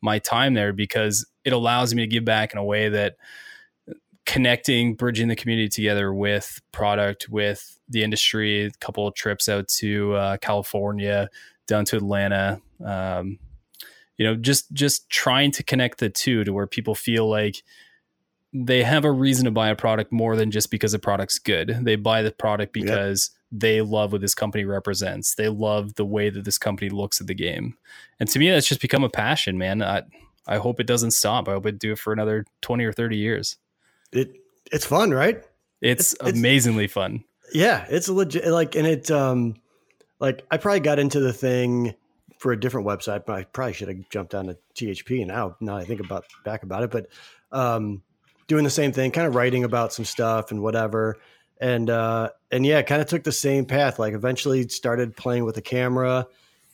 my 0.00 0.20
time 0.20 0.54
there 0.54 0.72
because 0.72 1.26
it 1.44 1.52
allows 1.52 1.92
me 1.92 2.02
to 2.02 2.06
give 2.06 2.24
back 2.24 2.52
in 2.52 2.58
a 2.58 2.64
way 2.64 2.88
that 2.88 3.16
connecting, 4.26 4.94
bridging 4.94 5.28
the 5.28 5.36
community 5.36 5.68
together 5.68 6.14
with 6.14 6.60
product, 6.72 7.28
with 7.28 7.78
the 7.88 8.04
industry. 8.04 8.66
A 8.66 8.70
couple 8.80 9.08
of 9.08 9.14
trips 9.14 9.48
out 9.48 9.66
to 9.68 10.14
uh, 10.14 10.36
California, 10.38 11.28
down 11.66 11.84
to 11.86 11.96
Atlanta. 11.96 12.60
Um, 12.84 13.38
you 14.18 14.24
know, 14.24 14.36
just 14.36 14.72
just 14.72 15.10
trying 15.10 15.50
to 15.52 15.62
connect 15.62 15.98
the 15.98 16.10
two 16.10 16.44
to 16.44 16.52
where 16.52 16.66
people 16.66 16.94
feel 16.94 17.28
like 17.28 17.62
they 18.64 18.82
have 18.82 19.04
a 19.04 19.12
reason 19.12 19.44
to 19.44 19.50
buy 19.50 19.68
a 19.68 19.76
product 19.76 20.12
more 20.12 20.34
than 20.34 20.50
just 20.50 20.70
because 20.70 20.92
the 20.92 20.98
product's 20.98 21.38
good. 21.38 21.78
They 21.82 21.96
buy 21.96 22.22
the 22.22 22.30
product 22.30 22.72
because 22.72 23.30
yep. 23.52 23.60
they 23.60 23.80
love 23.82 24.12
what 24.12 24.22
this 24.22 24.34
company 24.34 24.64
represents. 24.64 25.34
They 25.34 25.48
love 25.48 25.94
the 25.94 26.06
way 26.06 26.30
that 26.30 26.44
this 26.44 26.56
company 26.56 26.88
looks 26.88 27.20
at 27.20 27.26
the 27.26 27.34
game. 27.34 27.76
And 28.18 28.28
to 28.30 28.38
me, 28.38 28.50
that's 28.50 28.68
just 28.68 28.80
become 28.80 29.04
a 29.04 29.10
passion, 29.10 29.58
man. 29.58 29.82
I, 29.82 30.04
I 30.46 30.56
hope 30.56 30.80
it 30.80 30.86
doesn't 30.86 31.10
stop. 31.10 31.48
I 31.48 31.52
hope 31.52 31.66
it 31.66 31.78
do 31.78 31.92
it 31.92 31.98
for 31.98 32.12
another 32.12 32.46
20 32.62 32.84
or 32.84 32.92
30 32.92 33.16
years. 33.16 33.56
It 34.12 34.32
it's 34.72 34.86
fun, 34.86 35.10
right? 35.10 35.42
It's, 35.80 36.14
it's 36.14 36.38
amazingly 36.38 36.84
it's, 36.84 36.94
fun. 36.94 37.24
Yeah, 37.52 37.84
it's 37.90 38.08
legit 38.08 38.46
like 38.46 38.74
and 38.74 38.86
it 38.86 39.10
um 39.10 39.56
like 40.18 40.46
I 40.50 40.56
probably 40.56 40.80
got 40.80 40.98
into 40.98 41.20
the 41.20 41.32
thing 41.32 41.94
for 42.38 42.52
a 42.52 42.60
different 42.60 42.86
website, 42.86 43.26
but 43.26 43.34
I 43.34 43.44
probably 43.44 43.74
should 43.74 43.88
have 43.88 44.08
jumped 44.08 44.34
on 44.34 44.46
to 44.46 44.56
THP 44.74 45.26
now 45.26 45.56
now 45.60 45.76
I 45.76 45.84
think 45.84 46.00
about 46.00 46.24
back 46.44 46.62
about 46.62 46.84
it, 46.84 46.90
but 46.90 47.08
um 47.52 48.02
doing 48.46 48.64
the 48.64 48.70
same 48.70 48.92
thing, 48.92 49.10
kind 49.10 49.26
of 49.26 49.34
writing 49.34 49.64
about 49.64 49.92
some 49.92 50.04
stuff 50.04 50.50
and 50.50 50.62
whatever. 50.62 51.16
And 51.60 51.88
uh, 51.88 52.30
and 52.50 52.66
yeah, 52.66 52.82
kind 52.82 53.00
of 53.00 53.08
took 53.08 53.24
the 53.24 53.32
same 53.32 53.64
path. 53.64 53.98
Like 53.98 54.14
eventually 54.14 54.68
started 54.68 55.16
playing 55.16 55.44
with 55.44 55.54
the 55.54 55.62
camera, 55.62 56.26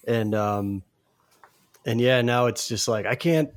and 0.06 0.34
um, 0.34 0.82
and 1.86 2.00
yeah, 2.00 2.20
now 2.22 2.46
it's 2.46 2.68
just 2.68 2.88
like 2.88 3.06
I 3.06 3.14
can't. 3.14 3.50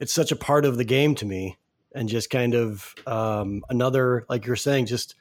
It's 0.00 0.12
such 0.12 0.30
a 0.30 0.36
part 0.36 0.64
of 0.64 0.76
the 0.76 0.84
game 0.84 1.16
to 1.16 1.26
me, 1.26 1.56
and 1.94 2.08
just 2.08 2.30
kind 2.30 2.54
of 2.54 2.94
um, 3.06 3.64
another 3.68 4.24
like 4.28 4.46
you're 4.46 4.54
saying, 4.54 4.86
just 4.86 5.16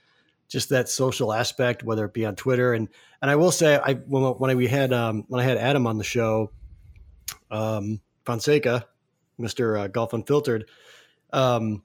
just 0.48 0.70
that 0.70 0.90
social 0.90 1.34
aspect, 1.34 1.84
whether 1.84 2.06
it 2.06 2.14
be 2.14 2.26
on 2.26 2.36
Twitter 2.36 2.74
and 2.74 2.88
and 3.22 3.32
I 3.32 3.36
will 3.36 3.52
say, 3.52 3.78
I 3.78 3.94
when, 3.94 4.24
when 4.24 4.52
I, 4.52 4.56
we 4.56 4.68
had 4.68 4.94
um, 4.94 5.26
when 5.28 5.42
I 5.42 5.44
had 5.44 5.58
Adam 5.58 5.88
on 5.88 5.98
the 5.98 6.04
show, 6.04 6.52
um, 7.50 8.00
Fonseca, 8.26 8.86
Mister 9.38 9.78
uh, 9.78 9.88
Golf 9.88 10.14
Unfiltered, 10.14 10.70
um, 11.34 11.84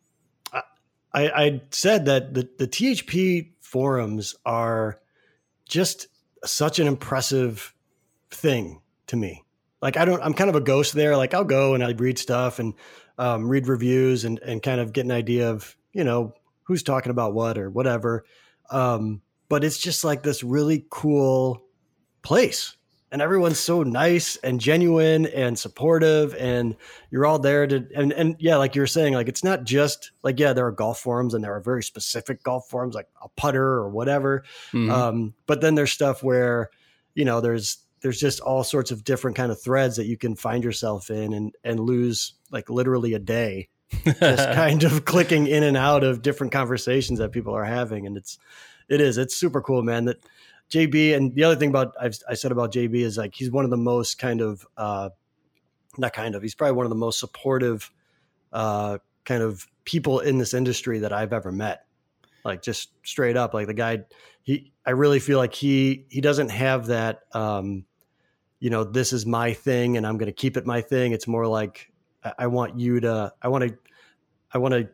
I, 1.15 1.29
I 1.29 1.63
said 1.71 2.07
that 2.07 2.35
the, 2.35 2.49
the 2.59 2.67
THP 2.67 3.51
forums 3.61 4.35
are 4.45 5.01
just 5.69 6.09
such 6.45 6.79
an 6.79 6.87
impressive 6.87 7.75
thing 8.31 8.81
to 9.07 9.17
me. 9.17 9.45
Like 9.81 9.97
I 9.97 10.05
don't, 10.05 10.23
I'm 10.23 10.35
kind 10.35 10.51
of 10.51 10.57
a 10.57 10.61
ghost 10.61 10.95
there. 10.95 11.17
Like 11.17 11.35
I'll 11.35 11.45
go 11.45 11.75
and 11.75 11.83
I 11.83 11.91
read 11.91 12.19
stuff 12.19 12.59
and 12.59 12.75
um, 13.19 13.49
read 13.49 13.69
reviews 13.69 14.25
and 14.25 14.39
and 14.41 14.63
kind 14.63 14.81
of 14.81 14.93
get 14.93 15.05
an 15.05 15.11
idea 15.11 15.51
of 15.51 15.77
you 15.93 16.05
know 16.05 16.35
who's 16.65 16.83
talking 16.83 17.11
about 17.11 17.35
what 17.35 17.59
or 17.59 17.71
whatever. 17.71 18.25
Um, 18.71 19.23
but 19.49 19.65
it's 19.65 19.79
just 19.79 20.05
like 20.05 20.23
this 20.23 20.43
really 20.43 20.87
cool 20.89 21.63
place 22.23 22.77
and 23.13 23.21
everyone's 23.21 23.61
so 23.61 23.83
nice 23.83 24.37
and 24.37 24.59
genuine 24.59 25.27
and 25.27 25.57
supportive 25.59 26.35
and 26.35 26.75
you're 27.11 27.27
all 27.27 27.39
there 27.39 27.67
to 27.67 27.87
and 27.95 28.11
and 28.13 28.37
yeah 28.39 28.57
like 28.57 28.75
you're 28.75 28.87
saying 28.87 29.13
like 29.13 29.29
it's 29.29 29.45
not 29.45 29.65
just 29.65 30.11
like 30.23 30.41
yeah 30.41 30.55
there 30.55 30.67
are 30.67 30.73
golf 30.73 30.99
forums 30.99 31.35
and 31.35 31.45
there 31.45 31.55
are 31.55 31.61
very 31.61 31.83
specific 31.83 32.43
golf 32.43 32.69
forums 32.69 32.95
like 32.95 33.09
a 33.23 33.29
putter 33.37 33.63
or 33.63 33.91
whatever 33.91 34.43
mm-hmm. 34.73 34.91
um, 34.91 35.35
but 35.47 35.61
then 35.61 35.75
there's 35.75 35.93
stuff 35.93 36.23
where 36.23 36.71
you 37.15 37.25
know 37.25 37.41
there's 37.41 37.79
there's 38.01 38.19
just 38.19 38.41
all 38.41 38.65
sorts 38.65 38.91
of 38.91 39.05
different 39.05 39.37
kind 39.37 39.53
of 39.53 39.63
threads 39.63 39.97
that 39.97 40.07
you 40.07 40.17
can 40.17 40.35
find 40.35 40.65
yourself 40.65 41.11
in 41.11 41.35
and 41.35 41.55
and 41.63 41.79
lose 41.79 42.33
like 42.51 42.71
literally 42.71 43.13
a 43.13 43.19
day 43.19 43.69
just 44.05 44.53
kind 44.53 44.85
of 44.85 45.05
clicking 45.05 45.47
in 45.47 45.63
and 45.63 45.77
out 45.77 46.03
of 46.03 46.23
different 46.23 46.51
conversations 46.51 47.19
that 47.19 47.31
people 47.31 47.55
are 47.55 47.65
having 47.65 48.07
and 48.07 48.17
it's 48.17 48.39
it 48.89 49.03
is 49.03 49.19
it's 49.19 49.37
super 49.37 49.61
cool 49.61 49.83
man 49.83 50.07
that 50.07 50.17
JB, 50.73 51.15
and 51.15 51.35
the 51.35 51.45
other 51.45 51.57
thing 51.57 51.69
about 51.69 51.95
I've, 52.01 52.19
i 52.29 52.35
said 52.35 52.51
about 52.51 52.73
JB 52.73 52.95
is 52.95 53.19
like 53.19 53.35
he's 53.35 53.51
one 53.51 53.65
of 53.65 53.71
the 53.71 53.77
most 53.77 54.19
kind 54.19 54.41
of 54.41 54.67
uh, 54.79 55.11
not 55.99 56.15
kind 56.15 56.35
of 56.35 56.43
he's 56.43 56.55
probably 56.55 56.73
one 56.73 56.87
of 56.87 56.91
the 56.91 56.97
most 56.97 57.21
supportive 57.21 57.91
uh, 58.55 58.97
kind 59.25 59.43
of 59.43 59.67
people 59.85 60.21
in 60.21 60.39
this 60.39 60.55
industry 60.55 61.01
that 61.01 61.13
I've 61.13 61.33
ever 61.33 61.53
met. 61.53 61.85
Like 62.45 62.63
just 62.63 62.91
straight 63.05 63.37
up, 63.37 63.55
like 63.55 63.67
the 63.67 63.75
guy, 63.75 64.01
he 64.43 64.73
I 64.85 64.91
really 64.93 65.21
feel 65.21 65.39
like 65.39 65.55
he 65.55 66.07
he 66.09 66.21
doesn't 66.21 66.49
have 66.49 66.87
that. 66.87 67.21
Um, 67.33 67.85
you 68.59 68.71
know, 68.71 68.83
this 68.83 69.13
is 69.13 69.27
my 69.27 69.53
thing, 69.53 69.97
and 69.97 70.07
I'm 70.07 70.17
going 70.17 70.27
to 70.27 70.33
keep 70.33 70.57
it 70.57 70.65
my 70.67 70.81
thing. 70.81 71.13
It's 71.13 71.29
more 71.29 71.47
like 71.47 71.93
I, 72.25 72.33
I 72.41 72.47
want 72.47 72.81
you 72.81 72.99
to, 73.01 73.33
I 73.43 73.49
want 73.49 73.69
to, 73.69 73.79
I 74.53 74.59
want 74.59 74.75
to 74.75 74.89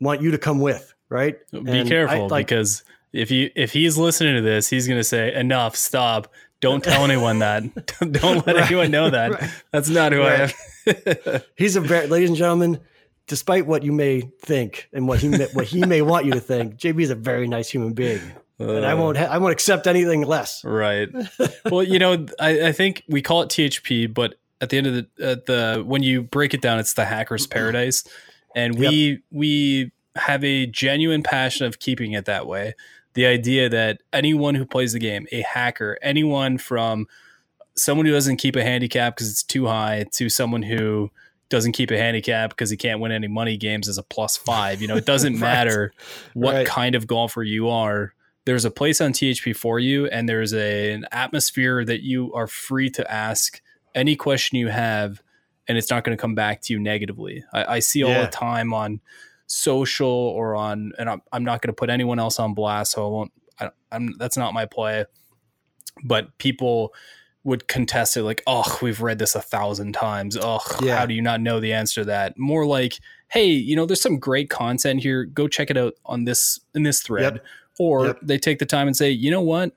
want 0.00 0.22
you 0.22 0.30
to 0.30 0.38
come 0.38 0.60
with, 0.60 0.94
right? 1.08 1.36
Be 1.50 1.58
and 1.58 1.88
careful 1.88 2.24
I, 2.24 2.28
like, 2.28 2.46
because 2.46 2.84
if 3.12 3.30
you 3.30 3.50
if 3.54 3.72
he's 3.72 3.98
listening 3.98 4.34
to 4.36 4.42
this, 4.42 4.68
he's 4.68 4.86
going 4.86 5.00
to 5.00 5.04
say, 5.04 5.34
"Enough, 5.34 5.76
stop." 5.76 6.28
Don't 6.60 6.82
tell 6.82 7.04
anyone 7.04 7.40
that. 7.40 7.64
Don't 8.12 8.46
let 8.46 8.56
right, 8.56 8.66
anyone 8.66 8.90
know 8.90 9.10
that. 9.10 9.32
Right. 9.32 9.50
That's 9.72 9.88
not 9.88 10.12
who 10.12 10.20
right. 10.20 10.54
I 10.86 10.90
am. 11.34 11.40
he's 11.56 11.76
a 11.76 11.80
very, 11.80 12.06
ladies 12.06 12.30
and 12.30 12.38
gentlemen. 12.38 12.80
Despite 13.28 13.66
what 13.66 13.82
you 13.82 13.92
may 13.92 14.22
think 14.40 14.88
and 14.92 15.06
what 15.06 15.20
he 15.20 15.28
may, 15.28 15.46
what 15.52 15.66
he 15.66 15.84
may 15.84 16.02
want 16.02 16.26
you 16.26 16.32
to 16.32 16.40
think, 16.40 16.76
JB 16.76 17.02
is 17.02 17.10
a 17.10 17.14
very 17.14 17.46
nice 17.46 17.70
human 17.70 17.92
being, 17.92 18.20
uh, 18.60 18.74
and 18.74 18.84
I 18.84 18.94
won't 18.94 19.16
ha- 19.16 19.28
I 19.30 19.38
won't 19.38 19.52
accept 19.52 19.86
anything 19.86 20.22
less. 20.22 20.64
Right. 20.64 21.08
well, 21.70 21.84
you 21.84 22.00
know, 22.00 22.26
I, 22.40 22.68
I 22.68 22.72
think 22.72 23.04
we 23.08 23.22
call 23.22 23.42
it 23.42 23.48
THP, 23.48 24.12
but 24.12 24.34
at 24.60 24.70
the 24.70 24.76
end 24.76 24.86
of 24.88 24.94
the 24.94 25.06
at 25.24 25.46
the 25.46 25.84
when 25.86 26.02
you 26.02 26.22
break 26.22 26.52
it 26.52 26.60
down, 26.60 26.80
it's 26.80 26.94
the 26.94 27.04
hacker's 27.04 27.46
paradise, 27.46 28.02
and 28.56 28.76
we 28.76 28.88
yep. 28.88 29.20
we 29.30 29.92
have 30.16 30.42
a 30.42 30.66
genuine 30.66 31.22
passion 31.22 31.64
of 31.64 31.78
keeping 31.78 32.12
it 32.12 32.24
that 32.24 32.46
way 32.46 32.74
the 33.14 33.26
idea 33.26 33.68
that 33.68 34.00
anyone 34.12 34.54
who 34.54 34.64
plays 34.64 34.92
the 34.92 34.98
game, 34.98 35.26
a 35.32 35.42
hacker, 35.42 35.98
anyone 36.02 36.58
from 36.58 37.06
someone 37.76 38.06
who 38.06 38.12
doesn't 38.12 38.36
keep 38.36 38.56
a 38.56 38.62
handicap 38.62 39.16
because 39.16 39.30
it's 39.30 39.42
too 39.42 39.66
high 39.66 40.04
to 40.12 40.28
someone 40.28 40.62
who 40.62 41.10
doesn't 41.48 41.72
keep 41.72 41.90
a 41.90 41.98
handicap 41.98 42.50
because 42.50 42.70
he 42.70 42.76
can't 42.76 43.00
win 43.00 43.12
any 43.12 43.28
money 43.28 43.56
games 43.56 43.88
as 43.88 43.98
a 43.98 44.02
plus 44.02 44.36
five. 44.36 44.80
You 44.80 44.88
know, 44.88 44.96
it 44.96 45.04
doesn't 45.06 45.34
right. 45.34 45.40
matter 45.40 45.92
what 46.34 46.54
right. 46.54 46.66
kind 46.66 46.94
of 46.94 47.06
golfer 47.06 47.42
you 47.42 47.68
are. 47.68 48.14
There's 48.44 48.64
a 48.64 48.70
place 48.70 49.00
on 49.00 49.12
THP 49.12 49.54
for 49.54 49.78
you, 49.78 50.06
and 50.06 50.28
there's 50.28 50.52
a, 50.52 50.92
an 50.92 51.06
atmosphere 51.12 51.84
that 51.84 52.02
you 52.02 52.32
are 52.32 52.48
free 52.48 52.90
to 52.90 53.08
ask 53.10 53.60
any 53.94 54.16
question 54.16 54.58
you 54.58 54.68
have, 54.68 55.22
and 55.68 55.78
it's 55.78 55.90
not 55.90 56.02
going 56.02 56.16
to 56.16 56.20
come 56.20 56.34
back 56.34 56.62
to 56.62 56.72
you 56.72 56.80
negatively. 56.80 57.44
I, 57.52 57.76
I 57.76 57.78
see 57.78 58.02
all 58.02 58.10
yeah. 58.10 58.22
the 58.24 58.30
time 58.32 58.72
on 58.72 59.00
social 59.46 60.08
or 60.08 60.54
on, 60.54 60.92
and 60.98 61.08
I'm, 61.08 61.22
I'm 61.32 61.44
not 61.44 61.62
going 61.62 61.68
to 61.68 61.78
put 61.78 61.90
anyone 61.90 62.18
else 62.18 62.38
on 62.38 62.54
blast, 62.54 62.92
so 62.92 63.06
I 63.06 63.08
won't. 63.10 63.32
I, 63.60 63.70
I'm 63.90 64.16
that's 64.18 64.36
not 64.36 64.54
my 64.54 64.66
play. 64.66 65.04
But 66.04 66.36
people 66.38 66.94
would 67.44 67.66
contest 67.68 68.16
it 68.16 68.22
like, 68.22 68.42
oh, 68.46 68.78
we've 68.80 69.00
read 69.00 69.18
this 69.18 69.34
a 69.34 69.40
thousand 69.40 69.92
times. 69.92 70.38
Oh, 70.40 70.60
yeah. 70.82 70.96
how 70.96 71.06
do 71.06 71.14
you 71.14 71.22
not 71.22 71.40
know 71.40 71.60
the 71.60 71.72
answer 71.72 72.02
to 72.02 72.04
that? 72.06 72.38
More 72.38 72.66
like, 72.66 72.98
hey, 73.28 73.46
you 73.46 73.74
know, 73.74 73.84
there's 73.84 74.00
some 74.00 74.18
great 74.18 74.48
content 74.48 75.02
here. 75.02 75.24
Go 75.24 75.48
check 75.48 75.70
it 75.70 75.76
out 75.76 75.94
on 76.06 76.24
this 76.24 76.60
in 76.74 76.82
this 76.82 77.02
thread. 77.02 77.34
Yep. 77.34 77.44
Or 77.78 78.06
yep. 78.06 78.18
they 78.22 78.38
take 78.38 78.58
the 78.58 78.66
time 78.66 78.86
and 78.86 78.96
say, 78.96 79.10
you 79.10 79.30
know 79.30 79.40
what? 79.40 79.72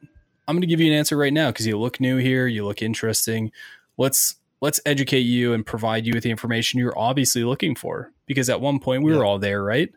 I'm 0.48 0.56
going 0.56 0.62
to 0.62 0.68
give 0.68 0.80
you 0.80 0.92
an 0.92 0.98
answer 0.98 1.18
right 1.18 1.34
now 1.34 1.50
because 1.50 1.66
you 1.66 1.78
look 1.78 2.00
new 2.00 2.18
here. 2.18 2.46
You 2.46 2.66
look 2.66 2.82
interesting. 2.82 3.52
Let's 3.98 4.36
let's 4.62 4.80
educate 4.86 5.20
you 5.20 5.54
and 5.54 5.66
provide 5.66 6.06
you 6.06 6.14
with 6.14 6.24
the 6.24 6.32
information 6.32 6.80
you're 6.80 6.98
obviously 6.98 7.44
looking 7.44 7.76
for 7.76 8.12
because 8.26 8.50
at 8.50 8.62
one 8.62 8.80
point 8.80 9.04
we 9.04 9.12
yeah. 9.12 9.18
were 9.18 9.26
all 9.26 9.40
there 9.40 9.64
right? 9.64 9.90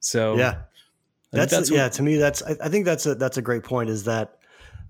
So 0.00 0.36
yeah. 0.36 0.62
that's, 1.32 1.52
that's 1.52 1.70
what, 1.70 1.76
yeah 1.76 1.88
to 1.88 2.02
me 2.02 2.16
that's 2.16 2.42
I, 2.42 2.56
I, 2.62 2.68
think 2.68 2.84
that's 2.84 3.06
a 3.06 3.14
that's 3.14 3.36
a 3.36 3.42
great 3.42 3.64
point 3.64 3.90
is 3.90 4.04
that 4.04 4.38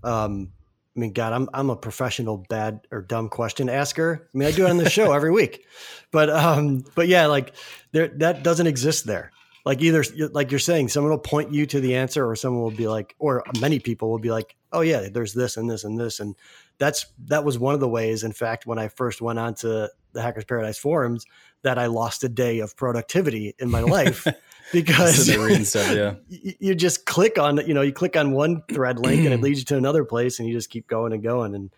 um 0.03 0.51
i 0.95 0.99
mean 0.99 1.11
god 1.11 1.33
i'm 1.33 1.49
i'm 1.53 1.69
a 1.69 1.75
professional 1.75 2.45
bad 2.49 2.81
or 2.91 3.01
dumb 3.01 3.29
question 3.29 3.69
asker. 3.69 4.27
I 4.33 4.37
mean 4.37 4.47
i 4.47 4.51
do 4.51 4.65
it 4.65 4.69
on 4.69 4.77
the 4.77 4.89
show 4.89 5.13
every 5.13 5.31
week. 5.31 5.65
But 6.09 6.29
um 6.29 6.85
but 6.95 7.09
yeah 7.09 7.25
like 7.25 7.53
there 7.91 8.07
that 8.19 8.41
doesn't 8.41 8.67
exist 8.67 9.05
there. 9.05 9.31
Like 9.65 9.81
either 9.81 10.05
like 10.31 10.51
you're 10.51 10.59
saying 10.59 10.87
someone 10.87 11.11
will 11.11 11.19
point 11.19 11.51
you 11.51 11.65
to 11.65 11.81
the 11.81 11.95
answer 11.95 12.25
or 12.25 12.33
someone 12.37 12.63
will 12.63 12.71
be 12.71 12.87
like 12.87 13.13
or 13.19 13.43
many 13.59 13.79
people 13.79 14.09
will 14.09 14.19
be 14.19 14.31
like 14.31 14.55
oh 14.71 14.79
yeah 14.79 15.09
there's 15.11 15.33
this 15.33 15.57
and 15.57 15.69
this 15.69 15.83
and 15.83 15.99
this. 15.99 16.21
And 16.21 16.35
that's 16.77 17.07
that 17.25 17.43
was 17.43 17.59
one 17.59 17.73
of 17.73 17.79
the 17.79 17.89
ways 17.89 18.23
in 18.23 18.31
fact 18.31 18.65
when 18.65 18.79
i 18.79 18.87
first 18.87 19.21
went 19.21 19.39
on 19.39 19.55
to 19.55 19.89
the 20.17 20.23
hackers 20.23 20.43
paradise 20.43 20.77
forums 20.77 21.25
that 21.61 21.77
i 21.77 21.85
lost 21.85 22.23
a 22.23 22.29
day 22.29 22.59
of 22.59 22.75
productivity 22.75 23.53
in 23.59 23.69
my 23.69 23.81
life 23.97 24.27
because 24.73 25.27
stuff, 25.67 25.95
yeah. 25.95 26.15
you 26.59 26.75
just 26.75 27.05
click 27.05 27.37
on 27.37 27.57
you 27.67 27.73
know 27.73 27.81
you 27.81 27.93
click 27.93 28.17
on 28.17 28.31
one 28.31 28.61
thread 28.69 28.99
link 28.99 29.23
and 29.23 29.33
it 29.33 29.41
leads 29.41 29.59
you 29.59 29.65
to 29.65 29.77
another 29.77 30.03
place 30.03 30.39
and 30.39 30.47
you 30.47 30.53
just 30.53 30.69
keep 30.69 30.87
going 30.87 31.13
and 31.13 31.23
going 31.23 31.55
and 31.55 31.69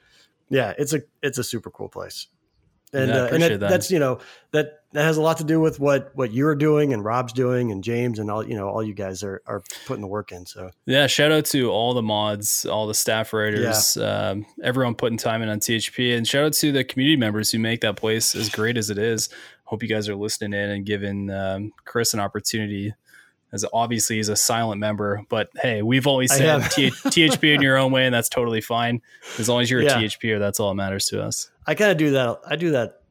yeah 0.50 0.74
it's 0.78 0.94
a 0.94 1.02
it's 1.22 1.38
a 1.38 1.44
super 1.44 1.70
cool 1.70 1.90
place 1.90 2.28
and 2.94 3.10
Yeah, 3.10 3.16
uh, 3.24 3.28
and 3.28 3.44
that, 3.44 3.60
that. 3.60 3.70
that's 3.70 3.92
you 3.92 4.00
know 4.00 4.20
that 4.52 4.76
that 4.94 5.04
has 5.04 5.18
a 5.18 5.22
lot 5.22 5.38
to 5.38 5.44
do 5.44 5.60
with 5.60 5.80
what 5.80 6.12
what 6.16 6.34
you're 6.34 6.56
doing 6.56 6.94
and 6.94 7.04
Rob's 7.06 7.32
doing 7.34 7.72
and 7.72 7.84
James 7.84 8.18
and 8.18 8.32
all 8.32 8.44
you 8.48 8.56
know 8.56 8.68
all 8.70 8.84
you 8.84 8.94
guys 8.94 9.22
are 9.24 9.42
are 9.46 9.62
putting 9.86 10.02
the 10.02 10.08
work 10.08 10.32
in. 10.32 10.46
So 10.46 10.72
Yeah, 10.86 11.06
shout 11.08 11.32
out 11.32 11.46
to 11.46 11.70
all 11.70 11.94
the 11.94 12.02
mods, 12.02 12.66
all 12.66 12.88
the 12.88 12.96
staff 12.96 13.32
writers, 13.34 13.98
um, 13.98 14.46
everyone 14.64 14.96
putting 14.96 15.18
time 15.18 15.42
in 15.44 15.50
on 15.50 15.60
THP, 15.60 16.18
and 16.18 16.28
shout 16.28 16.44
out 16.46 16.54
to 16.54 16.72
the 16.72 16.84
community 16.84 17.18
members 17.18 17.52
who 17.52 17.60
make 17.60 17.82
that 17.82 17.96
place 17.98 18.34
as 18.36 18.50
great 18.50 18.78
as 18.78 18.90
it 18.90 18.98
is. 18.98 19.30
Hope 19.66 19.84
you 19.84 19.90
guys 19.90 20.10
are 20.10 20.16
listening 20.16 20.60
in 20.60 20.70
and 20.72 20.86
giving 20.86 21.30
um, 21.30 21.72
Chris 21.86 22.14
an 22.16 22.20
opportunity. 22.20 22.94
As 23.52 23.66
obviously 23.74 24.18
he's 24.18 24.30
a 24.30 24.36
silent 24.36 24.80
member, 24.80 25.24
but 25.28 25.50
hey, 25.60 25.82
we've 25.82 26.06
always 26.06 26.32
said 26.32 26.62
have- 26.62 26.72
T- 26.72 26.92
THP 26.92 27.56
in 27.56 27.64
your 27.64 27.78
own 27.78 27.92
way, 27.92 28.06
and 28.06 28.14
that's 28.14 28.30
totally 28.30 28.62
fine. 28.62 29.02
As 29.40 29.50
long 29.50 29.62
as 29.62 29.72
you're 29.72 29.82
Yeah. 29.82 29.98
a 29.98 30.04
THPer, 30.04 30.38
that's 30.38 30.60
all 30.60 30.70
that 30.70 30.76
matters 30.76 31.08
to 31.08 31.24
us. 31.24 31.50
I 31.70 31.76
kind 31.76 31.92
of 31.92 31.98
do 31.98 32.12
that. 32.12 32.40
I 32.48 32.56
do 32.56 32.72
that. 32.72 33.02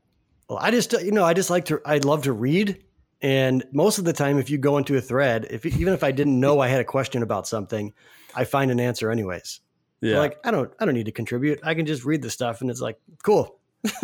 Well, 0.48 0.58
I 0.60 0.70
just 0.70 0.92
you 0.92 1.12
know 1.12 1.24
I 1.24 1.32
just 1.34 1.48
like 1.50 1.66
to 1.66 1.80
I 1.84 1.98
love 1.98 2.22
to 2.24 2.32
read. 2.32 2.82
And 3.20 3.64
most 3.72 3.98
of 3.98 4.04
the 4.04 4.12
time, 4.12 4.38
if 4.38 4.48
you 4.50 4.58
go 4.58 4.78
into 4.78 4.96
a 4.96 5.00
thread, 5.00 5.46
if 5.50 5.64
even 5.66 5.92
if 5.92 6.02
I 6.04 6.10
didn't 6.12 6.38
know 6.38 6.60
I 6.60 6.68
had 6.68 6.80
a 6.80 6.84
question 6.84 7.22
about 7.22 7.46
something, 7.48 7.92
I 8.34 8.44
find 8.44 8.70
an 8.70 8.78
answer 8.80 9.10
anyways. 9.10 9.60
So, 10.00 10.06
Yeah. 10.08 10.18
like 10.18 10.38
I 10.44 10.50
don't 10.50 10.72
I 10.80 10.84
don't 10.84 10.94
need 10.94 11.06
to 11.06 11.12
contribute. 11.12 11.60
I 11.62 11.74
can 11.74 11.86
just 11.86 12.04
read 12.04 12.22
the 12.22 12.30
stuff, 12.30 12.60
and 12.60 12.70
it's 12.70 12.80
like 12.80 12.98
cool. 13.22 13.58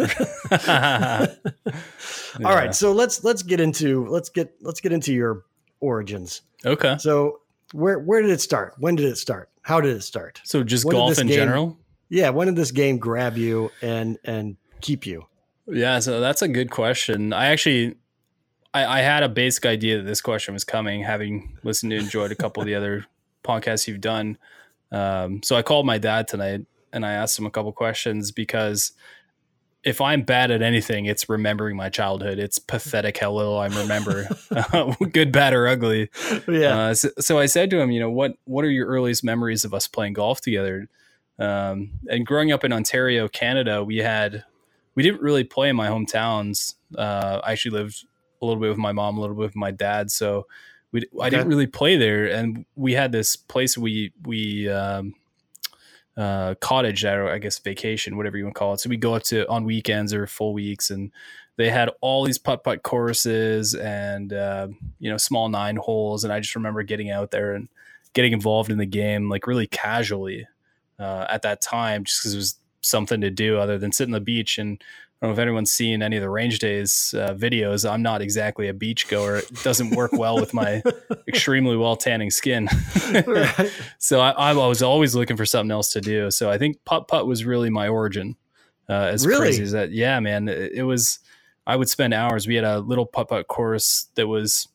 All 2.44 2.54
right, 2.54 2.74
so 2.74 2.92
let's 2.92 3.22
let's 3.24 3.42
get 3.42 3.60
into 3.60 4.06
let's 4.06 4.28
get 4.28 4.54
let's 4.60 4.80
get 4.80 4.92
into 4.92 5.12
your 5.14 5.44
origins. 5.80 6.42
Okay. 6.64 6.96
So 6.98 7.40
where 7.72 7.98
where 8.00 8.20
did 8.22 8.30
it 8.30 8.40
start? 8.40 8.74
When 8.78 8.96
did 8.96 9.06
it 9.06 9.16
start? 9.18 9.50
How 9.62 9.80
did 9.80 9.96
it 9.96 10.02
start? 10.02 10.40
So 10.44 10.62
just 10.62 10.84
When 10.84 10.96
golf 10.96 11.18
in 11.18 11.26
game- 11.28 11.36
general. 11.36 11.78
Yeah, 12.08 12.30
when 12.30 12.46
did 12.46 12.56
this 12.56 12.70
game 12.70 12.98
grab 12.98 13.36
you 13.36 13.70
and 13.82 14.18
and 14.24 14.56
keep 14.80 15.06
you? 15.06 15.26
Yeah, 15.66 15.98
so 16.00 16.20
that's 16.20 16.42
a 16.42 16.48
good 16.48 16.70
question. 16.70 17.32
I 17.32 17.46
actually, 17.46 17.94
I, 18.74 18.98
I 18.98 19.00
had 19.00 19.22
a 19.22 19.28
basic 19.28 19.64
idea 19.64 19.96
that 19.96 20.04
this 20.04 20.20
question 20.20 20.52
was 20.52 20.64
coming, 20.64 21.02
having 21.02 21.56
listened 21.62 21.90
to 21.90 21.96
and 21.96 22.04
enjoyed 22.04 22.32
a 22.32 22.34
couple 22.34 22.62
of 22.62 22.66
the 22.66 22.74
other 22.74 23.06
podcasts 23.44 23.88
you've 23.88 24.00
done. 24.00 24.36
Um, 24.92 25.42
so 25.42 25.56
I 25.56 25.62
called 25.62 25.86
my 25.86 25.98
dad 25.98 26.28
tonight 26.28 26.66
and 26.92 27.04
I 27.04 27.12
asked 27.12 27.38
him 27.38 27.46
a 27.46 27.50
couple 27.50 27.72
questions 27.72 28.30
because 28.30 28.92
if 29.82 30.00
I'm 30.00 30.22
bad 30.22 30.50
at 30.50 30.62
anything, 30.62 31.06
it's 31.06 31.28
remembering 31.28 31.76
my 31.76 31.90
childhood. 31.90 32.38
It's 32.38 32.58
pathetic 32.58 33.18
how 33.18 33.32
little 33.32 33.58
I 33.58 33.66
remember, 33.66 34.28
good, 35.12 35.30
bad, 35.30 35.52
or 35.52 35.66
ugly. 35.66 36.10
Yeah. 36.48 36.78
Uh, 36.78 36.94
so, 36.94 37.08
so 37.18 37.38
I 37.38 37.46
said 37.46 37.70
to 37.70 37.80
him, 37.80 37.90
you 37.90 38.00
know, 38.00 38.10
what 38.10 38.36
what 38.44 38.64
are 38.64 38.70
your 38.70 38.86
earliest 38.86 39.24
memories 39.24 39.64
of 39.64 39.74
us 39.74 39.86
playing 39.86 40.14
golf 40.14 40.40
together? 40.40 40.88
Um, 41.38 41.92
and 42.08 42.26
growing 42.26 42.52
up 42.52 42.64
in 42.64 42.72
Ontario, 42.72 43.28
Canada, 43.28 43.82
we 43.82 43.98
had 43.98 44.44
we 44.94 45.02
didn't 45.02 45.20
really 45.20 45.44
play 45.44 45.68
in 45.68 45.76
my 45.76 45.88
hometowns. 45.88 46.74
Uh, 46.96 47.40
I 47.42 47.52
actually 47.52 47.72
lived 47.72 48.04
a 48.40 48.46
little 48.46 48.60
bit 48.60 48.68
with 48.68 48.78
my 48.78 48.92
mom, 48.92 49.18
a 49.18 49.20
little 49.20 49.34
bit 49.34 49.42
with 49.42 49.56
my 49.56 49.70
dad, 49.70 50.10
so 50.10 50.46
we 50.92 51.04
I 51.20 51.30
didn't 51.30 51.48
really 51.48 51.66
play 51.66 51.96
there. 51.96 52.26
And 52.26 52.64
we 52.76 52.92
had 52.92 53.10
this 53.10 53.36
place 53.36 53.76
we 53.76 54.12
we 54.24 54.68
um, 54.68 55.14
uh, 56.16 56.54
cottage 56.60 57.02
that 57.02 57.18
or 57.18 57.28
I 57.28 57.38
guess 57.38 57.58
vacation, 57.58 58.16
whatever 58.16 58.36
you 58.36 58.44
want 58.44 58.54
to 58.54 58.58
call 58.58 58.74
it. 58.74 58.80
So 58.80 58.88
we 58.88 58.96
go 58.96 59.14
up 59.14 59.24
to 59.24 59.48
on 59.48 59.64
weekends 59.64 60.14
or 60.14 60.26
full 60.28 60.52
weeks, 60.52 60.90
and 60.90 61.10
they 61.56 61.70
had 61.70 61.90
all 62.00 62.24
these 62.24 62.38
putt 62.38 62.62
putt 62.62 62.84
courses 62.84 63.74
and 63.74 64.32
uh, 64.32 64.68
you 65.00 65.10
know 65.10 65.16
small 65.16 65.48
nine 65.48 65.76
holes. 65.76 66.22
And 66.22 66.32
I 66.32 66.38
just 66.38 66.54
remember 66.54 66.84
getting 66.84 67.10
out 67.10 67.32
there 67.32 67.54
and 67.54 67.68
getting 68.12 68.32
involved 68.32 68.70
in 68.70 68.78
the 68.78 68.86
game 68.86 69.28
like 69.28 69.48
really 69.48 69.66
casually 69.66 70.46
uh, 70.98 71.26
at 71.28 71.42
that 71.42 71.60
time, 71.62 72.04
just 72.04 72.20
because 72.20 72.34
it 72.34 72.38
was 72.38 72.54
something 72.82 73.20
to 73.20 73.30
do 73.30 73.58
other 73.58 73.78
than 73.78 73.92
sit 73.92 74.04
on 74.06 74.10
the 74.12 74.20
beach. 74.20 74.58
And 74.58 74.82
I 75.22 75.26
don't 75.26 75.30
know 75.30 75.32
if 75.34 75.38
anyone's 75.38 75.72
seen 75.72 76.02
any 76.02 76.16
of 76.16 76.22
the 76.22 76.28
range 76.28 76.58
days 76.58 77.14
uh, 77.16 77.32
videos. 77.34 77.88
I'm 77.90 78.02
not 78.02 78.20
exactly 78.20 78.68
a 78.68 78.74
beach 78.74 79.08
goer. 79.08 79.36
It 79.38 79.62
doesn't 79.62 79.90
work 79.96 80.12
well 80.12 80.36
with 80.36 80.52
my 80.52 80.82
extremely 81.28 81.76
well 81.76 81.96
tanning 81.96 82.30
skin. 82.30 82.68
Right. 83.26 83.72
So 83.98 84.20
I, 84.20 84.30
I 84.32 84.52
was 84.52 84.82
always 84.82 85.14
looking 85.14 85.36
for 85.38 85.46
something 85.46 85.70
else 85.70 85.90
to 85.92 86.00
do. 86.02 86.30
So 86.30 86.50
I 86.50 86.58
think 86.58 86.84
putt 86.84 87.08
putt 87.08 87.26
was 87.26 87.44
really 87.44 87.70
my 87.70 87.88
origin. 87.88 88.36
Uh, 88.86 88.92
as 89.12 89.26
Really? 89.26 89.40
crazy 89.46 89.62
as 89.62 89.72
that, 89.72 89.92
yeah, 89.92 90.20
man, 90.20 90.46
it, 90.48 90.72
it 90.72 90.82
was. 90.82 91.20
I 91.66 91.76
would 91.76 91.88
spend 91.88 92.12
hours. 92.12 92.46
We 92.46 92.56
had 92.56 92.64
a 92.64 92.80
little 92.80 93.06
putt 93.06 93.30
putt 93.30 93.48
course 93.48 94.08
that 94.16 94.26
was, 94.28 94.68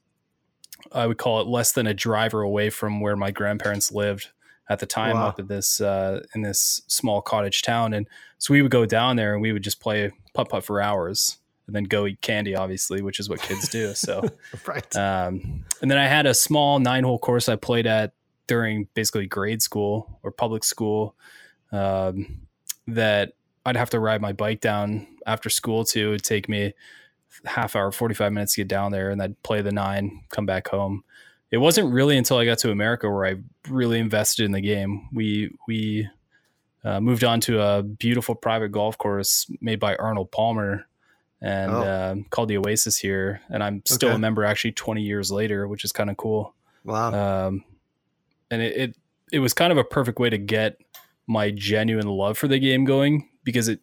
I 0.91 1.05
would 1.05 1.19
call 1.19 1.39
it 1.41 1.45
less 1.45 1.71
than 1.73 1.85
a 1.85 1.93
driver 1.93 2.41
away 2.41 2.71
from 2.71 2.99
where 3.01 3.15
my 3.15 3.29
grandparents 3.29 3.91
lived 3.91 4.29
at 4.69 4.79
the 4.79 4.85
time, 4.85 5.15
Wow. 5.15 5.29
up 5.29 5.39
at 5.39 5.47
this 5.47 5.81
uh, 5.81 6.21
in 6.35 6.41
this 6.43 6.81
small 6.87 7.21
cottage 7.21 7.61
town. 7.63 7.93
And 7.93 8.07
so 8.37 8.53
we 8.53 8.61
would 8.61 8.71
go 8.71 8.85
down 8.85 9.15
there 9.15 9.33
and 9.33 9.41
we 9.41 9.51
would 9.51 9.63
just 9.63 9.79
play 9.79 10.11
putt 10.33 10.49
putt 10.49 10.63
for 10.63 10.81
hours, 10.81 11.37
and 11.67 11.75
then 11.75 11.83
go 11.83 12.05
eat 12.05 12.21
candy, 12.21 12.55
obviously, 12.55 13.01
which 13.01 13.19
is 13.19 13.29
what 13.29 13.41
kids 13.41 13.67
do. 13.69 13.93
So. 13.93 14.23
right. 14.67 14.95
Um, 14.95 15.65
and 15.81 15.89
then 15.89 15.97
I 15.97 16.07
had 16.07 16.25
a 16.25 16.33
small 16.33 16.79
nine 16.79 17.03
hole 17.03 17.19
course 17.19 17.49
I 17.49 17.55
played 17.55 17.87
at 17.87 18.13
during 18.47 18.87
basically 18.93 19.27
grade 19.27 19.61
school 19.61 20.19
or 20.23 20.31
public 20.31 20.63
school 20.63 21.15
um, 21.71 22.41
that 22.87 23.33
I'd 23.65 23.75
have 23.75 23.91
to 23.91 23.99
ride 23.99 24.21
my 24.21 24.33
bike 24.33 24.61
down 24.61 25.05
after 25.27 25.49
school 25.49 25.83
to. 25.85 26.07
It 26.07 26.09
would 26.09 26.23
take 26.23 26.49
me 26.49 26.73
half 27.45 27.75
hour, 27.75 27.91
45 27.91 28.33
minutes 28.33 28.55
to 28.55 28.61
get 28.61 28.67
down 28.67 28.91
there 28.91 29.11
and 29.11 29.21
I'd 29.21 29.41
play 29.43 29.61
the 29.61 29.71
nine, 29.71 30.23
come 30.29 30.45
back 30.47 30.67
home. 30.69 31.03
It 31.51 31.57
wasn't 31.57 31.91
really 31.91 32.17
until 32.17 32.37
I 32.37 32.45
got 32.45 32.59
to 32.59 32.71
America 32.71 33.09
where 33.09 33.25
I 33.25 33.35
really 33.67 33.99
invested 33.99 34.45
in 34.45 34.51
the 34.51 34.61
game. 34.61 35.09
We, 35.11 35.51
we, 35.67 36.07
uh, 36.83 36.99
moved 37.01 37.23
on 37.23 37.41
to 37.41 37.59
a 37.61 37.83
beautiful 37.83 38.35
private 38.35 38.69
golf 38.71 38.97
course 38.97 39.49
made 39.59 39.79
by 39.79 39.95
Arnold 39.95 40.31
Palmer 40.31 40.85
and 41.41 41.71
Oh. 41.71 42.11
um, 42.11 42.25
called 42.29 42.49
the 42.49 42.57
Oasis 42.57 42.97
here. 42.97 43.41
And 43.49 43.63
I'm 43.63 43.81
still 43.85 44.09
Okay. 44.09 44.15
a 44.15 44.19
member 44.19 44.43
actually 44.45 44.73
20 44.73 45.01
years 45.01 45.31
later, 45.31 45.67
which 45.67 45.83
is 45.83 45.91
kind 45.91 46.09
of 46.09 46.17
cool. 46.17 46.53
Wow. 46.85 47.47
Um, 47.47 47.63
and 48.51 48.61
it, 48.61 48.77
it 48.77 48.95
it 49.31 49.39
was 49.39 49.53
kind 49.53 49.71
of 49.71 49.77
a 49.77 49.83
perfect 49.83 50.17
way 50.19 50.29
to 50.29 50.37
get 50.39 50.77
my 51.27 51.51
genuine 51.51 52.07
love 52.07 52.37
for 52.37 52.47
the 52.47 52.59
game 52.59 52.83
going 52.85 53.29
because 53.43 53.67
it. 53.67 53.79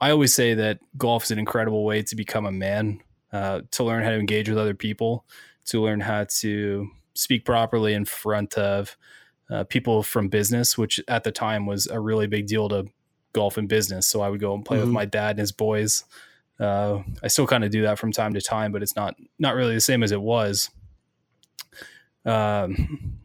I 0.00 0.10
always 0.12 0.32
say 0.32 0.54
that 0.54 0.78
golf 0.96 1.24
is 1.24 1.30
an 1.32 1.38
incredible 1.40 1.84
way 1.84 2.02
to 2.02 2.14
become 2.16 2.46
a 2.46 2.52
man, 2.52 3.02
uh, 3.32 3.62
to 3.72 3.82
learn 3.84 4.04
how 4.04 4.10
to 4.10 4.16
engage 4.18 4.48
with 4.48 4.56
other 4.56 4.72
people, 4.74 5.24
to 5.66 5.82
learn 5.82 5.98
how 6.00 6.24
to 6.38 6.88
speak 7.18 7.44
properly 7.44 7.94
in 7.94 8.04
front 8.04 8.56
of 8.56 8.96
uh, 9.50 9.64
people 9.64 10.02
from 10.02 10.28
business, 10.28 10.76
which 10.78 11.00
at 11.08 11.24
the 11.24 11.32
time 11.32 11.66
was 11.66 11.86
a 11.86 11.98
really 12.00 12.26
big 12.26 12.46
deal 12.46 12.68
to 12.68 12.86
golf 13.32 13.56
and 13.56 13.68
business. 13.68 14.06
So 14.06 14.20
I 14.20 14.28
would 14.28 14.40
go 14.40 14.54
and 14.54 14.64
play 14.64 14.78
with 14.78 14.88
Mhm. 14.88 14.92
my 14.92 15.04
dad 15.04 15.30
and 15.30 15.40
his 15.40 15.52
boys. 15.52 16.04
Uh, 16.60 17.02
I 17.22 17.28
still 17.28 17.46
kind 17.46 17.64
of 17.64 17.70
do 17.70 17.82
that 17.82 17.98
from 17.98 18.12
time 18.12 18.34
to 18.34 18.40
time, 18.40 18.72
but 18.72 18.82
it's 18.82 18.96
not 18.96 19.16
not 19.38 19.54
really 19.54 19.74
the 19.74 19.80
same 19.80 20.02
as 20.02 20.12
it 20.12 20.20
was. 20.20 20.70
Um, 22.24 23.20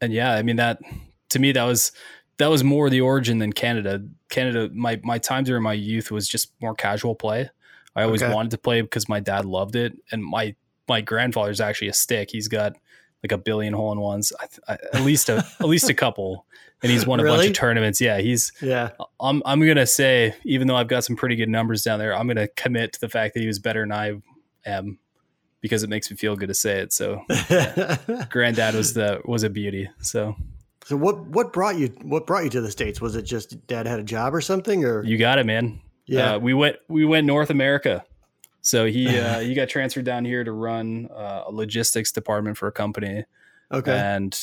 and 0.00 0.12
yeah, 0.12 0.32
I 0.34 0.42
mean 0.42 0.56
that 0.56 0.78
to 1.30 1.38
me 1.38 1.52
that 1.52 1.64
was 1.64 1.92
that 2.38 2.48
was 2.48 2.64
more 2.64 2.88
the 2.90 3.00
origin 3.00 3.38
than 3.38 3.52
Canada. 3.52 4.02
Canada, 4.28 4.70
my 4.72 5.00
my 5.02 5.18
time 5.18 5.44
during 5.44 5.62
my 5.62 5.72
youth 5.72 6.10
was 6.10 6.28
just 6.28 6.52
more 6.60 6.74
casual 6.74 7.14
play. 7.14 7.50
I 7.96 8.02
always 8.04 8.22
Okay. 8.22 8.32
wanted 8.32 8.50
to 8.52 8.58
play 8.58 8.80
because 8.82 9.08
my 9.08 9.20
dad 9.20 9.44
loved 9.44 9.74
it, 9.76 9.94
and 10.12 10.24
my 10.24 10.54
my 10.88 11.00
grandfather's 11.00 11.60
actually 11.60 11.88
a 11.88 11.92
stick. 11.92 12.30
He's 12.30 12.48
got 12.48 12.76
like 13.22 13.32
a 13.32 13.38
billion 13.38 13.72
hole 13.72 13.92
in 13.92 14.00
ones, 14.00 14.32
I, 14.40 14.72
I, 14.72 14.78
at 14.94 15.02
least 15.02 15.28
a 15.28 15.44
at 15.60 15.68
least 15.68 15.88
a 15.88 15.94
couple, 15.94 16.46
and 16.82 16.90
he's 16.90 17.06
won 17.06 17.20
a 17.20 17.24
bunch 17.24 17.46
of 17.46 17.52
tournaments. 17.52 18.00
Yeah, 18.00 18.18
he's 18.18 18.52
yeah. 18.60 18.90
I'm 19.20 19.42
I'm 19.44 19.66
gonna 19.66 19.86
say, 19.86 20.34
even 20.44 20.66
though 20.66 20.76
I've 20.76 20.88
got 20.88 21.04
some 21.04 21.16
pretty 21.16 21.36
good 21.36 21.48
numbers 21.48 21.82
down 21.82 21.98
there, 21.98 22.14
I'm 22.14 22.26
gonna 22.26 22.48
commit 22.48 22.94
to 22.94 23.00
the 23.00 23.08
fact 23.08 23.34
that 23.34 23.40
he 23.40 23.46
was 23.46 23.58
better 23.58 23.82
than 23.82 23.92
I 23.92 24.14
am 24.64 24.98
because 25.60 25.82
it 25.82 25.90
makes 25.90 26.10
me 26.10 26.16
feel 26.16 26.36
good 26.36 26.48
to 26.48 26.54
say 26.54 26.78
it. 26.78 26.92
So 26.92 27.22
granddad 28.30 28.74
was 28.74 28.94
the 28.94 29.20
was 29.24 29.42
a 29.42 29.50
beauty. 29.50 29.88
So 30.00 30.36
so 30.84 30.96
what 30.96 31.26
what 31.26 31.52
brought 31.52 31.76
you 31.76 31.88
what 32.02 32.26
brought 32.26 32.44
you 32.44 32.50
to 32.50 32.60
the 32.60 32.70
states? 32.70 33.00
Was 33.00 33.16
it 33.16 33.22
just 33.22 33.66
dad 33.66 33.86
had 33.86 34.00
a 34.00 34.04
job 34.04 34.34
or 34.34 34.40
something 34.40 34.84
or 34.84 35.04
you 35.04 35.18
got 35.18 35.38
it, 35.38 35.46
man. 35.46 35.80
yeah. 36.06 36.34
Uh, 36.34 36.38
we 36.38 36.54
went 36.54 36.76
we 36.88 37.04
went 37.04 37.26
North 37.26 37.50
America. 37.50 38.04
So 38.62 38.86
he 38.86 39.18
uh, 39.18 39.40
he 39.40 39.54
got 39.54 39.68
transferred 39.68 40.04
down 40.04 40.24
here 40.24 40.44
to 40.44 40.52
run 40.52 41.08
uh, 41.14 41.44
a 41.46 41.50
logistics 41.52 42.12
department 42.12 42.56
for 42.58 42.68
a 42.68 42.72
company, 42.72 43.24
okay. 43.72 43.96
and 43.98 44.38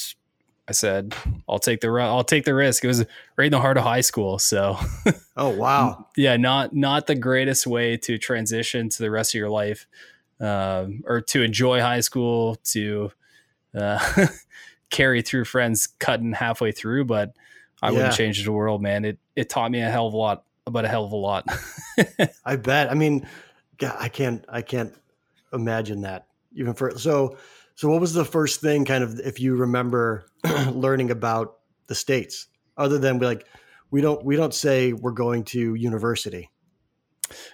I 0.68 0.74
said, 0.74 1.16
"I'll 1.48 1.60
take 1.60 1.82
the 1.82 1.90
I'll 1.90 2.24
take 2.24 2.46
the 2.46 2.54
risk." 2.54 2.84
It 2.84 2.88
was 2.88 3.06
right 3.38 3.46
in 3.46 3.52
the 3.52 3.60
heart 3.62 3.78
of 3.78 3.84
high 3.84 4.02
school, 4.02 4.40
so 4.40 4.78
oh 5.38 5.50
wow. 5.50 6.08
yeah, 6.18 6.36
not 6.38 6.76
not 6.76 7.08
the 7.08 7.16
greatest 7.16 7.66
way 7.68 7.98
to 7.98 8.18
transition 8.18 8.90
to 8.90 9.00
the 9.02 9.10
rest 9.12 9.34
of 9.34 9.40
your 9.40 9.50
life, 9.50 9.88
um, 10.40 11.04
or 11.06 11.22
to 11.22 11.42
enjoy 11.44 11.80
high 11.80 12.02
school, 12.02 12.56
to 12.66 13.12
uh, 13.76 14.28
carry 14.90 15.22
through 15.22 15.46
friends 15.46 15.88
cutting 16.00 16.34
halfway 16.34 16.72
through. 16.72 17.06
But 17.06 17.34
I 17.82 17.90
Yeah. 17.90 17.94
wouldn't 17.94 18.16
change 18.16 18.44
the 18.44 18.52
world, 18.52 18.82
man. 18.82 19.06
It 19.06 19.20
it 19.36 19.50
taught 19.50 19.72
me 19.72 19.82
a 19.82 19.90
hell 19.90 20.08
of 20.08 20.14
a 20.14 20.18
lot 20.18 20.44
about 20.66 20.84
a 20.84 20.88
hell 20.90 21.06
of 21.06 21.12
a 21.14 21.16
lot. 21.16 21.46
I 22.44 22.56
bet. 22.58 22.92
I 22.92 22.94
mean, 22.94 23.26
God, 23.78 23.96
I 24.00 24.10
can't 24.10 24.44
I 24.50 24.62
can't 24.62 24.94
imagine 25.54 26.02
that 26.02 26.28
even 26.56 26.74
for 26.74 26.98
so 26.98 27.38
so 27.76 27.90
what 27.90 28.02
was 28.02 28.14
the 28.14 28.26
first 28.26 28.60
thing 28.62 28.86
kind 28.86 29.04
of 29.04 29.20
if 29.20 29.40
you 29.40 29.56
remember 29.56 30.26
learning 30.72 31.12
about 31.12 31.58
the 31.88 31.96
states 31.96 32.48
other 32.78 32.98
than 32.98 33.20
like 33.20 33.46
we 33.92 34.02
don't 34.02 34.24
we 34.24 34.36
don't 34.36 34.54
say 34.54 34.94
we're 34.94 35.12
going 35.12 35.44
to 35.46 35.76
university. 35.76 36.50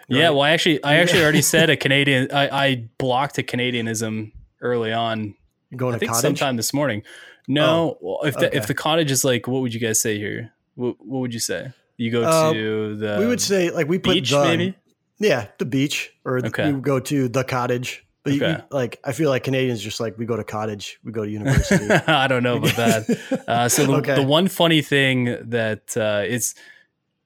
Yeah, 0.07 0.29
well, 0.29 0.41
I 0.41 0.51
actually, 0.51 0.83
I 0.83 0.97
actually 0.97 1.23
already 1.23 1.41
said 1.53 1.71
a 1.71 1.77
Canadian. 1.77 2.29
I, 2.31 2.65
I 2.65 2.89
blocked 2.99 3.39
a 3.39 3.43
Canadianism 3.43 4.31
early 4.61 4.93
on. 4.93 5.33
You're 5.71 5.77
going 5.77 5.93
I 5.93 5.95
to 5.95 5.99
think 5.99 6.11
cottage. 6.11 6.21
sometime 6.21 6.57
this 6.57 6.73
morning. 6.73 7.01
No, 7.47 7.97
well, 7.99 8.19
if 8.23 8.35
the 8.35 8.47
okay. 8.47 8.57
if 8.57 8.67
the 8.67 8.75
cottage 8.75 9.09
is 9.09 9.25
like, 9.25 9.47
what 9.47 9.61
would 9.61 9.73
you 9.73 9.79
guys 9.79 9.99
say 9.99 10.17
here? 10.17 10.53
What, 10.75 10.95
what 10.99 11.19
would 11.19 11.33
you 11.33 11.39
say? 11.39 11.71
You 11.97 12.11
go 12.11 12.23
Uh, 12.23 12.53
to 12.53 12.95
the 12.95 13.17
we 13.19 13.25
would 13.25 13.41
say 13.41 13.69
like 13.71 13.87
we 13.87 13.97
put 13.97 14.13
beach, 14.13 14.29
the, 14.29 14.43
maybe. 14.43 14.75
Yeah, 15.23 15.47
the 15.57 15.65
beach, 15.65 16.11
or 16.25 16.37
Okay. 16.45 16.71
we 16.71 16.81
go 16.81 16.99
to 16.99 17.27
the 17.29 17.43
cottage. 17.43 18.05
But 18.23 18.33
Okay. 18.33 18.51
you- 18.51 18.63
like, 18.71 18.99
I 19.03 19.11
feel 19.11 19.29
like 19.29 19.43
Canadians 19.43 19.81
just 19.81 19.99
like 19.99 20.17
we 20.17 20.25
go 20.25 20.35
to 20.37 20.43
cottage, 20.43 20.97
we 21.03 21.11
go 21.11 21.23
to 21.25 21.29
university. 21.31 21.89
I 22.07 22.27
don't 22.27 22.43
know 22.43 22.57
about 22.57 22.75
that. 22.75 23.43
Uh, 23.47 23.67
so 23.69 23.85
the, 23.85 23.93
Okay. 23.97 24.15
the 24.15 24.23
one 24.23 24.47
funny 24.47 24.81
thing 24.81 25.35
that 25.49 25.95
uh, 25.97 26.23
is 26.25 26.55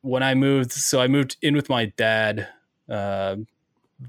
when 0.01 0.23
I 0.23 0.33
moved, 0.35 0.71
so 0.71 0.99
I 0.99 1.07
moved 1.07 1.37
in 1.41 1.55
with 1.55 1.69
my 1.69 1.85
dad 1.97 2.47
uh, 2.89 3.35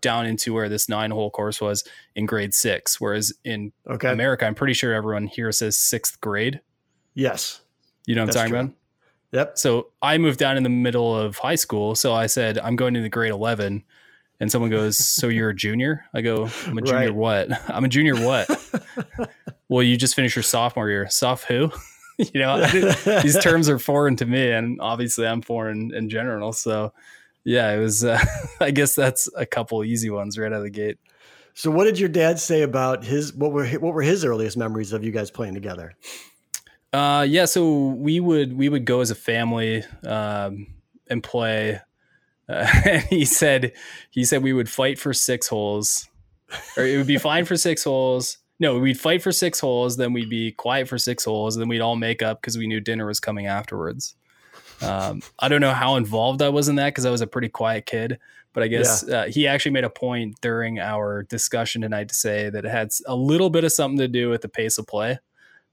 down 0.01 0.25
into 0.27 0.55
where 0.55 0.69
this 0.69 0.89
nine 0.89 1.11
hole 1.11 1.31
course 1.31 1.61
was 1.61 1.85
in 2.15 2.25
grade 2.27 2.55
six, 2.55 3.01
whereas 3.01 3.33
in 3.45 3.73
Okay. 3.89 4.11
America, 4.11 4.47
I'm 4.47 4.55
pretty 4.55 4.75
sure 4.75 4.93
everyone 4.95 5.27
here 5.27 5.51
says 5.53 5.77
sixth 5.79 6.21
grade. 6.21 6.61
yes. 7.15 7.61
You 8.07 8.15
know 8.15 8.23
what 8.23 8.27
That's 8.33 8.37
I'm 8.39 8.51
talking 8.51 8.53
true. 8.53 8.61
about? 8.61 8.78
Yep. 9.33 9.59
So 9.59 9.89
I 10.01 10.19
moved 10.19 10.39
down 10.39 10.57
in 10.57 10.63
the 10.63 10.71
middle 10.71 11.17
of 11.17 11.37
high 11.39 11.55
school. 11.55 11.95
So 11.95 12.15
I 12.15 12.27
said, 12.27 12.59
I'm 12.59 12.77
going 12.77 12.97
into 12.97 13.09
grade 13.09 13.31
11. 13.33 13.85
And 14.41 14.53
someone 14.53 14.71
goes, 14.71 14.97
So 14.97 15.29
you're 15.29 15.51
a 15.51 15.55
junior? 15.55 16.05
I 16.15 16.21
go, 16.21 16.49
I'm 16.67 16.79
a 16.79 16.83
junior 16.83 17.13
Right. 17.13 17.15
what? 17.15 17.71
I'm 17.71 17.85
a 17.85 17.89
junior 17.89 18.15
what? 18.15 18.49
well, 19.69 19.83
you 19.83 19.97
just 19.97 20.15
finished 20.15 20.37
your 20.37 20.45
sophomore 20.45 20.89
year. 20.89 21.09
Soph 21.11 21.45
who? 21.45 21.73
you 22.19 22.41
know, 22.41 22.65
these 22.67 23.39
terms 23.39 23.69
are 23.69 23.79
foreign 23.79 24.17
to 24.17 24.27
me. 24.27 24.51
And 24.51 24.81
obviously 24.81 25.27
I'm 25.27 25.43
foreign 25.43 25.93
in 25.95 26.09
general. 26.09 26.53
So 26.53 26.93
yeah, 27.45 27.73
it 27.73 27.79
was, 27.79 28.05
uh, 28.05 28.19
I 28.61 28.71
guess 28.71 28.95
that's 28.95 29.29
a 29.37 29.45
couple 29.45 29.83
easy 29.85 30.11
ones 30.11 30.39
right 30.39 30.53
out 30.53 30.59
of 30.59 30.63
the 30.63 30.71
gate. 30.71 30.99
So, 31.55 31.73
what 31.73 31.85
did 31.87 31.99
your 31.99 32.09
dad 32.09 32.39
say 32.39 32.63
about 32.63 33.03
his? 33.03 33.35
What 33.35 33.51
were 33.51 33.67
what 33.67 33.93
were 33.93 34.03
his 34.03 34.25
earliest 34.25 34.57
memories 34.57 34.93
of 34.93 35.03
you 35.03 35.11
guys 35.11 35.29
playing 35.29 35.55
together? 35.55 35.97
Uh, 36.93 37.27
yeah. 37.29 37.45
So 37.45 37.89
we 37.89 38.21
would 38.21 38.57
we 38.57 38.69
would 38.69 38.85
go 38.85 39.01
as 39.01 39.11
a 39.11 39.15
family 39.15 39.85
um, 40.07 40.67
and 41.09 41.23
play. 41.23 41.81
Uh, 42.49 42.67
and 42.85 43.03
he 43.03 43.25
said 43.25 43.73
he 44.11 44.25
said 44.25 44.43
we 44.43 44.53
would 44.53 44.69
fight 44.69 44.99
for 44.99 45.13
six 45.13 45.49
holes, 45.49 46.09
or 46.77 46.85
it 46.85 46.97
would 46.97 47.07
be 47.07 47.19
fine 47.19 47.45
for 47.45 47.57
six 47.57 47.85
holes. 47.85 48.39
No, 48.61 48.79
we'd 48.79 48.99
fight 48.99 49.23
for 49.23 49.31
six 49.31 49.61
holes, 49.61 49.97
then 49.97 50.13
we'd 50.13 50.31
be 50.31 50.51
quiet 50.51 50.89
for 50.89 50.99
six 50.99 51.25
holes, 51.25 51.55
and 51.55 51.63
then 51.63 51.69
we'd 51.69 51.81
all 51.81 51.95
make 51.95 52.23
up 52.23 52.41
because 52.41 52.59
we 52.59 52.67
knew 52.67 52.81
dinner 52.81 53.07
was 53.07 53.21
coming 53.21 53.47
afterwards. 53.47 54.17
Um, 54.83 55.23
I 55.39 55.49
don't 55.49 55.61
know 55.61 55.73
how 55.73 55.97
involved 55.97 56.43
I 56.43 56.49
was 56.49 56.69
in 56.69 56.77
that 56.77 56.89
because 56.89 57.07
I 57.07 57.11
was 57.11 57.21
a 57.21 57.27
pretty 57.27 57.49
quiet 57.49 57.87
kid, 57.87 58.19
but 58.53 58.63
I 58.63 58.69
guess 58.69 59.09
uh, 59.09 59.27
he 59.27 59.47
actually 59.47 59.73
made 59.73 59.85
a 59.85 59.91
point 59.91 60.41
during 60.41 60.81
our 60.81 61.23
discussion 61.25 61.83
tonight 61.83 62.09
to 62.09 62.15
say 62.15 62.51
that 62.51 62.65
it 62.65 62.71
had 62.71 62.91
a 63.07 63.15
little 63.15 63.51
bit 63.51 63.63
of 63.63 63.73
something 63.73 63.99
to 63.99 64.09
do 64.09 64.29
with 64.29 64.43
the 64.43 64.49
pace 64.49 64.79
of 64.79 64.87
play, 64.87 65.19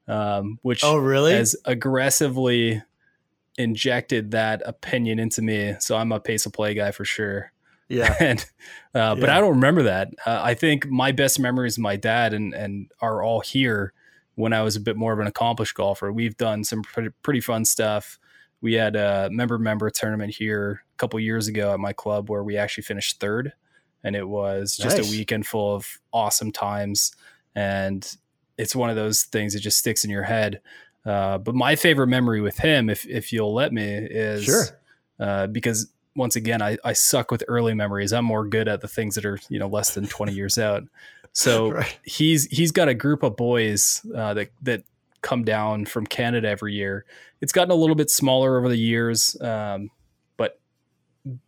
um, 0.08 0.60
which 0.62 0.84
Oh, 0.84 0.97
really? 0.97 1.34
has 1.34 1.56
aggressively 1.66 2.82
injected 3.58 4.32
that 4.32 4.62
opinion 4.66 5.20
into 5.20 5.41
me. 5.41 5.76
So 5.80 5.95
I'm 5.95 6.12
a 6.12 6.20
pace 6.20 6.45
of 6.45 6.53
play 6.53 6.74
guy 6.74 6.91
for 6.91 7.06
sure. 7.06 7.51
yeah. 7.88 8.14
and 8.20 8.45
uh, 8.93 9.16
but 9.16 9.30
I 9.30 9.39
don't 9.39 9.56
remember 9.56 9.84
that. 9.84 10.10
Uh, 10.26 10.39
I 10.43 10.53
think 10.53 10.88
my 10.88 11.12
best 11.12 11.39
memories 11.39 11.78
of 11.78 11.84
my 11.84 11.95
dad 11.95 12.34
and 12.34 12.53
and 12.53 12.91
are 12.99 13.22
all 13.24 13.39
here 13.41 13.93
when 14.36 14.51
I 14.53 14.62
was 14.64 14.76
a 14.76 14.82
bit 14.82 14.97
more 14.97 15.14
of 15.14 15.20
an 15.20 15.28
accomplished 15.28 15.76
golfer. 15.76 16.12
We've 16.12 16.36
done 16.36 16.64
some 16.66 16.82
pretty, 16.84 17.10
pretty 17.24 17.39
fun 17.41 17.64
stuff. 17.64 18.20
We 18.62 18.74
had 18.74 18.95
a 18.95 19.30
member 19.32 19.58
member 19.58 19.89
tournament 19.89 20.34
here 20.34 20.82
a 20.93 20.97
couple 20.97 21.20
years 21.20 21.47
ago 21.47 21.74
at 21.74 21.80
my 21.80 21.93
club 21.93 22.30
where 22.30 22.43
we 22.43 22.58
actually 22.58 22.84
finished 22.84 23.20
third, 23.20 23.53
and 24.03 24.16
it 24.16 24.28
was 24.28 24.76
just 24.76 24.97
Nice. 24.97 25.08
a 25.08 25.12
weekend 25.12 25.45
full 25.47 25.76
of 25.76 25.88
awesome 26.12 26.51
times. 26.51 27.16
And 27.53 28.06
it's 28.58 28.76
one 28.76 28.89
of 28.89 28.95
those 28.95 29.24
things 29.24 29.53
that 29.53 29.60
just 29.60 29.78
sticks 29.78 30.03
in 30.03 30.10
your 30.10 30.24
head. 30.24 30.62
Uh, 31.06 31.38
but 31.38 31.53
my 31.56 31.76
favorite 31.76 32.08
memory 32.08 32.41
with 32.41 32.58
him, 32.58 32.89
if 32.89 33.06
if 33.08 33.32
you'll 33.32 33.53
let 33.53 33.72
me, 33.74 33.84
is 33.84 34.43
Sure. 34.45 34.64
uh, 35.20 35.47
because 35.47 35.88
once 36.16 36.36
again, 36.36 36.62
I, 36.62 36.78
I 36.84 36.93
suck 36.93 37.30
with 37.32 37.43
early 37.47 37.74
memories. 37.74 38.14
I'm 38.14 38.26
more 38.26 38.45
good 38.47 38.68
at 38.68 38.82
the 38.82 38.88
things 38.88 39.16
that 39.16 39.26
are 39.26 39.39
you 39.49 39.60
know 39.60 39.68
less 39.68 39.93
than 39.93 40.08
20 40.08 40.32
years 40.34 40.58
out. 40.58 40.84
So 41.34 41.70
Right. 41.74 41.99
he's 42.03 42.45
he's 42.47 42.72
got 42.72 42.88
a 42.88 42.93
group 42.93 43.22
of 43.24 43.36
boys 43.36 44.06
uh, 44.16 44.34
that 44.36 44.49
that 44.64 44.84
come 45.22 45.43
down 45.43 45.86
from 45.86 46.06
Canada 46.08 46.47
every 46.49 46.74
year. 46.74 47.06
It's 47.41 47.51
gotten 47.51 47.72
a 47.72 47.76
little 47.76 47.95
bit 47.95 48.10
smaller 48.10 48.58
over 48.58 48.70
the 48.70 48.78
years, 48.78 49.36
um, 49.41 49.89
but 50.38 50.60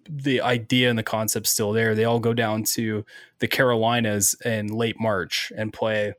the 0.10 0.42
idea 0.42 0.90
and 0.90 0.98
the 1.00 1.04
concept's 1.04 1.50
still 1.52 1.72
there. 1.72 1.96
They 1.96 2.04
all 2.04 2.20
go 2.20 2.34
down 2.34 2.64
to 2.76 3.06
the 3.40 3.48
Carolinas 3.48 4.36
in 4.44 4.68
late 4.68 5.00
March 5.00 5.52
and 5.56 5.72
play 5.72 6.14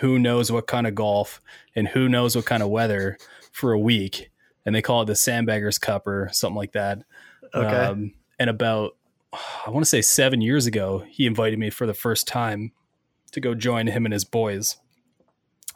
who 0.00 0.18
knows 0.18 0.50
what 0.50 0.66
kind 0.66 0.86
of 0.86 0.94
golf 0.94 1.40
and 1.74 1.88
who 1.88 2.08
knows 2.08 2.36
what 2.36 2.46
kind 2.46 2.62
of 2.62 2.68
weather 2.68 3.18
for 3.52 3.72
a 3.72 3.78
week. 3.78 4.30
And 4.66 4.74
they 4.74 4.82
call 4.82 5.02
it 5.02 5.06
the 5.06 5.12
Sandbaggers 5.12 5.80
Cup 5.80 6.06
or 6.06 6.30
something 6.32 6.56
like 6.56 6.72
that. 6.72 7.02
Okay. 7.54 7.66
Um, 7.68 8.14
and 8.38 8.50
about, 8.50 8.96
I 9.66 9.70
want 9.70 9.84
to 9.84 9.88
say 9.88 10.02
seven 10.02 10.40
years 10.40 10.66
ago, 10.66 11.04
he 11.08 11.26
invited 11.26 11.58
me 11.58 11.70
for 11.70 11.86
the 11.86 11.94
first 11.94 12.26
time 12.26 12.72
to 13.32 13.40
go 13.40 13.54
join 13.54 13.86
him 13.86 14.06
and 14.06 14.12
his 14.12 14.24
boys. 14.24 14.78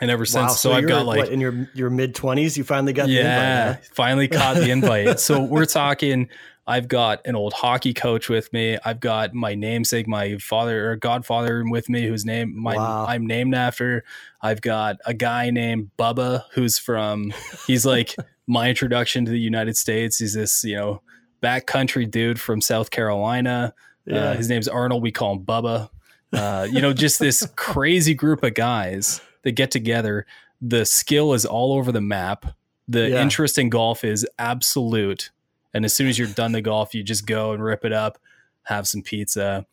And 0.01 0.11
ever 0.11 0.25
since, 0.25 0.51
wow. 0.51 0.55
so, 0.55 0.73
I've 0.73 0.83
you're, 0.83 0.89
got 0.89 1.07
like, 1.07 1.19
what, 1.19 1.29
in 1.31 1.41
your 1.41 1.69
your 1.75 1.91
mid 1.91 2.15
twenties, 2.15 2.57
you 2.57 2.63
finally 2.63 2.93
got 2.93 3.07
the 3.07 3.15
yeah, 3.15 3.71
invite. 3.71 3.85
finally 3.87 4.29
caught 4.29 4.55
the 4.55 4.71
invite. 4.71 5.19
so 5.21 5.43
we're 5.43 5.67
talking. 5.67 6.29
I've 6.69 6.87
got 6.87 7.27
an 7.27 7.35
old 7.35 7.55
hockey 7.55 7.95
coach 7.95 8.29
with 8.29 8.53
me. 8.53 8.77
I've 8.85 9.01
got 9.01 9.33
my 9.33 9.55
namesake, 9.55 10.07
my 10.07 10.37
father 10.37 10.91
or 10.93 10.97
godfather 10.97 11.65
with 11.67 11.89
me, 11.89 12.07
whose 12.07 12.27
name 12.27 12.55
my 12.61 12.77
Wow. 12.77 13.07
I'm 13.09 13.27
named 13.27 13.55
after. 13.55 14.05
I've 14.43 14.61
got 14.61 14.97
a 15.07 15.15
guy 15.15 15.49
named 15.49 15.91
Bubba, 15.99 16.45
who's 16.53 16.79
from. 16.79 17.33
He's 17.67 17.87
like 17.87 18.15
my 18.47 18.69
introduction 18.69 19.25
to 19.25 19.31
the 19.31 19.41
United 19.41 19.77
States. 19.79 20.19
He's 20.19 20.35
this 20.35 20.63
you 20.63 20.77
know 20.77 21.01
backcountry 21.43 22.09
dude 22.11 22.39
from 22.39 22.61
South 22.61 22.91
Carolina. 22.91 23.73
Yeah. 24.05 24.17
Uh, 24.31 24.35
his 24.37 24.49
name's 24.51 24.69
Arnold. 24.69 25.03
We 25.03 25.11
call 25.13 25.33
him 25.37 25.45
Bubba. 25.47 25.89
Uh, 26.33 26.69
you 26.71 26.83
know, 26.83 26.93
just 26.93 27.19
this 27.19 27.47
crazy 27.57 28.13
group 28.13 28.43
of 28.43 28.53
guys 28.55 29.21
that 29.43 29.53
get 29.53 29.71
together. 29.71 30.27
The 30.61 30.85
skill 30.85 31.33
is 31.33 31.47
all 31.47 31.73
over 31.73 31.93
the 31.93 32.01
map. 32.03 32.45
The 32.89 33.09
Yeah. 33.09 33.23
interest 33.23 33.57
in 33.59 33.71
golf 33.71 34.05
is 34.05 34.27
absolute. 34.39 35.31
And 35.75 35.85
as 35.85 35.95
soon 35.95 36.09
as 36.09 36.19
you're 36.19 36.29
done 36.29 36.53
the 36.53 36.63
golf, 36.63 36.95
you 36.95 37.03
just 37.03 37.27
go 37.27 37.53
and 37.53 37.63
rip 37.63 37.85
it 37.85 37.93
up, 37.93 38.19
have 38.65 38.89
some 38.89 39.03
pizza, 39.03 39.67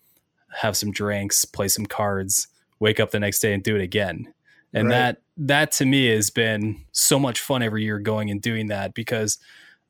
have 0.62 0.76
some 0.78 0.92
drinks, 0.92 1.46
play 1.46 1.68
some 1.68 1.86
cards, 1.86 2.48
wake 2.80 3.00
up 3.00 3.12
the 3.12 3.20
next 3.20 3.40
day 3.40 3.54
and 3.54 3.64
do 3.64 3.76
it 3.76 3.82
again. 3.82 4.34
And 4.74 4.90
Right. 4.90 4.96
that 4.96 5.22
that 5.38 5.72
to 5.74 5.86
me 5.86 6.08
has 6.08 6.30
been 6.30 6.84
so 6.92 7.18
much 7.20 7.40
fun 7.40 7.62
every 7.62 7.84
year 7.84 8.00
going 8.00 8.30
and 8.30 8.42
doing 8.42 8.68
that 8.68 8.94
because 8.94 9.38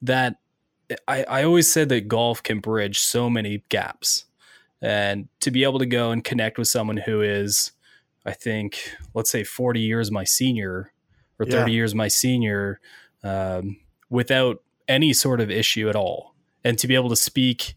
that 0.01 0.37
I, 1.07 1.23
I 1.23 1.43
always 1.43 1.71
said 1.71 1.89
that 1.89 2.07
golf 2.07 2.43
can 2.43 2.59
bridge 2.59 2.99
so 2.99 3.29
many 3.29 3.63
gaps. 3.69 4.25
And 4.81 5.27
to 5.39 5.49
be 5.49 5.63
able 5.63 5.79
to 5.79 5.85
go 5.87 6.11
and 6.11 6.23
connect 6.23 6.59
with 6.59 6.67
someone 6.67 6.97
who 6.97 7.21
is, 7.21 7.71
I 8.25 8.33
think, 8.33 8.91
let's 9.15 9.31
say 9.31 9.43
40 9.43 9.79
years 9.79 10.11
my 10.11 10.23
senior 10.23 10.91
or 11.39 11.45
30 11.45 11.71
Yeah. 11.71 11.75
years 11.75 11.95
my 11.95 12.07
senior, 12.07 12.79
um, 13.23 13.77
without 14.09 14.61
any 14.87 15.13
sort 15.13 15.41
of 15.41 15.49
issue 15.49 15.89
at 15.89 15.95
all. 15.95 16.35
And 16.63 16.77
to 16.79 16.87
be 16.87 16.95
able 16.95 17.09
to 17.09 17.15
speak 17.15 17.75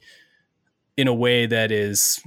in 0.97 1.09
a 1.09 1.15
way 1.15 1.47
that 1.47 1.71
is 1.71 2.21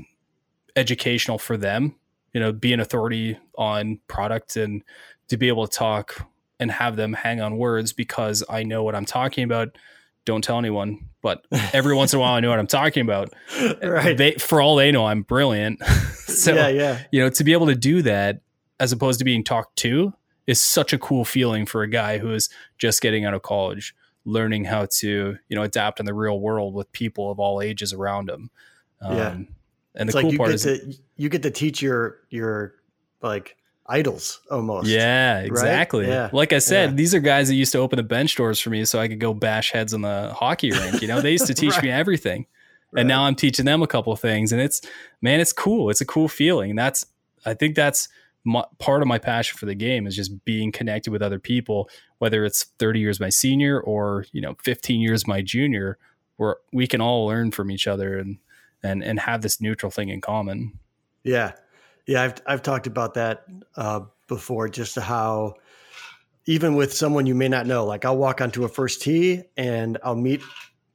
educational 0.75 1.37
for 1.37 1.57
them, 1.57 1.95
you 2.33 2.39
know, 2.39 2.51
be 2.51 2.73
an 2.73 2.79
authority 2.79 3.37
on 3.57 3.99
product 4.07 4.55
and 4.55 4.83
to 5.27 5.37
be 5.37 5.47
able 5.47 5.67
to 5.67 5.77
talk 5.77 6.25
and 6.59 6.71
have 6.71 6.95
them 6.95 7.13
hang 7.13 7.41
on 7.41 7.57
words 7.57 7.91
because 7.91 8.43
I 8.49 8.63
know 8.63 8.83
what 8.83 8.95
I'm 8.95 9.05
talking 9.05 9.43
about. 9.43 9.77
Don't 10.23 10.43
tell 10.43 10.59
anyone, 10.59 11.09
but 11.21 11.45
every 11.73 11.95
once 11.95 12.13
in 12.13 12.17
a 12.17 12.21
while 12.21 12.33
I 12.33 12.39
know 12.39 12.49
what 12.49 12.59
I'm 12.59 12.67
talking 12.67 13.01
about. 13.01 13.33
right. 13.83 14.15
They, 14.15 14.33
for 14.33 14.61
all 14.61 14.75
they 14.75 14.91
know, 14.91 15.05
I'm 15.05 15.23
brilliant. 15.23 15.83
so, 16.13 16.53
yeah, 16.53 16.67
yeah. 16.67 17.03
you 17.11 17.19
know, 17.19 17.29
to 17.29 17.43
be 17.43 17.53
able 17.53 17.67
to 17.67 17.75
do 17.75 18.03
that 18.03 18.41
as 18.79 18.91
opposed 18.91 19.19
to 19.19 19.25
being 19.25 19.43
talked 19.43 19.75
to 19.77 20.13
is 20.47 20.61
such 20.61 20.93
a 20.93 20.97
cool 20.97 21.25
feeling 21.25 21.65
for 21.65 21.81
a 21.81 21.87
guy 21.87 22.17
who 22.17 22.31
is 22.33 22.49
just 22.77 23.01
getting 23.01 23.25
out 23.25 23.33
of 23.33 23.41
college, 23.41 23.95
learning 24.25 24.65
how 24.65 24.85
to, 24.99 25.37
you 25.49 25.55
know, 25.55 25.63
adapt 25.63 25.99
in 25.99 26.05
the 26.05 26.13
real 26.13 26.39
world 26.39 26.73
with 26.73 26.91
people 26.91 27.31
of 27.31 27.39
all 27.39 27.61
ages 27.61 27.93
around 27.93 28.29
them. 28.29 28.49
Um, 29.01 29.17
Yeah. 29.17 29.31
And 29.93 30.07
It's 30.07 30.11
the 30.13 30.17
like 30.17 30.23
cool 30.23 30.31
you 30.31 30.37
part 30.37 30.49
get 30.51 30.55
is, 30.55 30.63
to 30.63 30.93
you 31.17 31.27
get 31.29 31.43
to 31.43 31.51
teach 31.51 31.81
your 31.81 32.19
your 32.29 32.75
like 33.21 33.57
idols 33.87 34.39
almost. 34.49 34.87
yeah, 34.87 35.39
exactly. 35.39 36.07
Yeah. 36.07 36.29
Like 36.31 36.53
I 36.53 36.59
said, 36.59 36.91
Yeah. 36.91 36.95
these 36.95 37.13
are 37.13 37.19
guys 37.19 37.49
that 37.49 37.55
used 37.55 37.73
to 37.73 37.79
open 37.79 37.97
the 37.97 38.03
bench 38.03 38.35
doors 38.37 38.59
for 38.59 38.69
me 38.69 38.85
so 38.85 38.99
I 38.99 39.07
could 39.09 39.19
go 39.19 39.33
bash 39.33 39.71
heads 39.71 39.93
on 39.93 40.01
the 40.01 40.33
hockey 40.33 40.71
rink. 40.71 41.01
You 41.01 41.07
know, 41.09 41.19
they 41.19 41.31
used 41.31 41.47
to 41.47 41.53
teach 41.55 41.73
Right. 41.73 41.83
me 41.83 41.89
everything. 41.91 42.45
Right. 42.91 43.01
And 43.01 43.07
now 43.09 43.23
I'm 43.25 43.35
teaching 43.35 43.65
them 43.65 43.81
a 43.81 43.87
couple 43.87 44.13
of 44.13 44.19
things. 44.21 44.51
And 44.53 44.61
it's, 44.61 44.81
man, 45.21 45.39
it's 45.41 45.51
cool. 45.53 45.89
It's 45.89 45.99
a 46.01 46.05
cool 46.05 46.27
feeling. 46.29 46.69
And 46.71 46.79
that's, 46.79 47.05
I 47.45 47.53
think 47.53 47.75
that's 47.75 48.07
my, 48.45 48.63
part 48.79 49.01
of 49.01 49.07
my 49.09 49.17
passion 49.17 49.57
for 49.57 49.65
the 49.65 49.75
game 49.75 50.07
is 50.07 50.15
just 50.15 50.43
being 50.45 50.71
connected 50.71 51.11
with 51.11 51.21
other 51.21 51.39
people, 51.39 51.89
whether 52.21 52.45
it's 52.45 52.65
30 52.77 52.99
years 52.99 53.19
my 53.19 53.29
senior 53.29 53.79
or, 53.79 54.27
you 54.31 54.41
know, 54.41 54.55
15 54.63 55.01
years 55.01 55.25
my 55.25 55.41
junior. 55.41 55.97
where 56.37 56.57
we 56.71 56.85
can 56.85 57.01
all 57.01 57.25
learn 57.25 57.49
from 57.49 57.71
each 57.71 57.87
other 57.87 58.19
and 58.19 58.37
and 58.83 59.03
and 59.03 59.19
have 59.21 59.41
this 59.41 59.59
neutral 59.59 59.91
thing 59.91 60.09
in 60.09 60.21
common. 60.21 60.77
Yeah, 61.23 61.53
yeah. 62.05 62.21
I've 62.21 62.35
I've 62.45 62.61
talked 62.61 62.85
about 62.85 63.15
that 63.15 63.45
uh, 63.75 64.01
before, 64.27 64.69
just 64.69 64.95
how 64.97 65.55
even 66.45 66.75
with 66.75 66.93
someone 66.93 67.25
you 67.25 67.33
may 67.33 67.47
not 67.47 67.65
know, 67.65 67.85
like 67.85 68.05
I'll 68.05 68.17
walk 68.17 68.39
onto 68.39 68.65
a 68.65 68.69
first 68.69 69.01
tee 69.01 69.41
and 69.57 69.97
I'll 70.03 70.15
meet 70.15 70.41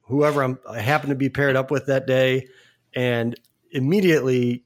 whoever 0.03 0.41
I'm, 0.43 0.57
I 0.69 0.79
happen 0.79 1.09
to 1.09 1.15
be 1.15 1.27
paired 1.27 1.57
up 1.57 1.71
with 1.71 1.87
that 1.87 2.07
day, 2.07 2.47
and 2.95 3.37
immediately, 3.71 4.63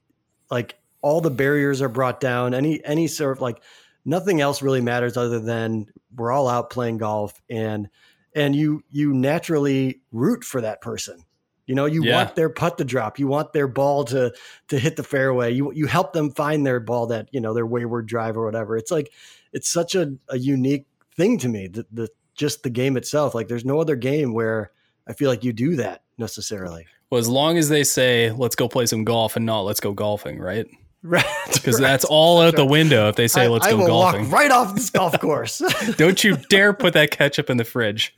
like 0.48 0.76
all 1.00 1.20
the 1.20 1.30
barriers 1.30 1.82
are 1.82 1.88
brought 1.88 2.20
down. 2.20 2.54
Any 2.54 2.84
any 2.84 3.08
sort 3.08 3.36
of 3.36 3.42
like 3.42 3.60
nothing 4.04 4.40
else 4.40 4.62
really 4.62 4.80
matters 4.80 5.16
other 5.16 5.40
than 5.40 5.86
we're 6.14 6.32
all 6.32 6.48
out 6.48 6.70
playing 6.70 6.98
golf 6.98 7.40
and 7.48 7.88
and 8.34 8.56
you 8.56 8.82
you 8.90 9.12
naturally 9.12 10.00
root 10.10 10.44
for 10.44 10.60
that 10.60 10.80
person. 10.80 11.24
You 11.66 11.76
know, 11.76 11.86
you 11.86 12.02
yeah. 12.02 12.16
want 12.16 12.34
their 12.34 12.48
putt 12.48 12.78
to 12.78 12.84
drop. 12.84 13.18
You 13.18 13.28
want 13.28 13.52
their 13.52 13.68
ball 13.68 14.04
to 14.06 14.34
to 14.68 14.78
hit 14.78 14.96
the 14.96 15.02
fairway. 15.02 15.52
You 15.52 15.72
you 15.72 15.86
help 15.86 16.12
them 16.12 16.30
find 16.30 16.66
their 16.66 16.80
ball 16.80 17.06
that 17.08 17.28
you 17.32 17.40
know 17.40 17.54
their 17.54 17.66
wayward 17.66 18.06
drive 18.06 18.36
or 18.36 18.44
whatever. 18.44 18.76
It's 18.76 18.90
like 18.90 19.12
it's 19.52 19.70
such 19.70 19.94
a, 19.94 20.14
a 20.28 20.38
unique 20.38 20.86
thing 21.16 21.38
to 21.38 21.48
me. 21.48 21.68
The, 21.68 21.86
the 21.92 22.08
just 22.34 22.62
the 22.62 22.70
game 22.70 22.96
itself. 22.96 23.34
Like 23.34 23.48
there's 23.48 23.64
no 23.64 23.80
other 23.80 23.96
game 23.96 24.32
where 24.32 24.72
I 25.06 25.12
feel 25.12 25.30
like 25.30 25.44
you 25.44 25.52
do 25.52 25.76
that 25.76 26.02
necessarily. 26.18 26.86
Well, 27.10 27.20
as 27.20 27.28
long 27.28 27.58
as 27.58 27.68
they 27.68 27.84
say 27.84 28.32
let's 28.32 28.56
go 28.56 28.68
play 28.68 28.86
some 28.86 29.04
golf 29.04 29.36
and 29.36 29.46
not 29.46 29.60
let's 29.60 29.80
go 29.80 29.92
golfing, 29.92 30.38
right? 30.38 30.66
Right, 31.02 31.24
because 31.52 31.80
right. 31.80 31.88
that's 31.88 32.04
all 32.04 32.40
out 32.40 32.54
the 32.54 32.64
window 32.64 33.08
if 33.08 33.16
they 33.16 33.26
say 33.26 33.48
let's 33.48 33.66
I, 33.66 33.70
go 33.70 33.76
I 33.76 33.80
will 33.80 33.86
golfing. 33.88 34.22
Walk 34.24 34.32
right 34.32 34.50
off 34.50 34.74
this 34.74 34.90
golf 34.90 35.18
course. 35.18 35.60
Don't 35.96 36.22
you 36.22 36.36
dare 36.36 36.72
put 36.72 36.94
that 36.94 37.10
ketchup 37.10 37.50
in 37.50 37.56
the 37.56 37.64
fridge. 37.64 38.14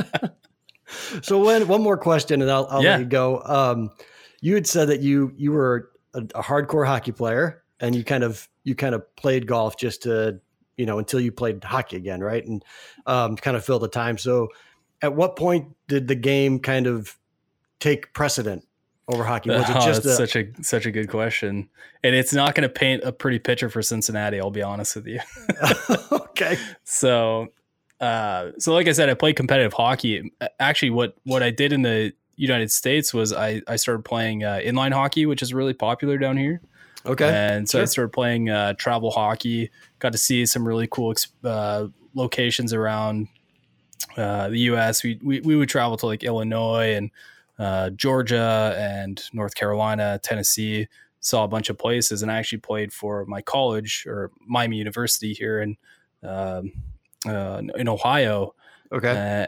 so 1.22 1.44
when 1.44 1.68
one 1.68 1.82
more 1.82 1.98
question, 1.98 2.40
and 2.40 2.50
I'll, 2.50 2.66
I'll 2.70 2.82
yeah. 2.82 2.92
let 2.92 3.00
you 3.00 3.06
go. 3.06 3.42
Um, 3.44 3.90
you 4.40 4.54
had 4.54 4.66
said 4.66 4.88
that 4.88 5.00
you 5.00 5.32
you 5.36 5.52
were 5.52 5.90
a, 6.14 6.20
a, 6.20 6.42
hardcore 6.42 6.86
hockey 6.86 7.12
player, 7.12 7.62
and 7.80 7.94
you 7.94 8.02
kind 8.02 8.24
of 8.24 8.48
you 8.62 8.74
kind 8.74 8.94
of 8.94 9.14
played 9.16 9.46
golf 9.46 9.76
just 9.76 10.04
to 10.04 10.40
you 10.78 10.86
know 10.86 10.98
until 10.98 11.20
you 11.20 11.32
played 11.32 11.62
hockey 11.62 11.96
again, 11.96 12.22
right? 12.22 12.46
And 12.46 12.64
um, 13.04 13.36
kind 13.36 13.58
of 13.58 13.64
fill 13.64 13.78
the 13.78 13.88
time. 13.88 14.16
So, 14.16 14.48
at 15.02 15.14
what 15.14 15.36
point 15.36 15.68
did 15.86 16.08
the 16.08 16.14
game 16.14 16.60
kind 16.60 16.86
of 16.86 17.18
take 17.78 18.14
precedent 18.14 18.66
over 19.08 19.24
hockey? 19.24 19.50
Was 19.50 19.68
it 19.68 19.76
oh, 19.76 19.86
just 19.86 20.04
a- 20.04 20.14
such 20.14 20.36
a 20.36 20.46
such 20.62 20.86
a 20.86 20.90
good 20.90 21.08
question, 21.08 21.68
and 22.02 22.14
it's 22.14 22.32
not 22.32 22.54
going 22.54 22.68
to 22.68 22.72
paint 22.72 23.02
a 23.04 23.12
pretty 23.12 23.38
picture 23.38 23.68
for 23.68 23.82
Cincinnati. 23.82 24.40
I'll 24.40 24.50
be 24.50 24.62
honest 24.62 24.96
with 24.96 25.06
you. 25.06 25.20
okay. 26.12 26.56
So, 26.84 27.48
uh, 28.00 28.50
so 28.58 28.72
like 28.72 28.88
I 28.88 28.92
said, 28.92 29.08
I 29.08 29.14
played 29.14 29.36
competitive 29.36 29.72
hockey. 29.72 30.32
Actually, 30.58 30.90
what 30.90 31.16
what 31.24 31.42
I 31.42 31.50
did 31.50 31.72
in 31.72 31.82
the 31.82 32.12
United 32.36 32.70
States 32.70 33.12
was 33.12 33.32
I 33.32 33.62
I 33.66 33.76
started 33.76 34.04
playing 34.04 34.44
uh, 34.44 34.60
inline 34.62 34.92
hockey, 34.92 35.26
which 35.26 35.42
is 35.42 35.52
really 35.52 35.74
popular 35.74 36.18
down 36.18 36.36
here. 36.36 36.60
Okay. 37.06 37.28
And 37.28 37.68
so 37.68 37.78
sure. 37.78 37.82
I 37.82 37.84
started 37.84 38.12
playing 38.12 38.48
uh, 38.48 38.72
travel 38.74 39.10
hockey. 39.10 39.70
Got 39.98 40.12
to 40.12 40.18
see 40.18 40.46
some 40.46 40.66
really 40.66 40.86
cool 40.86 41.14
uh, 41.44 41.88
locations 42.14 42.72
around 42.72 43.28
uh, 44.16 44.48
the 44.48 44.58
U.S. 44.60 45.02
We, 45.02 45.20
we 45.22 45.40
we 45.40 45.56
would 45.56 45.68
travel 45.68 45.96
to 45.98 46.06
like 46.06 46.22
Illinois 46.22 46.94
and 46.94 47.10
uh, 47.58 47.90
Georgia 47.90 48.74
and 48.78 49.22
North 49.32 49.54
Carolina, 49.54 50.20
Tennessee. 50.22 50.88
Saw 51.20 51.44
a 51.44 51.48
bunch 51.48 51.70
of 51.70 51.78
places, 51.78 52.20
and 52.20 52.30
I 52.30 52.36
actually 52.36 52.58
played 52.58 52.92
for 52.92 53.24
my 53.24 53.40
college 53.40 54.04
or 54.06 54.30
Miami 54.46 54.76
University 54.76 55.32
here 55.32 55.62
in 55.62 55.76
um, 56.22 56.72
uh, 57.26 57.62
in 57.76 57.88
Ohio. 57.88 58.54
Okay. 58.92 59.44
Uh, 59.44 59.46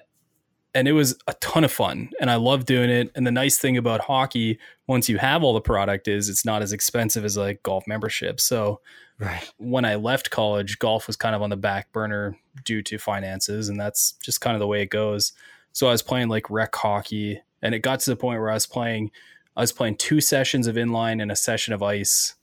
and 0.75 0.89
it 0.89 0.93
was 0.93 1.19
a 1.27 1.33
ton 1.35 1.65
of 1.65 1.73
fun, 1.73 2.11
and 2.21 2.31
I 2.31 2.37
love 2.37 2.67
doing 2.67 2.91
it. 2.91 3.11
And 3.15 3.27
the 3.27 3.31
nice 3.31 3.59
thing 3.59 3.79
about 3.79 4.03
hockey, 4.03 4.59
once 4.87 5.09
you 5.09 5.17
have 5.19 5.43
all 5.43 5.55
the 5.55 5.61
product, 5.61 6.07
is 6.07 6.29
it's 6.29 6.45
not 6.45 6.63
as 6.63 6.73
expensive 6.73 7.25
as 7.25 7.37
like 7.37 7.63
golf 7.63 7.87
membership. 7.87 8.41
So, 8.41 8.81
right 9.19 9.51
when 9.59 9.85
I 9.85 9.95
left 9.97 10.31
college, 10.31 10.79
golf 10.79 11.07
was 11.07 11.17
kind 11.17 11.35
of 11.35 11.43
on 11.43 11.51
the 11.51 11.57
back 11.57 11.93
burner 11.93 12.39
due 12.65 12.83
to 12.83 12.99
finances, 12.99 13.69
and 13.69 13.81
that's 13.81 14.13
just 14.23 14.41
kind 14.41 14.55
of 14.55 14.61
the 14.61 14.67
way 14.67 14.83
it 14.83 14.91
goes. 14.91 15.33
So 15.73 15.89
I 15.89 15.91
was 15.91 16.03
playing 16.03 16.29
like 16.29 16.49
rec 16.49 16.75
hockey 16.75 17.43
and 17.63 17.75
it 17.75 17.81
got 17.81 18.01
to 18.01 18.11
the 18.11 18.17
point 18.17 18.41
where 18.41 18.51
I 18.51 18.55
was 18.55 18.67
playing 18.67 19.11
I 19.57 19.61
was 19.61 19.73
playing 19.73 19.97
two 19.97 20.21
sessions 20.21 20.67
of 20.67 20.77
inline 20.77 21.23
and 21.23 21.33
a 21.33 21.37
session 21.37 21.73
of 21.73 21.83
ice 21.83 22.35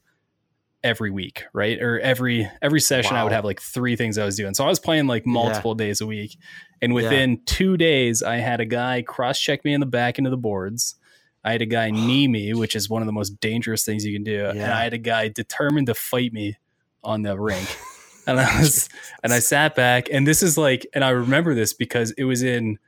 every 0.83 1.11
week, 1.11 1.45
right? 1.53 1.81
Or 1.81 1.99
every 1.99 2.49
every 2.61 2.81
session 2.81 3.13
wow. 3.13 3.21
I 3.21 3.23
would 3.23 3.33
have 3.33 3.45
like 3.45 3.61
three 3.61 3.95
things 3.95 4.17
I 4.17 4.25
was 4.25 4.35
doing. 4.35 4.53
So 4.53 4.65
I 4.65 4.67
was 4.67 4.79
playing 4.79 5.07
like 5.07 5.25
multiple 5.25 5.75
yeah. 5.77 5.85
days 5.85 6.01
a 6.01 6.07
week. 6.07 6.37
And 6.81 6.93
within 6.93 7.31
yeah. 7.31 7.37
2 7.45 7.77
days 7.77 8.23
I 8.23 8.37
had 8.37 8.59
a 8.59 8.65
guy 8.65 9.03
cross 9.03 9.39
check 9.39 9.63
me 9.63 9.73
in 9.73 9.79
the 9.79 9.85
back 9.85 10.17
into 10.17 10.29
the 10.29 10.37
boards. 10.37 10.95
I 11.43 11.51
had 11.51 11.61
a 11.61 11.67
guy 11.67 11.91
knee 11.91 12.27
me, 12.27 12.53
which 12.53 12.75
is 12.75 12.89
one 12.89 13.01
of 13.01 13.05
the 13.05 13.13
most 13.13 13.39
dangerous 13.39 13.85
things 13.85 14.05
you 14.05 14.13
can 14.13 14.23
do. 14.23 14.31
Yeah. 14.31 14.49
And 14.51 14.73
I 14.73 14.83
had 14.83 14.93
a 14.93 14.97
guy 14.97 15.27
determined 15.29 15.87
to 15.87 15.93
fight 15.93 16.33
me 16.33 16.57
on 17.03 17.21
the 17.21 17.39
rink. 17.39 17.77
and 18.27 18.39
I 18.39 18.59
was 18.59 18.89
and 19.23 19.31
I 19.31 19.39
sat 19.39 19.75
back 19.75 20.07
and 20.11 20.27
this 20.27 20.41
is 20.41 20.57
like 20.57 20.87
and 20.93 21.03
I 21.03 21.09
remember 21.09 21.53
this 21.53 21.73
because 21.73 22.11
it 22.11 22.23
was 22.23 22.41
in 22.41 22.79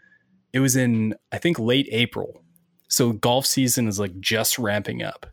it 0.55 0.61
was 0.61 0.77
in 0.77 1.13
I 1.33 1.37
think 1.37 1.59
late 1.59 1.87
April. 1.91 2.41
So 2.87 3.11
golf 3.11 3.45
season 3.45 3.89
is 3.89 3.99
like 3.99 4.17
just 4.21 4.57
ramping 4.57 5.03
up. 5.03 5.25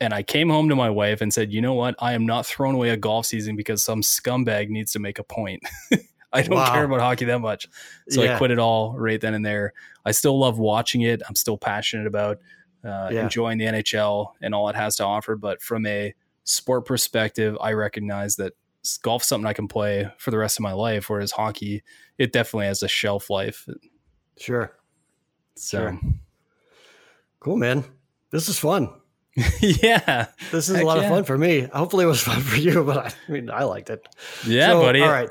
And 0.00 0.12
I 0.12 0.24
came 0.24 0.50
home 0.50 0.68
to 0.68 0.74
my 0.74 0.90
wife 0.90 1.20
and 1.20 1.32
said, 1.32 1.52
"You 1.52 1.62
know 1.62 1.72
what? 1.72 1.94
I 2.00 2.14
am 2.14 2.26
not 2.26 2.44
throwing 2.44 2.74
away 2.74 2.90
a 2.90 2.96
golf 2.96 3.26
season 3.26 3.54
because 3.54 3.82
some 3.82 4.02
scumbag 4.02 4.68
needs 4.68 4.92
to 4.92 4.98
make 4.98 5.20
a 5.20 5.24
point. 5.24 5.62
I 6.32 6.42
don't 6.42 6.56
wow. 6.56 6.72
care 6.72 6.84
about 6.84 7.00
hockey 7.00 7.26
that 7.26 7.38
much." 7.38 7.68
So 8.10 8.24
yeah. 8.24 8.34
I 8.34 8.38
quit 8.38 8.50
it 8.50 8.58
all 8.58 8.98
right 8.98 9.20
then 9.20 9.34
and 9.34 9.46
there. 9.46 9.72
I 10.04 10.10
still 10.10 10.38
love 10.38 10.58
watching 10.58 11.02
it. 11.02 11.22
I'm 11.28 11.36
still 11.36 11.56
passionate 11.56 12.08
about 12.08 12.38
uh, 12.84 13.08
yeah. 13.12 13.22
enjoying 13.22 13.58
the 13.58 13.66
NHL 13.66 14.32
and 14.42 14.52
all 14.52 14.68
it 14.68 14.76
has 14.76 14.96
to 14.96 15.04
offer, 15.04 15.36
but 15.36 15.62
from 15.62 15.86
a 15.86 16.12
sport 16.42 16.86
perspective, 16.86 17.56
I 17.60 17.72
recognize 17.72 18.36
that 18.36 18.54
golf's 19.02 19.28
something 19.28 19.46
I 19.46 19.52
can 19.52 19.68
play 19.68 20.10
for 20.18 20.30
the 20.30 20.38
rest 20.38 20.58
of 20.58 20.62
my 20.62 20.72
life 20.72 21.10
whereas 21.10 21.32
hockey 21.32 21.82
it 22.18 22.32
definitely 22.32 22.66
has 22.66 22.84
a 22.84 22.88
shelf 22.88 23.28
life 23.28 23.66
Sure. 24.38 24.72
So 25.54 25.78
sure. 25.78 26.00
cool, 27.40 27.56
man. 27.56 27.84
This 28.30 28.48
is 28.48 28.58
fun. 28.58 28.90
yeah. 29.60 30.26
This 30.50 30.68
is 30.68 30.76
Heck 30.76 30.84
a 30.84 30.86
lot 30.86 30.98
yeah. 30.98 31.04
of 31.04 31.10
fun 31.10 31.24
for 31.24 31.36
me. 31.36 31.62
Hopefully 31.72 32.04
it 32.04 32.08
was 32.08 32.22
fun 32.22 32.40
for 32.40 32.56
you, 32.56 32.84
but 32.84 32.98
I, 32.98 33.12
I 33.28 33.32
mean, 33.32 33.50
I 33.50 33.64
liked 33.64 33.90
it. 33.90 34.06
Yeah, 34.46 34.68
so, 34.68 34.80
buddy. 34.80 35.02
All 35.02 35.10
right. 35.10 35.30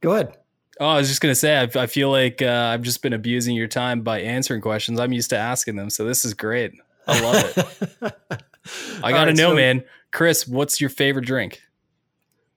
Go 0.00 0.12
ahead. 0.12 0.36
Oh, 0.78 0.86
I 0.86 0.96
was 0.96 1.08
just 1.08 1.20
going 1.20 1.30
to 1.30 1.38
say, 1.38 1.58
I, 1.58 1.82
I, 1.82 1.86
feel 1.86 2.10
like 2.10 2.40
uh, 2.40 2.70
I've 2.72 2.80
just 2.80 3.02
been 3.02 3.12
abusing 3.12 3.54
your 3.54 3.68
time 3.68 4.00
by 4.00 4.20
answering 4.20 4.62
questions. 4.62 4.98
I'm 4.98 5.12
used 5.12 5.28
to 5.30 5.36
asking 5.36 5.76
them. 5.76 5.90
So 5.90 6.06
this 6.06 6.24
is 6.24 6.32
great. 6.32 6.72
I 7.06 7.20
love 7.20 7.44
it. 7.44 7.88
I 9.02 9.10
got 9.10 9.24
to 9.24 9.30
right, 9.30 9.36
know, 9.36 9.50
so, 9.50 9.54
man. 9.54 9.84
Chris, 10.10 10.48
what's 10.48 10.80
your 10.80 10.88
favorite 10.88 11.26
drink? 11.26 11.60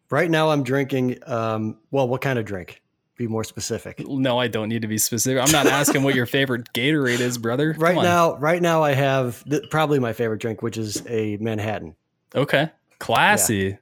Right 0.10 0.30
now, 0.30 0.52
I'm 0.52 0.64
drinking, 0.64 1.18
um, 1.26 1.80
well, 1.92 2.08
what 2.08 2.22
kind 2.22 2.40
of 2.40 2.46
drink? 2.46 2.83
Be 3.16 3.28
more 3.28 3.44
specific. 3.44 4.08
No, 4.08 4.40
I 4.40 4.48
don't 4.48 4.70
need 4.70 4.82
to 4.82 4.88
be 4.88 4.98
specific. 4.98 5.42
I'm 5.44 5.52
not 5.52 5.68
asking 5.68 6.04
what 6.04 6.16
your 6.16 6.26
favorite 6.26 6.74
Gatorade 6.74 7.20
is, 7.20 7.38
brother. 7.38 7.76
right 7.78 7.96
now, 7.96 8.36
right 8.38 8.62
now 8.62 8.84
I 8.84 8.94
have 8.94 9.44
th- 9.44 9.70
probably 9.70 10.00
my 10.00 10.14
favorite 10.14 10.42
drink, 10.42 10.62
which 10.62 10.78
is 10.78 11.04
a 11.08 11.38
Manhattan. 11.38 11.96
Okay, 12.36 12.72
classy. 13.00 13.56
Yeah. 13.56 13.76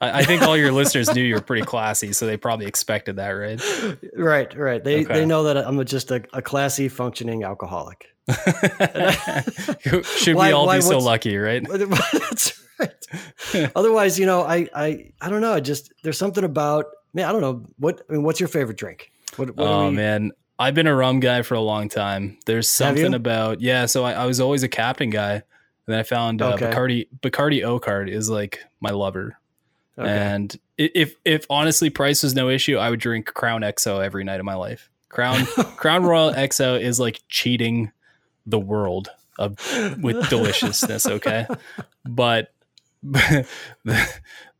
I, 0.00 0.20
I, 0.20 0.24
think 0.24 0.42
all 0.42 0.56
your 0.56 0.70
listeners 0.70 1.12
knew 1.12 1.22
you 1.22 1.34
were 1.34 1.40
pretty 1.40 1.64
classy, 1.64 2.12
so 2.12 2.24
they 2.26 2.36
probably 2.36 2.66
expected 2.66 3.16
that, 3.16 3.30
right? 3.30 3.60
Right, 4.16 4.56
right. 4.56 4.82
They 4.82 5.04
okay. 5.04 5.14
they 5.14 5.26
know 5.26 5.44
that 5.44 5.56
I'm 5.56 5.84
just 5.84 6.10
a, 6.10 6.22
a 6.32 6.40
classy, 6.40 6.88
functioning 6.88 7.42
alcoholic. 7.42 8.06
Should 9.80 10.36
why, 10.36 10.48
we 10.48 10.52
all 10.52 10.66
why, 10.66 10.76
be 10.78 10.82
so 10.82 10.98
lucky, 10.98 11.36
right? 11.36 11.66
That's 11.68 12.64
right. 12.78 13.70
Otherwise, 13.74 14.18
you 14.18 14.26
know, 14.26 14.42
I 14.42 14.68
I 14.74 15.12
I 15.20 15.30
don't 15.30 15.40
know. 15.40 15.54
I 15.54 15.60
just 15.60 15.92
there's 16.02 16.18
something 16.18 16.44
about 16.44 16.86
man, 17.18 17.28
I 17.28 17.32
don't 17.32 17.40
know 17.40 17.66
what. 17.78 18.02
I 18.08 18.14
mean, 18.14 18.22
what's 18.22 18.40
your 18.40 18.48
favorite 18.48 18.78
drink? 18.78 19.10
What, 19.36 19.56
what 19.56 19.66
oh 19.66 19.88
we... 19.88 19.96
man, 19.96 20.32
I've 20.58 20.74
been 20.74 20.86
a 20.86 20.94
rum 20.94 21.20
guy 21.20 21.42
for 21.42 21.54
a 21.54 21.60
long 21.60 21.88
time. 21.88 22.38
There's 22.46 22.68
something 22.68 23.12
about 23.14 23.60
yeah. 23.60 23.86
So 23.86 24.04
I, 24.04 24.12
I, 24.12 24.26
was 24.26 24.40
always 24.40 24.62
a 24.62 24.68
captain 24.68 25.10
guy, 25.10 25.32
and 25.34 25.42
then 25.86 25.98
I 25.98 26.04
found 26.04 26.40
uh, 26.40 26.54
okay. 26.54 26.70
Bacardi. 26.70 27.08
Bacardi 27.20 27.62
Oakheart 27.62 28.10
is 28.10 28.30
like 28.30 28.64
my 28.80 28.90
lover. 28.90 29.38
Okay. 29.98 30.08
And 30.08 30.56
if 30.76 31.16
if 31.24 31.44
honestly 31.50 31.90
price 31.90 32.22
was 32.22 32.34
no 32.34 32.48
issue, 32.48 32.76
I 32.76 32.88
would 32.88 33.00
drink 33.00 33.26
Crown 33.26 33.62
XO 33.62 34.02
every 34.02 34.24
night 34.24 34.38
of 34.38 34.46
my 34.46 34.54
life. 34.54 34.90
Crown 35.08 35.44
Crown 35.76 36.04
Royal 36.04 36.32
XO 36.32 36.80
is 36.80 37.00
like 37.00 37.20
cheating 37.28 37.90
the 38.46 38.60
world 38.60 39.10
of, 39.38 39.58
with 40.00 40.28
deliciousness. 40.30 41.06
Okay, 41.06 41.46
but 42.04 42.52
the, 43.02 43.46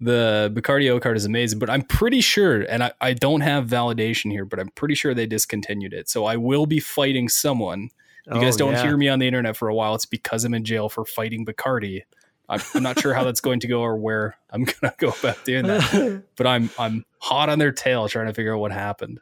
the 0.00 0.52
Bacardi 0.54 1.00
card 1.00 1.16
is 1.16 1.24
amazing, 1.24 1.58
but 1.58 1.68
I'm 1.68 1.82
pretty 1.82 2.20
sure, 2.20 2.60
and 2.62 2.84
I, 2.84 2.92
I 3.00 3.12
don't 3.14 3.40
have 3.40 3.66
validation 3.66 4.30
here, 4.30 4.44
but 4.44 4.60
I'm 4.60 4.68
pretty 4.70 4.94
sure 4.94 5.14
they 5.14 5.26
discontinued 5.26 5.92
it. 5.92 6.08
So 6.08 6.24
I 6.24 6.36
will 6.36 6.66
be 6.66 6.80
fighting 6.80 7.28
someone. 7.28 7.90
You 8.26 8.34
oh, 8.34 8.40
guys 8.40 8.56
don't 8.56 8.72
yeah. 8.72 8.82
hear 8.82 8.96
me 8.96 9.08
on 9.08 9.18
the 9.18 9.26
internet 9.26 9.56
for 9.56 9.68
a 9.68 9.74
while. 9.74 9.94
It's 9.94 10.06
because 10.06 10.44
I'm 10.44 10.54
in 10.54 10.64
jail 10.64 10.88
for 10.88 11.04
fighting 11.04 11.44
Bacardi. 11.44 12.02
I'm, 12.48 12.60
I'm 12.74 12.82
not 12.82 12.98
sure 12.98 13.14
how 13.14 13.24
that's 13.24 13.40
going 13.40 13.60
to 13.60 13.66
go 13.66 13.80
or 13.80 13.96
where 13.96 14.36
I'm 14.50 14.64
gonna 14.80 14.94
go 14.98 15.08
about 15.08 15.44
doing 15.44 15.66
that. 15.66 16.22
but 16.36 16.46
I'm 16.46 16.70
I'm 16.78 17.04
hot 17.18 17.48
on 17.48 17.58
their 17.58 17.72
tail 17.72 18.08
trying 18.08 18.26
to 18.26 18.34
figure 18.34 18.54
out 18.54 18.60
what 18.60 18.72
happened. 18.72 19.20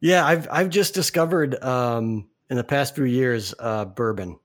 Yeah, 0.00 0.24
I've 0.24 0.46
I've 0.50 0.68
just 0.68 0.94
discovered 0.94 1.62
um, 1.62 2.28
in 2.50 2.56
the 2.56 2.64
past 2.64 2.94
few 2.94 3.04
years, 3.04 3.54
uh, 3.58 3.86
bourbon, 3.86 4.38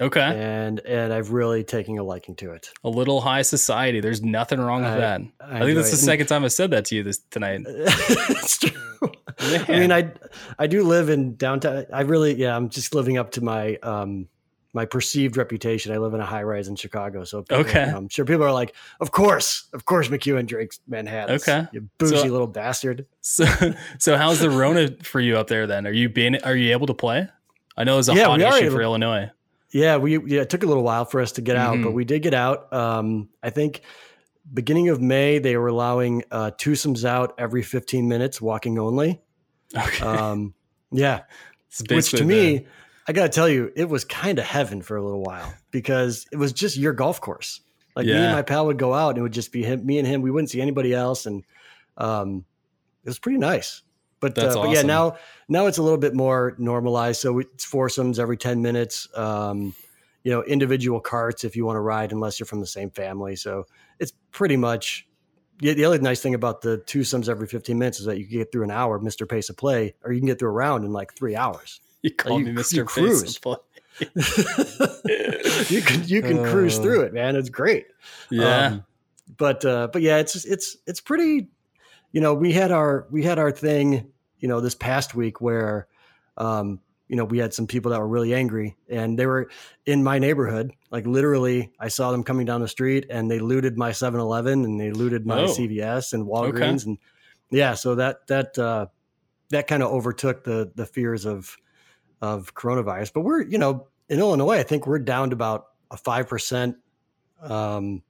Okay. 0.00 0.20
and 0.20 0.80
and 0.80 1.12
I've 1.12 1.30
really 1.32 1.64
taken 1.64 1.98
a 1.98 2.02
liking 2.04 2.34
to 2.36 2.52
it. 2.52 2.70
A 2.84 2.88
little 2.88 3.20
high 3.20 3.42
society. 3.42 4.00
There's 4.00 4.22
nothing 4.22 4.60
wrong 4.60 4.82
with 4.82 4.92
I- 4.92 4.98
that. 4.98 5.20
I 5.40 5.56
I, 5.58 5.60
think 5.62 5.76
that's 5.76 5.90
the 5.90 5.96
it. 5.96 6.00
second 6.00 6.26
time 6.26 6.44
I 6.44 6.48
said 6.48 6.70
that 6.72 6.84
to 6.86 6.96
you 6.96 7.02
this 7.02 7.18
tonight. 7.30 7.62
it's 7.66 8.58
true. 8.58 8.70
I 9.40 9.78
mean, 9.78 9.92
I 9.92 10.12
I 10.58 10.66
do 10.66 10.82
live 10.84 11.08
in 11.08 11.36
downtown. 11.36 11.86
I 11.92 12.02
really, 12.02 12.34
yeah, 12.34 12.56
I'm 12.56 12.68
just 12.68 12.94
living 12.94 13.18
up 13.18 13.32
to 13.32 13.42
my 13.44 13.76
um 13.82 14.28
my 14.74 14.84
perceived 14.84 15.38
reputation. 15.38 15.92
I 15.92 15.96
live 15.96 16.12
in 16.12 16.20
a 16.20 16.26
high 16.26 16.42
rise 16.42 16.68
in 16.68 16.76
Chicago, 16.76 17.24
so 17.24 17.40
people, 17.42 17.64
Okay. 17.64 17.82
I'm 17.82 18.08
sure 18.10 18.26
people 18.26 18.44
are 18.44 18.52
like, 18.52 18.74
of 19.00 19.10
course, 19.10 19.64
of 19.72 19.86
course, 19.86 20.08
McEwen 20.08 20.46
drinks 20.46 20.80
Manhattan. 20.86 21.36
Okay. 21.36 21.66
you 21.72 21.88
bougie 21.96 22.16
So- 22.16 22.24
little 22.26 22.46
bastard. 22.46 23.06
So, 23.22 23.46
so 23.98 24.18
how's 24.18 24.38
the 24.40 24.50
Rona 24.50 24.90
for 25.02 25.18
you 25.20 25.38
up 25.38 25.46
there 25.46 25.66
then? 25.66 25.86
Are 25.86 25.92
you 25.92 26.10
being, 26.10 26.36
are 26.42 26.54
you 26.54 26.72
able 26.72 26.86
to 26.88 26.94
play? 26.94 27.26
I 27.74 27.84
know 27.84 27.98
it's 27.98 28.08
a 28.08 28.14
Yeah, 28.14 28.26
hot 28.26 28.40
issue 28.40 28.70
for 28.70 28.82
Illinois. 28.82 29.30
Yeah, 29.72 29.96
we 29.96 30.18
yeah, 30.26 30.42
it 30.42 30.50
took 30.50 30.62
a 30.62 30.66
little 30.66 30.82
while 30.82 31.04
for 31.04 31.20
us 31.20 31.32
to 31.32 31.40
get 31.42 31.56
out, 31.56 31.76
Mhm. 31.76 31.82
but 31.84 31.92
we 31.92 32.04
did 32.04 32.22
get 32.22 32.34
out. 32.34 32.72
Um, 32.72 33.28
I 33.42 33.50
think 33.50 33.82
beginning 34.52 34.88
of 34.90 35.00
May 35.00 35.38
they 35.38 35.56
were 35.56 35.68
allowing 35.68 36.22
uh, 36.30 36.52
twosomes 36.56 37.04
out 37.04 37.34
every 37.38 37.62
15 37.62 38.08
minutes, 38.08 38.40
walking 38.40 38.78
only. 38.78 39.20
Okay. 39.76 40.04
Um, 40.06 40.54
yeah, 40.92 41.22
It's 41.68 41.82
which 41.90 42.10
to 42.12 42.18
the- 42.18 42.24
me, 42.24 42.66
I 43.08 43.12
got 43.12 43.24
to 43.24 43.28
tell 43.28 43.48
you, 43.48 43.72
it 43.76 43.88
was 43.88 44.04
kind 44.04 44.38
of 44.38 44.44
heaven 44.44 44.82
for 44.82 44.96
a 44.96 45.02
little 45.02 45.22
while 45.22 45.52
because 45.72 46.26
it 46.32 46.36
was 46.36 46.52
just 46.52 46.76
your 46.76 46.92
golf 46.92 47.20
course. 47.20 47.60
Like 47.96 48.06
me 48.06 48.12
and 48.12 48.32
my 48.34 48.42
pal 48.42 48.66
would 48.66 48.78
go 48.78 48.92
out 48.94 49.10
and 49.10 49.18
it 49.18 49.22
would 49.22 49.32
just 49.32 49.52
be 49.52 49.62
him, 49.64 49.84
me 49.86 49.98
and 49.98 50.06
him. 50.06 50.22
We 50.22 50.30
wouldn't 50.30 50.50
see 50.50 50.60
anybody 50.60 50.92
else, 50.92 51.24
and 51.26 51.42
um, 51.96 52.44
it 53.04 53.08
was 53.08 53.18
pretty 53.18 53.38
nice. 53.38 53.82
But 54.20 54.38
uh, 54.38 54.54
but 54.54 54.70
yeah, 54.70 54.82
now 54.82 55.16
now 55.48 55.66
it's 55.66 55.78
a 55.78 55.82
little 55.82 55.98
bit 55.98 56.14
more 56.14 56.54
normalized. 56.58 57.20
So 57.20 57.38
it's 57.38 57.64
foursomes 57.64 58.18
every 58.18 58.36
ten 58.36 58.62
minutes. 58.62 59.08
Um, 59.14 59.74
you 60.24 60.32
know, 60.32 60.42
individual 60.42 61.00
carts 61.00 61.44
if 61.44 61.54
you 61.54 61.64
want 61.64 61.76
to 61.76 61.80
ride, 61.80 62.10
unless 62.12 62.40
you're 62.40 62.46
from 62.46 62.60
the 62.60 62.66
same 62.66 62.90
family. 62.90 63.36
So 63.36 63.66
it's 63.98 64.12
pretty 64.32 64.56
much. 64.56 65.06
Yeah, 65.60 65.72
the 65.72 65.84
other 65.86 65.98
nice 65.98 66.20
thing 66.20 66.34
about 66.34 66.60
the 66.60 66.78
twosomes 66.86 67.30
every 67.30 67.46
15 67.46 67.78
minutes 67.78 67.98
is 67.98 68.04
that 68.04 68.18
you 68.18 68.26
can 68.26 68.36
get 68.36 68.52
through 68.52 68.64
an 68.64 68.70
hour, 68.70 69.00
Mr. 69.00 69.26
Pace 69.26 69.48
of 69.48 69.56
Play, 69.56 69.94
or 70.04 70.12
you 70.12 70.20
can 70.20 70.26
get 70.26 70.38
through 70.38 70.50
a 70.50 70.52
round 70.52 70.84
in 70.84 70.92
like 70.92 71.14
three 71.14 71.34
hours. 71.34 71.80
you 72.02 72.10
call 72.10 72.38
you- 72.38 72.44
me 72.44 72.50
you 72.50 72.56
Mr. 72.58 72.84
cruise. 72.84 73.36
Of 73.36 73.42
Play. 73.42 73.56
you 75.68 75.80
can 75.80 76.04
you 76.06 76.20
can 76.22 76.44
cruise 76.44 76.78
Uh, 76.78 76.82
through 76.82 77.00
it, 77.02 77.14
man. 77.14 77.36
It's 77.36 77.48
great. 77.48 77.86
Yeah. 78.30 78.66
Um, 78.66 78.84
but 79.38 79.64
uh, 79.64 79.88
but 79.92 80.02
yeah, 80.02 80.18
it's 80.18 80.44
it's 80.44 80.76
it's 80.86 81.00
pretty. 81.00 81.48
You 82.16 82.22
know, 82.22 82.32
we 82.32 82.50
had 82.50 82.72
our 82.72 83.06
we 83.10 83.22
had 83.24 83.38
our 83.38 83.50
thing. 83.50 84.10
You 84.38 84.48
know, 84.48 84.60
this 84.60 84.74
past 84.74 85.14
week 85.14 85.42
where, 85.42 85.86
um, 86.38 86.80
you 87.08 87.16
know, 87.16 87.26
we 87.26 87.36
had 87.36 87.52
some 87.52 87.66
people 87.66 87.90
that 87.90 88.00
were 88.00 88.08
really 88.08 88.32
angry, 88.32 88.74
and 88.88 89.18
they 89.18 89.26
were 89.26 89.50
in 89.84 90.02
my 90.02 90.18
neighborhood. 90.18 90.72
Like 90.90 91.06
literally, 91.06 91.72
I 91.78 91.88
saw 91.88 92.12
them 92.12 92.24
coming 92.24 92.46
down 92.46 92.62
the 92.62 92.68
street, 92.68 93.04
and 93.10 93.30
they 93.30 93.38
looted 93.38 93.76
my 93.76 93.90
7-Eleven 93.90 94.64
and 94.64 94.80
they 94.80 94.92
looted 94.92 95.26
my 95.26 95.42
Oh. 95.42 95.46
CVS 95.48 96.14
and 96.14 96.26
Walgreens, 96.26 96.86
and 96.86 96.96
yeah, 97.50 97.74
so 97.74 97.96
that 97.96 98.26
that 98.28 98.58
uh, 98.58 98.86
that 99.50 99.66
kind 99.66 99.82
of 99.82 99.92
overtook 99.92 100.42
the 100.42 100.72
the 100.74 100.86
fears 100.86 101.26
of 101.26 101.54
of 102.22 102.54
coronavirus. 102.54 103.12
But 103.12 103.24
we're 103.24 103.42
you 103.42 103.58
know 103.58 103.88
in 104.08 104.20
Illinois, 104.20 104.56
I 104.56 104.62
think 104.62 104.86
we're 104.86 105.00
down 105.00 105.28
to 105.30 105.34
about 105.34 105.66
a 105.90 105.98
five 105.98 106.28
percent 106.28 106.76
um, 107.42 108.02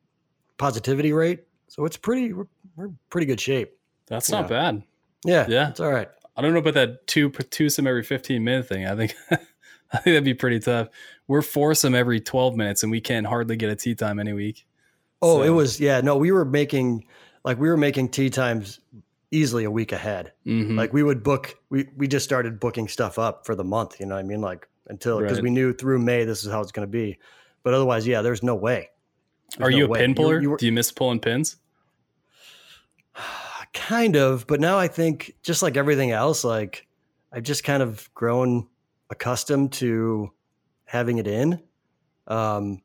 positivity 0.59 1.13
rate. 1.13 1.41
So 1.67 1.85
it's 1.85 1.97
pretty, 1.97 2.33
we're, 2.33 2.47
we're 2.77 2.91
pretty 3.11 3.27
good 3.27 3.41
shape. 3.41 3.73
That's 4.07 4.31
not 4.31 4.49
bad. 4.49 4.83
Yeah. 5.25 5.47
Yeah. 5.49 5.71
It's 5.71 5.81
all 5.81 5.91
right. 5.93 6.09
I 6.37 6.43
don't 6.43 6.53
know 6.53 6.59
about 6.61 6.75
that 6.75 7.07
two 7.07 7.31
twosome 7.31 7.87
every 7.87 8.03
15 8.03 8.43
minute 8.45 8.69
thing. 8.69 8.87
I 8.87 8.95
think 8.95 9.15
I 9.31 9.37
think 9.99 10.05
that'd 10.05 10.25
be 10.25 10.35
pretty 10.35 10.61
tough. 10.61 10.89
We're 11.29 11.43
foursome 11.43 11.95
every 11.95 12.21
12 12.21 12.57
minutes 12.57 12.83
and 12.83 12.91
we 12.93 13.01
can't 13.01 13.27
hardly 13.27 13.57
get 13.57 13.71
a 13.71 13.77
tee 13.77 13.95
time 13.95 14.19
any 14.21 14.33
week. 14.33 14.67
Oh, 15.23 15.43
it 15.43 15.49
was, 15.51 15.81
yeah, 15.81 16.01
no, 16.03 16.17
we 16.17 16.31
were 16.31 16.45
making, 16.45 17.07
like, 17.43 17.59
we 17.59 17.69
were 17.69 17.77
making 17.79 18.11
tee 18.11 18.29
times 18.29 18.81
easily 19.31 19.65
a 19.65 19.71
week 19.71 19.93
ahead. 19.93 20.33
Mhm. 20.47 20.77
Like, 20.77 20.93
we 20.93 21.03
would 21.03 21.23
book, 21.23 21.57
we, 21.71 21.89
we 21.97 22.07
just 22.07 22.25
started 22.25 22.61
booking 22.61 22.87
stuff 22.87 23.19
up 23.19 23.47
for 23.47 23.55
the 23.55 23.65
month, 23.65 23.99
you 23.99 24.05
know 24.07 24.15
what 24.17 24.21
I 24.21 24.25
mean? 24.25 24.41
Like, 24.43 24.69
until, 24.89 25.21
because 25.21 25.39
Right. 25.39 25.45
we 25.45 25.51
knew 25.51 25.73
through 25.73 26.01
May 26.01 26.25
this 26.25 26.45
is 26.45 26.53
how 26.53 26.61
it's 26.61 26.71
going 26.71 26.87
to 26.87 26.91
be. 26.91 27.19
But 27.63 27.73
otherwise, 27.75 28.07
yeah, 28.07 28.21
there's 28.23 28.43
no 28.43 28.55
way. 28.55 28.91
There's 29.57 29.69
Are 29.69 29.71
no 29.71 29.77
you 29.79 29.85
a 29.87 29.89
way. 29.89 30.01
pin 30.01 30.15
puller? 30.15 30.41
you 30.41 30.51
were- 30.51 30.57
Do 30.59 30.67
you 30.67 30.73
miss 30.73 30.93
pulling 30.93 31.19
pins? 31.21 31.57
kind 33.77 34.17
of 34.17 34.47
but 34.47 34.59
now 34.59 34.79
i 34.79 34.89
think 34.89 35.35
just 35.43 35.63
like 35.63 35.77
everything 35.77 36.11
else 36.11 36.43
like 36.43 36.87
i've 37.33 37.43
just 37.43 37.63
kind 37.63 37.83
of 37.83 38.13
grown 38.15 38.67
accustomed 39.11 39.73
to 39.73 40.33
having 40.87 41.19
it 41.19 41.27
in. 41.27 41.61
Um 42.27 42.83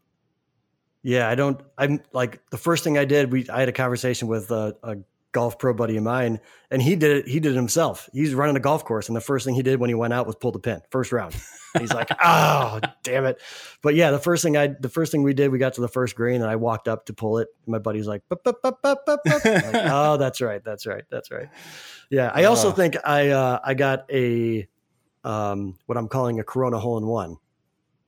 yeah 1.03 1.27
i 1.27 1.33
don't 1.33 1.59
i'm 1.77 1.99
like 2.13 2.41
the 2.51 2.57
first 2.57 2.83
thing 2.83 2.97
i 2.97 3.05
did 3.05 3.31
we 3.31 3.49
i 3.49 3.59
had 3.59 3.69
a 3.69 3.71
conversation 3.71 4.27
with 4.27 4.51
a, 4.51 4.75
a 4.83 4.97
golf 5.31 5.57
pro 5.57 5.73
buddy 5.73 5.95
of 5.97 6.03
mine 6.03 6.39
and 6.69 6.81
he 6.81 6.95
did 6.95 7.17
it 7.17 7.27
he 7.27 7.39
did 7.39 7.53
it 7.53 7.55
himself 7.55 8.09
he's 8.11 8.33
running 8.33 8.55
a 8.57 8.59
golf 8.59 8.83
course 8.83 9.07
and 9.07 9.15
the 9.15 9.21
first 9.21 9.45
thing 9.45 9.55
he 9.55 9.63
did 9.63 9.79
when 9.79 9.89
he 9.89 9.93
went 9.93 10.11
out 10.13 10.25
was 10.27 10.35
pull 10.35 10.51
the 10.51 10.59
pin 10.59 10.81
first 10.89 11.11
round 11.13 11.33
he's 11.79 11.93
like 11.93 12.09
oh 12.23 12.79
damn 13.03 13.23
it 13.25 13.39
but 13.81 13.95
yeah 13.95 14.11
the 14.11 14.19
first 14.19 14.43
thing 14.43 14.57
i 14.57 14.67
the 14.67 14.89
first 14.89 15.09
thing 15.11 15.23
we 15.23 15.33
did 15.33 15.49
we 15.49 15.57
got 15.57 15.73
to 15.73 15.79
the 15.81 15.87
first 15.87 16.15
green 16.15 16.41
and 16.41 16.49
i 16.49 16.55
walked 16.57 16.87
up 16.89 17.05
to 17.05 17.13
pull 17.13 17.37
it 17.37 17.47
and 17.65 17.71
my 17.71 17.79
buddy's 17.79 18.07
like 18.07 18.21
"Bup, 18.27 18.43
bup, 18.43 18.61
bup, 18.61 18.81
bup, 18.81 19.05
bup, 19.05 19.21
bup." 19.23 19.45
Like, 19.45 19.73
oh 19.75 20.17
that's 20.17 20.41
right 20.41 20.61
that's 20.65 20.85
right 20.85 21.05
that's 21.09 21.31
right 21.31 21.47
yeah 22.09 22.29
i 22.33 22.43
also 22.43 22.67
Oh. 22.67 22.71
think 22.71 22.97
i 23.05 23.29
uh 23.29 23.59
i 23.63 23.73
got 23.73 24.05
a 24.11 24.67
um 25.23 25.77
what 25.85 25.97
i'm 25.97 26.07
calling 26.09 26.39
a 26.39 26.43
corona 26.43 26.77
hole 26.79 26.97
in 26.97 27.05
one 27.07 27.37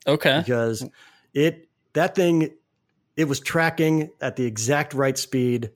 Okay. 0.05 0.39
because 0.45 0.85
it 1.33 1.69
that 1.93 2.15
thing 2.15 2.49
it 3.15 3.25
was 3.29 3.39
tracking 3.39 4.09
at 4.19 4.35
the 4.35 4.43
exact 4.45 4.93
right 4.93 5.17
speed 5.17 5.69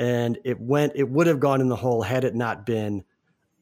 and 0.00 0.38
it 0.44 0.58
went 0.60 0.92
it 0.96 1.08
would 1.08 1.26
have 1.28 1.38
gone 1.38 1.60
in 1.60 1.68
the 1.68 1.76
hole 1.76 2.02
had 2.02 2.24
it 2.24 2.34
not 2.34 2.64
been 2.66 3.04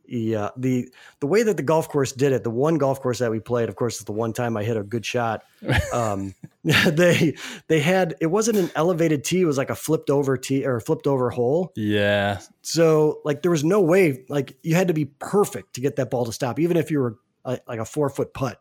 the 0.06 0.36
uh, 0.36 0.50
the 0.56 0.88
the 1.20 1.26
way 1.26 1.42
that 1.42 1.56
the 1.58 1.62
golf 1.62 1.86
course 1.88 2.12
did 2.12 2.32
it 2.32 2.42
the 2.44 2.50
one 2.50 2.78
golf 2.78 3.00
course 3.02 3.18
that 3.18 3.30
we 3.30 3.40
played 3.40 3.68
of 3.68 3.76
course 3.76 3.98
is 3.98 4.04
the 4.04 4.12
one 4.12 4.32
time 4.32 4.56
i 4.56 4.62
hit 4.64 4.76
a 4.76 4.82
good 4.82 5.04
shot 5.04 5.42
um 5.92 6.34
they 6.64 7.34
they 7.66 7.80
had 7.80 8.14
it 8.20 8.26
wasn't 8.26 8.56
an 8.56 8.70
elevated 8.74 9.22
tee 9.24 9.42
it 9.42 9.44
was 9.44 9.58
like 9.58 9.68
a 9.68 9.74
flipped 9.74 10.08
over 10.08 10.36
tee 10.38 10.64
or 10.64 10.76
a 10.76 10.80
flipped 10.80 11.06
over 11.06 11.28
hole 11.28 11.72
Yeah. 11.76 12.40
so 12.62 13.20
like 13.24 13.42
there 13.42 13.50
was 13.50 13.64
no 13.64 13.80
way 13.82 14.24
like 14.30 14.56
you 14.62 14.74
had 14.76 14.88
to 14.88 14.94
be 14.94 15.06
perfect 15.06 15.74
to 15.74 15.80
get 15.82 15.96
that 15.96 16.08
ball 16.10 16.24
to 16.24 16.32
stop 16.32 16.58
even 16.58 16.76
if 16.78 16.90
you 16.90 17.00
were 17.00 17.16
uh, 17.44 17.56
like 17.66 17.80
a 17.80 17.84
four 17.84 18.08
foot 18.08 18.32
putt 18.32 18.60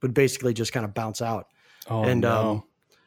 would 0.00 0.14
basically 0.14 0.54
just 0.54 0.72
kind 0.72 0.84
of 0.86 0.94
bounce 0.94 1.20
out 1.20 1.48
Oh, 1.88 2.02
and 2.04 2.22
no. 2.22 2.50
um, 2.50 2.62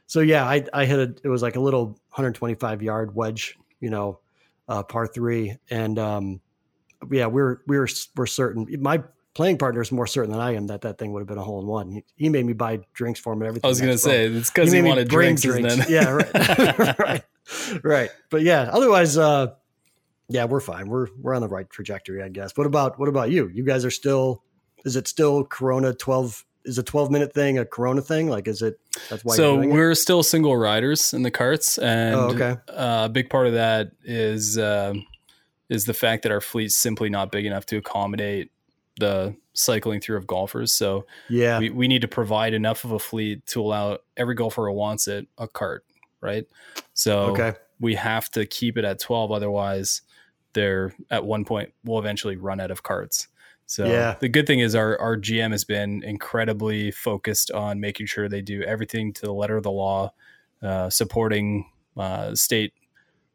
so 0.07 0.21
yeah, 0.21 0.45
I 0.45 0.63
I 0.73 0.85
hit 0.85 0.99
a 0.99 1.15
it 1.23 1.27
was 1.29 1.41
like 1.41 1.55
a 1.55 1.59
little 1.59 1.87
125 2.15 2.81
yard 2.81 3.13
wedge, 3.13 3.57
you 3.79 3.89
know, 3.89 4.19
uh, 4.67 4.83
par 4.83 5.07
three, 5.07 5.57
and 5.69 5.97
um, 5.99 6.41
yeah, 7.11 7.27
we're 7.27 7.61
we're 7.67 7.87
we're 8.15 8.27
certain. 8.27 8.67
My 8.81 9.03
playing 9.33 9.57
partner 9.57 9.81
is 9.81 9.91
more 9.91 10.07
certain 10.07 10.31
than 10.31 10.41
I 10.41 10.55
am 10.55 10.67
that 10.67 10.81
that 10.81 10.97
thing 10.97 11.13
would 11.13 11.19
have 11.21 11.27
been 11.27 11.37
a 11.37 11.43
hole 11.43 11.61
in 11.61 11.67
one. 11.67 11.91
He, 11.91 12.03
he 12.15 12.29
made 12.29 12.45
me 12.45 12.53
buy 12.53 12.79
drinks 12.93 13.19
for 13.19 13.31
him 13.33 13.41
and 13.41 13.47
everything. 13.47 13.67
I 13.67 13.69
was 13.69 13.79
going 13.79 13.93
to 13.93 13.97
say, 13.97 14.25
it's 14.25 14.49
because 14.49 14.71
He 14.71 14.81
he, 14.81 14.83
wanted 14.83 15.07
bring 15.09 15.35
drinks. 15.35 15.71
isn't? 15.71 15.89
Yeah, 15.89 16.09
right, 16.09 16.99
right, 16.99 17.23
right. 17.83 18.09
But 18.29 18.41
yeah, 18.41 18.69
otherwise, 18.71 19.17
uh, 19.17 19.53
yeah, 20.27 20.45
we're 20.45 20.59
fine. 20.59 20.87
We're 20.89 21.07
we're 21.21 21.35
on 21.35 21.41
the 21.41 21.47
right 21.47 21.69
trajectory, 21.69 22.21
I 22.21 22.29
guess. 22.29 22.51
What 22.55 22.67
about 22.67 22.99
what 22.99 23.09
about 23.09 23.31
you? 23.31 23.47
You 23.47 23.63
guys 23.63 23.85
are 23.85 23.91
still. 23.91 24.43
Is 24.85 24.95
it 24.95 25.07
still 25.09 25.43
Corona 25.43 25.93
12? 25.93 26.45
Is 26.65 26.77
a 26.77 26.83
12 26.83 27.11
minute 27.11 27.33
thing 27.33 27.57
a 27.57 27.65
Corona 27.65 28.01
thing? 28.01 28.29
Like, 28.29 28.47
is 28.47 28.61
it? 28.61 28.79
That's 29.09 29.23
why. 29.23 29.35
so 29.35 29.57
doing 29.57 29.69
it? 29.69 29.73
we're 29.73 29.95
still 29.95 30.23
single 30.23 30.55
riders 30.57 31.13
in 31.13 31.23
the 31.23 31.31
carts, 31.31 31.77
and 31.77 32.15
Oh, 32.15 32.29
okay. 32.29 32.57
uh, 32.69 33.03
a 33.05 33.09
big 33.09 33.29
part 33.29 33.47
of 33.47 33.53
that 33.53 33.91
is 34.03 34.57
um 34.57 35.05
is 35.69 35.85
the 35.85 35.93
fact 35.93 36.23
that 36.23 36.31
our 36.31 36.41
fleet's 36.41 36.75
simply 36.75 37.09
not 37.09 37.31
big 37.31 37.45
enough 37.45 37.65
to 37.67 37.77
accommodate 37.77 38.51
the 38.99 39.35
cycling 39.53 39.99
through 40.01 40.17
of 40.17 40.25
golfers. 40.25 40.73
So 40.73 41.05
Yeah. 41.29 41.59
we, 41.59 41.69
we 41.69 41.87
need 41.87 42.01
to 42.01 42.07
provide 42.07 42.53
enough 42.53 42.83
of 42.85 42.91
a 42.91 42.99
fleet 42.99 43.45
to 43.47 43.61
allow 43.61 43.99
every 44.17 44.33
golfer 44.35 44.65
who 44.67 44.73
wants 44.73 45.07
it 45.07 45.27
a 45.37 45.47
cart, 45.47 45.85
right? 46.21 46.45
So 46.95 47.19
okay. 47.27 47.53
we 47.79 47.95
have 47.95 48.29
to 48.31 48.45
keep 48.47 48.77
it 48.77 48.83
at 48.85 48.99
12 48.99 49.31
otherwise 49.31 50.01
they're 50.53 50.91
at 51.11 51.23
one 51.23 51.45
point 51.45 51.71
we'll 51.85 51.99
eventually 51.99 52.35
run 52.35 52.59
out 52.59 52.71
of 52.71 52.81
carts 52.81 53.27
so 53.69 53.85
Yeah. 53.85 54.15
the 54.19 54.27
good 54.29 54.47
thing 54.47 54.59
is 54.59 54.73
our, 54.73 54.97
our 54.99 55.15
gm 55.15 55.51
has 55.51 55.63
been 55.63 56.03
incredibly 56.03 56.89
focused 56.89 57.51
on 57.51 57.79
making 57.79 58.07
sure 58.07 58.27
they 58.27 58.41
do 58.41 58.63
everything 58.63 59.13
to 59.13 59.21
the 59.21 59.31
letter 59.33 59.55
of 59.57 59.63
the 59.63 59.71
law 59.71 60.11
uh, 60.63 60.89
supporting 60.89 61.69
uh, 61.95 62.33
state 62.33 62.73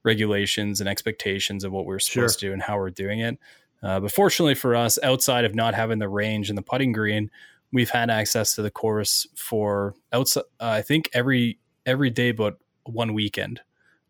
regulations 0.02 0.80
and 0.80 0.88
expectations 0.88 1.64
of 1.64 1.72
what 1.72 1.86
we're 1.86 1.98
supposed 1.98 2.38
to 2.40 2.46
do 2.48 2.52
and 2.52 2.62
how 2.62 2.76
we're 2.76 2.90
doing 2.90 3.20
it. 3.20 3.38
Uh, 3.82 4.00
but 4.00 4.10
fortunately 4.12 4.54
for 4.54 4.74
us 4.74 4.98
outside 5.02 5.44
of 5.44 5.54
not 5.54 5.74
having 5.74 5.98
the 5.98 6.08
range 6.08 6.48
and 6.48 6.58
the 6.58 6.62
putting 6.62 6.92
green 6.92 7.30
we've 7.72 7.90
had 7.90 8.10
access 8.10 8.54
to 8.54 8.62
the 8.62 8.70
course 8.70 9.26
for 9.34 9.94
outside 10.12 10.42
uh, 10.60 10.68
i 10.68 10.82
think 10.82 11.08
every 11.12 11.58
every 11.86 12.10
day 12.10 12.32
but 12.32 12.58
one 12.84 13.14
weekend 13.14 13.60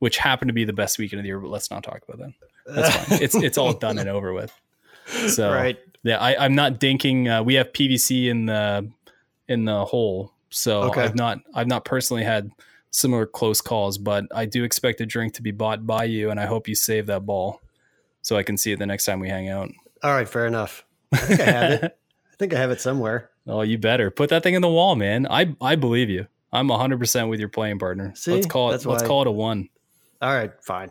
which 0.00 0.16
happened 0.18 0.48
to 0.48 0.52
be 0.52 0.64
the 0.64 0.72
best 0.72 0.98
weekend 0.98 1.20
of 1.20 1.22
the 1.24 1.28
year 1.28 1.38
but 1.40 1.50
let's 1.50 1.70
not 1.70 1.82
talk 1.82 2.00
about 2.08 2.18
that. 2.18 2.32
That's 2.74 2.96
fine. 3.08 3.22
It's 3.22 3.34
it's 3.34 3.58
all 3.58 3.72
done 3.74 3.98
and 3.98 4.08
over 4.08 4.32
with. 4.32 4.52
So 5.28 5.52
right. 5.52 5.78
Yeah, 6.04 6.18
I, 6.18 6.44
I'm 6.44 6.54
not 6.54 6.78
dinking. 6.78 7.26
Uh, 7.28 7.42
we 7.42 7.54
have 7.54 7.72
PVC 7.72 8.28
in 8.28 8.46
the 8.46 8.88
in 9.48 9.64
the 9.64 9.84
hole, 9.84 10.32
so 10.50 10.82
Okay. 10.84 11.02
I've 11.02 11.14
not 11.16 11.40
I've 11.54 11.66
not 11.66 11.84
personally 11.84 12.22
had 12.22 12.50
similar 12.90 13.26
close 13.26 13.60
calls, 13.60 13.98
but 13.98 14.24
I 14.32 14.44
do 14.46 14.62
expect 14.64 15.00
a 15.00 15.06
drink 15.06 15.34
to 15.34 15.42
be 15.42 15.50
bought 15.50 15.84
by 15.86 16.04
you, 16.04 16.30
and 16.30 16.38
I 16.38 16.46
hope 16.46 16.68
you 16.68 16.74
save 16.76 17.06
that 17.06 17.26
ball 17.26 17.60
so 18.22 18.36
I 18.36 18.42
can 18.42 18.56
see 18.56 18.70
it 18.72 18.78
the 18.78 18.86
next 18.86 19.04
time 19.06 19.18
we 19.18 19.28
hang 19.28 19.48
out. 19.48 19.70
All 20.02 20.12
right, 20.12 20.28
fair 20.28 20.46
enough. 20.46 20.84
I 21.12 21.16
think 21.16 21.40
I 21.40 21.44
have 21.44 21.70
it. 21.72 21.98
I 22.32 22.36
think 22.36 22.54
I 22.54 22.58
have 22.58 22.70
it 22.70 22.80
somewhere. 22.80 23.30
Oh, 23.46 23.62
you 23.62 23.78
better 23.78 24.10
put 24.10 24.30
that 24.30 24.42
thing 24.42 24.54
in 24.54 24.62
the 24.62 24.68
wall, 24.68 24.96
man. 24.96 25.26
I 25.28 25.54
I 25.60 25.76
believe 25.76 26.10
you. 26.10 26.26
I'm 26.52 26.68
100 26.68 26.98
percent 26.98 27.28
with 27.30 27.40
your 27.40 27.48
playing 27.48 27.78
partner. 27.78 28.12
See? 28.14 28.32
let's 28.32 28.46
call 28.46 28.68
it. 28.70 28.72
Let's 28.72 28.86
why- 28.86 29.06
call 29.06 29.22
it 29.22 29.26
a 29.28 29.32
one 29.32 29.68
All 30.20 30.32
right, 30.34 30.52
fine. 30.62 30.90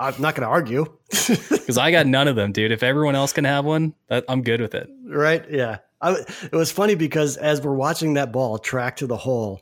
I'm 0.00 0.14
not 0.20 0.34
going 0.34 0.42
to 0.46 0.48
argue. 0.50 0.86
because 1.10 1.78
I 1.78 1.90
got 1.90 2.06
none 2.06 2.28
of 2.28 2.36
them, 2.36 2.52
dude. 2.52 2.72
If 2.72 2.82
everyone 2.82 3.14
else 3.14 3.32
can 3.32 3.44
have 3.44 3.64
one, 3.64 3.94
that, 4.08 4.24
I'm 4.28 4.42
good 4.42 4.60
with 4.60 4.74
it. 4.74 4.88
right? 5.06 5.44
Yeah. 5.50 5.78
I, 6.00 6.12
it 6.44 6.52
was 6.52 6.70
funny 6.70 6.94
because 6.94 7.36
as 7.36 7.60
we're 7.60 7.74
watching 7.74 8.14
that 8.14 8.30
ball 8.32 8.58
track 8.58 8.96
to 8.98 9.06
the 9.08 9.16
hole, 9.16 9.60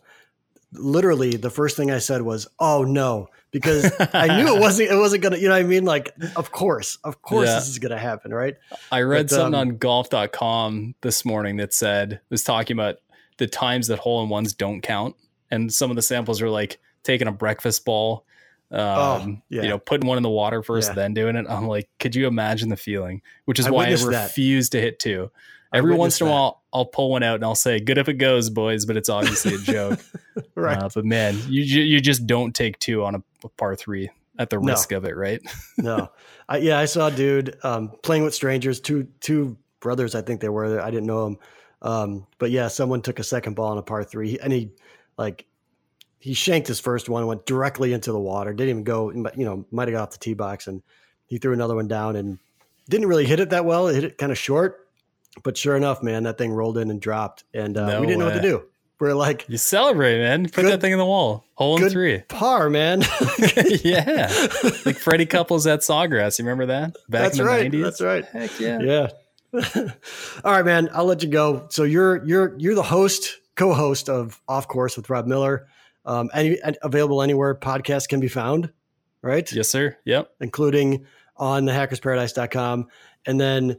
literally 0.72 1.36
the 1.36 1.50
first 1.50 1.76
thing 1.76 1.90
I 1.90 1.98
said 1.98 2.22
was, 2.22 2.46
"Oh 2.58 2.82
no," 2.82 3.28
because 3.50 3.90
I 4.12 4.36
knew 4.36 4.54
it 4.54 4.60
wasn't. 4.60 4.90
It 4.90 4.96
wasn't 4.96 5.22
gonna. 5.22 5.38
You 5.38 5.48
know 5.48 5.54
what 5.54 5.60
I 5.64 5.66
mean? 5.66 5.84
Like, 5.84 6.12
of 6.36 6.52
course, 6.52 6.98
of 7.04 7.22
course, 7.22 7.48
Yeah. 7.48 7.54
this 7.54 7.68
is 7.68 7.78
gonna 7.78 7.98
happen, 7.98 8.34
right? 8.34 8.56
I 8.92 9.00
read 9.02 9.28
But, 9.28 9.30
something 9.30 9.54
um, 9.58 9.68
on 9.70 9.76
golf.com 9.78 10.94
this 11.00 11.24
morning 11.24 11.56
that 11.56 11.72
said 11.72 12.20
was 12.28 12.42
talking 12.42 12.76
about 12.76 12.96
the 13.38 13.46
times 13.46 13.86
that 13.88 13.98
hole 13.98 14.22
in 14.22 14.28
ones 14.28 14.52
don't 14.54 14.80
count, 14.82 15.16
and 15.50 15.72
some 15.72 15.88
of 15.90 15.96
the 15.96 16.02
samples 16.02 16.42
are 16.42 16.50
like 16.50 16.78
taking 17.02 17.28
a 17.28 17.32
breakfast 17.32 17.84
ball, 17.86 18.26
um, 18.72 18.78
Oh, 18.80 19.36
yeah. 19.48 19.62
you 19.62 19.68
know, 19.68 19.78
putting 19.78 20.06
one 20.08 20.16
in 20.16 20.22
the 20.22 20.30
water 20.30 20.62
first, 20.62 20.90
Yeah. 20.90 20.94
then 20.94 21.14
doing 21.14 21.36
it. 21.36 21.46
I'm 21.48 21.66
like, 21.68 21.88
could 22.00 22.14
you 22.14 22.26
imagine 22.26 22.68
the 22.68 22.76
feeling? 22.76 23.22
Which 23.44 23.58
is 23.58 23.66
I 23.66 23.70
why 23.70 23.86
I 23.86 23.94
that. 23.94 24.04
refuse 24.24 24.70
to 24.70 24.80
hit 24.80 24.98
two. 24.98 25.30
Every 25.72 25.94
once 25.94 26.20
in 26.20 26.26
a 26.26 26.30
while, 26.30 26.62
I'll 26.72 26.86
pull 26.86 27.10
one 27.10 27.22
out 27.22 27.34
and 27.34 27.44
I'll 27.44 27.54
say, 27.54 27.80
"Good 27.80 27.98
if 27.98 28.08
it 28.08 28.14
goes, 28.14 28.48
boys," 28.50 28.86
but 28.86 28.96
it's 28.96 29.08
obviously 29.08 29.54
a 29.54 29.58
joke. 29.58 30.00
Right. 30.54 30.76
Uh, 30.82 30.88
but 30.94 31.04
man, 31.04 31.38
you 31.48 31.62
you 31.62 32.00
just 32.00 32.26
don't 32.26 32.54
take 32.54 32.78
two 32.78 33.04
on 33.04 33.14
a 33.14 33.48
par 33.56 33.74
three 33.74 34.10
at 34.38 34.48
the 34.50 34.56
No. 34.58 34.72
risk 34.72 34.92
of 34.92 35.04
it, 35.04 35.16
right? 35.16 35.40
no, 35.78 36.10
I, 36.48 36.58
yeah, 36.58 36.78
I 36.78 36.84
saw 36.86 37.08
a 37.08 37.10
dude 37.10 37.56
um, 37.62 37.90
playing 38.02 38.22
with 38.22 38.34
strangers. 38.34 38.80
Two 38.80 39.08
two 39.20 39.56
brothers, 39.80 40.14
I 40.14 40.22
think 40.22 40.40
they 40.40 40.48
were. 40.50 40.80
I 40.80 40.90
didn't 40.90 41.06
know 41.06 41.24
them, 41.24 41.38
um, 41.82 42.26
but 42.38 42.50
yeah, 42.50 42.68
someone 42.68 43.02
took 43.02 43.18
a 43.18 43.24
second 43.24 43.54
ball 43.54 43.72
on 43.72 43.78
a 43.78 43.82
par 43.82 44.04
three, 44.04 44.38
and 44.38 44.52
he 44.52 44.70
like 45.18 45.46
he 46.26 46.34
shanked 46.34 46.66
his 46.66 46.80
first 46.80 47.08
one, 47.08 47.24
went 47.28 47.46
directly 47.46 47.92
into 47.92 48.10
the 48.10 48.18
water. 48.18 48.52
Didn't 48.52 48.70
even 48.70 48.82
go, 48.82 49.12
you 49.12 49.44
know, 49.44 49.64
might 49.70 49.86
have 49.86 49.94
got 49.94 50.02
off 50.02 50.10
the 50.10 50.18
tee 50.18 50.34
box, 50.34 50.66
and 50.66 50.82
he 51.26 51.38
threw 51.38 51.52
another 51.52 51.76
one 51.76 51.86
down 51.86 52.16
and 52.16 52.40
didn't 52.88 53.06
really 53.06 53.26
hit 53.26 53.38
it 53.38 53.50
that 53.50 53.64
well. 53.64 53.86
It 53.86 53.94
hit 53.94 54.02
it 54.02 54.18
kind 54.18 54.32
of 54.32 54.36
short, 54.36 54.88
but 55.44 55.56
sure 55.56 55.76
enough, 55.76 56.02
man, 56.02 56.24
that 56.24 56.36
thing 56.36 56.50
rolled 56.50 56.78
in 56.78 56.90
and 56.90 57.00
dropped, 57.00 57.44
and 57.54 57.76
uh, 57.76 57.86
No 57.86 58.00
we 58.00 58.08
didn't 58.08 58.18
know 58.18 58.26
what 58.26 58.34
to 58.34 58.42
do. 58.42 58.64
We're 58.98 59.12
like 59.14 59.44
You 59.48 59.56
celebrate, 59.56 60.18
man. 60.18 60.46
Put 60.46 60.62
Good- 60.62 60.72
that 60.72 60.80
thing 60.80 60.90
in 60.90 60.98
the 60.98 61.06
wall. 61.06 61.44
Hole 61.54 61.76
in 61.76 61.82
good 61.84 61.92
three. 61.92 62.18
par, 62.26 62.70
man. 62.70 63.02
yeah. 63.84 64.26
Like 64.84 64.96
Freddie 64.96 65.26
Couples 65.26 65.64
at 65.68 65.80
Sawgrass. 65.80 66.40
You 66.40 66.44
remember 66.44 66.66
that? 66.66 66.96
Back 67.08 67.22
That's 67.22 67.38
in 67.38 67.44
the 67.44 67.50
right. 67.50 67.70
90s? 67.70 67.82
That's 67.82 68.00
right. 68.00 68.24
Heck 68.24 68.58
yeah. 68.58 68.80
Yeah. 68.80 69.08
All 70.44 70.52
right, 70.52 70.64
man. 70.64 70.88
I'll 70.92 71.04
let 71.04 71.22
you 71.22 71.28
go. 71.28 71.66
So 71.70 71.84
you're 71.84 72.24
you're 72.24 72.56
you're 72.58 72.74
the 72.74 72.82
host, 72.82 73.36
co-host 73.54 74.08
of 74.08 74.40
Off 74.48 74.66
Course 74.66 74.96
with 74.96 75.08
Rob 75.08 75.26
Miller. 75.26 75.68
Um, 76.06 76.30
any 76.32 76.56
available 76.82 77.20
anywhere 77.20 77.54
podcasts 77.54 78.08
can 78.08 78.20
be 78.20 78.28
found, 78.28 78.72
right? 79.22 79.50
Yes, 79.52 79.68
sir. 79.68 79.96
Yep. 80.04 80.30
Including 80.40 81.04
on 81.36 81.64
the 81.64 81.72
hackersparadise.com. 81.72 82.86
And 83.26 83.40
then 83.40 83.76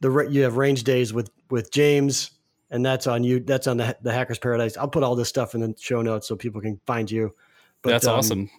the 0.00 0.26
you 0.30 0.42
have 0.42 0.56
range 0.56 0.84
days 0.84 1.12
with 1.12 1.30
with 1.48 1.70
James, 1.70 2.32
and 2.70 2.84
that's 2.84 3.06
on 3.06 3.22
you. 3.24 3.40
That's 3.40 3.66
on 3.66 3.76
the 3.76 3.96
the 4.02 4.12
Hackers 4.12 4.38
Paradise. 4.38 4.76
I'll 4.76 4.88
put 4.88 5.02
all 5.02 5.14
this 5.14 5.28
stuff 5.28 5.54
in 5.54 5.60
the 5.60 5.74
show 5.78 6.02
notes 6.02 6.26
so 6.26 6.36
people 6.36 6.60
can 6.60 6.80
find 6.86 7.10
you. 7.10 7.34
But, 7.82 7.90
That's 7.90 8.06
um, 8.06 8.18
awesome. 8.18 8.50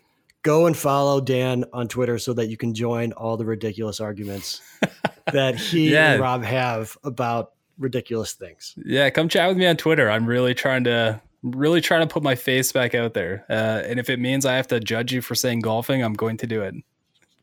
Go 0.44 0.66
and 0.66 0.76
follow 0.76 1.22
Dan 1.22 1.66
on 1.74 1.88
Twitter 1.88 2.18
so 2.18 2.34
that 2.34 2.48
you 2.48 2.58
can 2.58 2.74
join 2.74 3.12
all 3.12 3.38
the 3.38 3.46
ridiculous 3.46 4.00
arguments 4.00 4.60
that 5.32 5.56
he 5.56 5.92
Yeah. 5.92 6.14
and 6.14 6.22
Rob 6.22 6.44
have 6.44 6.98
about 7.04 7.52
ridiculous 7.78 8.34
things. 8.34 8.74
Yeah, 8.84 9.10
come 9.12 9.30
chat 9.30 9.48
with 9.50 9.58
me 9.58 9.68
on 9.68 9.78
Twitter. 9.78 10.10
I'm 10.10 10.26
really 10.26 10.56
trying 10.56 10.86
to 10.86 11.22
really 11.44 11.82
trying 11.82 12.08
to 12.08 12.12
put 12.14 12.24
my 12.24 12.36
face 12.36 12.72
back 12.72 12.94
out 12.96 13.14
there. 13.14 13.46
Uh, 13.50 13.54
and 13.86 14.00
if 14.00 14.10
it 14.10 14.20
means 14.20 14.46
I 14.46 14.56
have 14.56 14.68
to 14.68 14.80
judge 14.80 15.12
you 15.14 15.22
for 15.22 15.36
saying 15.36 15.60
golfing, 15.62 16.04
I'm 16.04 16.14
going 16.14 16.38
to 16.38 16.48
do 16.48 16.62
it. 16.62 16.76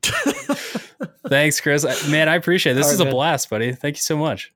Thanks, 1.28 1.60
Chris. 1.60 1.84
I- 1.84 2.08
Man, 2.10 2.28
I 2.28 2.36
appreciate 2.36 2.72
it. 2.72 2.76
This 2.76 2.86
All 2.86 2.92
is 2.92 2.98
right, 3.00 3.04
a 3.04 3.06
man. 3.06 3.14
blast, 3.14 3.50
buddy. 3.50 3.72
Thank 3.72 3.96
you 3.96 4.00
so 4.02 4.16
much. 4.16 4.52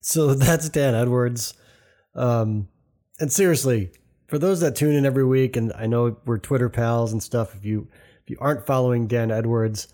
So 0.00 0.34
that's 0.34 0.68
Dan 0.68 0.94
Edwards. 0.94 1.54
Um, 2.14 2.68
and 3.18 3.32
seriously, 3.32 3.90
for 4.28 4.38
those 4.38 4.60
that 4.60 4.76
tune 4.76 4.94
in 4.94 5.06
every 5.06 5.24
week, 5.24 5.56
and 5.56 5.72
I 5.74 5.86
know 5.86 6.16
we're 6.24 6.38
Twitter 6.38 6.68
pals 6.68 7.12
and 7.12 7.22
stuff. 7.22 7.54
If 7.54 7.64
you 7.64 7.88
if 8.22 8.30
you 8.30 8.36
aren't 8.40 8.66
following 8.66 9.06
Dan 9.06 9.30
Edwards, 9.30 9.88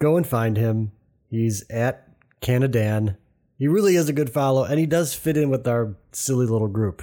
go 0.00 0.16
and 0.16 0.26
find 0.26 0.56
him. 0.56 0.92
He's 1.28 1.64
at 1.70 2.08
Canadan. 2.40 3.16
He 3.58 3.68
really 3.68 3.96
is 3.96 4.08
a 4.08 4.12
good 4.12 4.30
follow, 4.30 4.64
and 4.64 4.78
he 4.80 4.86
does 4.86 5.14
fit 5.14 5.36
in 5.36 5.50
with 5.50 5.66
our 5.68 5.96
silly 6.12 6.46
little 6.46 6.68
group. 6.68 7.02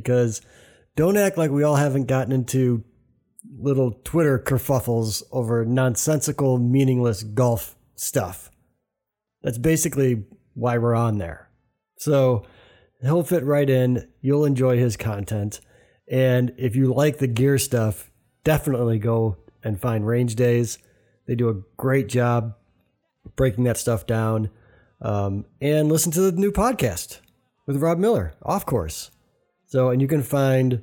Because 0.00 0.42
don't 0.94 1.16
act 1.16 1.38
like 1.38 1.50
we 1.50 1.62
all 1.62 1.76
haven't 1.76 2.06
gotten 2.06 2.32
into 2.32 2.84
little 3.58 3.92
Twitter 4.04 4.38
kerfuffles 4.38 5.22
over 5.32 5.64
nonsensical, 5.64 6.58
meaningless 6.58 7.22
golf 7.22 7.76
stuff. 7.94 8.50
That's 9.42 9.58
basically 9.58 10.24
why 10.54 10.76
we're 10.76 10.94
on 10.94 11.18
there. 11.18 11.48
So 11.98 12.44
he'll 13.00 13.22
fit 13.22 13.44
right 13.44 13.68
in. 13.68 14.06
You'll 14.20 14.44
enjoy 14.44 14.76
his 14.76 14.96
content. 14.96 15.60
And 16.10 16.52
if 16.58 16.76
you 16.76 16.92
like 16.92 17.18
the 17.18 17.26
gear 17.26 17.58
stuff, 17.58 18.10
definitely 18.44 18.98
go 18.98 19.38
and 19.64 19.80
find 19.80 20.06
Range 20.06 20.34
Days. 20.34 20.78
They 21.26 21.34
do 21.34 21.48
a 21.48 21.62
great 21.76 22.08
job 22.08 22.54
breaking 23.34 23.64
that 23.64 23.78
stuff 23.78 24.06
down. 24.06 24.50
Um, 25.00 25.46
and 25.60 25.88
listen 25.88 26.12
to 26.12 26.20
the 26.20 26.32
new 26.32 26.52
podcast 26.52 27.20
with 27.66 27.76
Rob 27.78 27.98
Miller, 27.98 28.34
off 28.42 28.64
course. 28.64 29.10
So, 29.76 29.90
and 29.90 30.00
you 30.00 30.08
can 30.08 30.22
find 30.22 30.80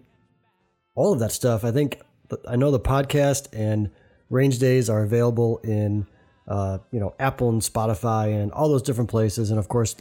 all 0.93 1.13
of 1.13 1.19
that 1.19 1.31
stuff. 1.31 1.65
I 1.65 1.71
think 1.71 1.99
I 2.47 2.55
know 2.55 2.69
the 2.69 2.79
podcast 2.79 3.47
and 3.51 3.89
Range 4.29 4.59
Days 4.59 4.87
are 4.87 5.01
available 5.01 5.57
in 5.63 6.05
uh, 6.47 6.77
you 6.91 6.99
know 6.99 7.15
Apple 7.17 7.49
and 7.49 7.59
Spotify 7.59 8.39
and 8.39 8.51
all 8.51 8.69
those 8.69 8.83
different 8.83 9.09
places. 9.09 9.49
And 9.49 9.57
of 9.57 9.67
course, 9.67 9.95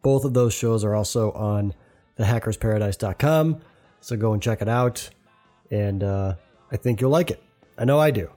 both 0.00 0.24
of 0.24 0.32
those 0.32 0.54
shows 0.54 0.82
are 0.82 0.94
also 0.94 1.30
on 1.32 1.74
thehackersparadise.com. 2.18 3.60
So 4.00 4.16
go 4.16 4.32
and 4.32 4.42
check 4.42 4.62
it 4.62 4.68
out. 4.70 5.10
And 5.70 6.02
uh, 6.02 6.36
I 6.72 6.78
think 6.78 7.02
you'll 7.02 7.10
like 7.10 7.30
it. 7.30 7.42
I 7.76 7.84
know 7.84 7.98
I 7.98 8.10
do. 8.10 8.30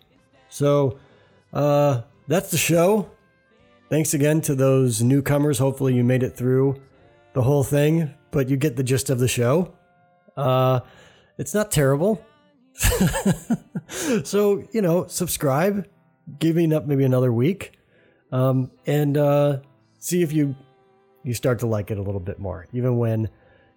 So 0.50 1.00
uh, 1.54 2.02
that's 2.28 2.52
the 2.52 2.58
show. 2.58 3.10
Thanks 3.90 4.14
again 4.14 4.42
to 4.42 4.56
those 4.56 5.02
newcomers. 5.02 5.58
Hopefully, 5.58 5.94
you 5.94 6.04
made 6.04 6.22
it 6.22 6.36
through 6.36 6.82
the 7.32 7.44
whole 7.44 7.64
thing, 7.64 8.14
but 8.32 8.50
you 8.50 8.58
get 8.58 8.76
the 8.76 8.84
gist 8.84 9.10
of 9.10 9.18
the 9.18 9.30
show. 9.30 9.74
Uh, 10.38 10.82
it's 11.38 11.54
not 11.54 11.72
terrible. 11.72 12.24
so, 14.24 14.64
you 14.72 14.82
know, 14.82 15.08
subscribe, 15.08 15.88
giving 16.40 16.74
up 16.74 16.86
maybe 16.86 17.04
another 17.04 17.34
week, 17.34 17.78
um, 18.32 18.72
and 18.86 19.18
uh, 19.18 19.60
see 20.00 20.22
if 20.22 20.32
you 20.32 20.56
you 21.24 21.34
start 21.34 21.60
to 21.60 21.68
like 21.68 21.92
it 21.92 21.98
a 21.98 22.02
little 22.02 22.20
bit 22.20 22.40
more, 22.40 22.66
even 22.74 22.98
when 22.98 23.30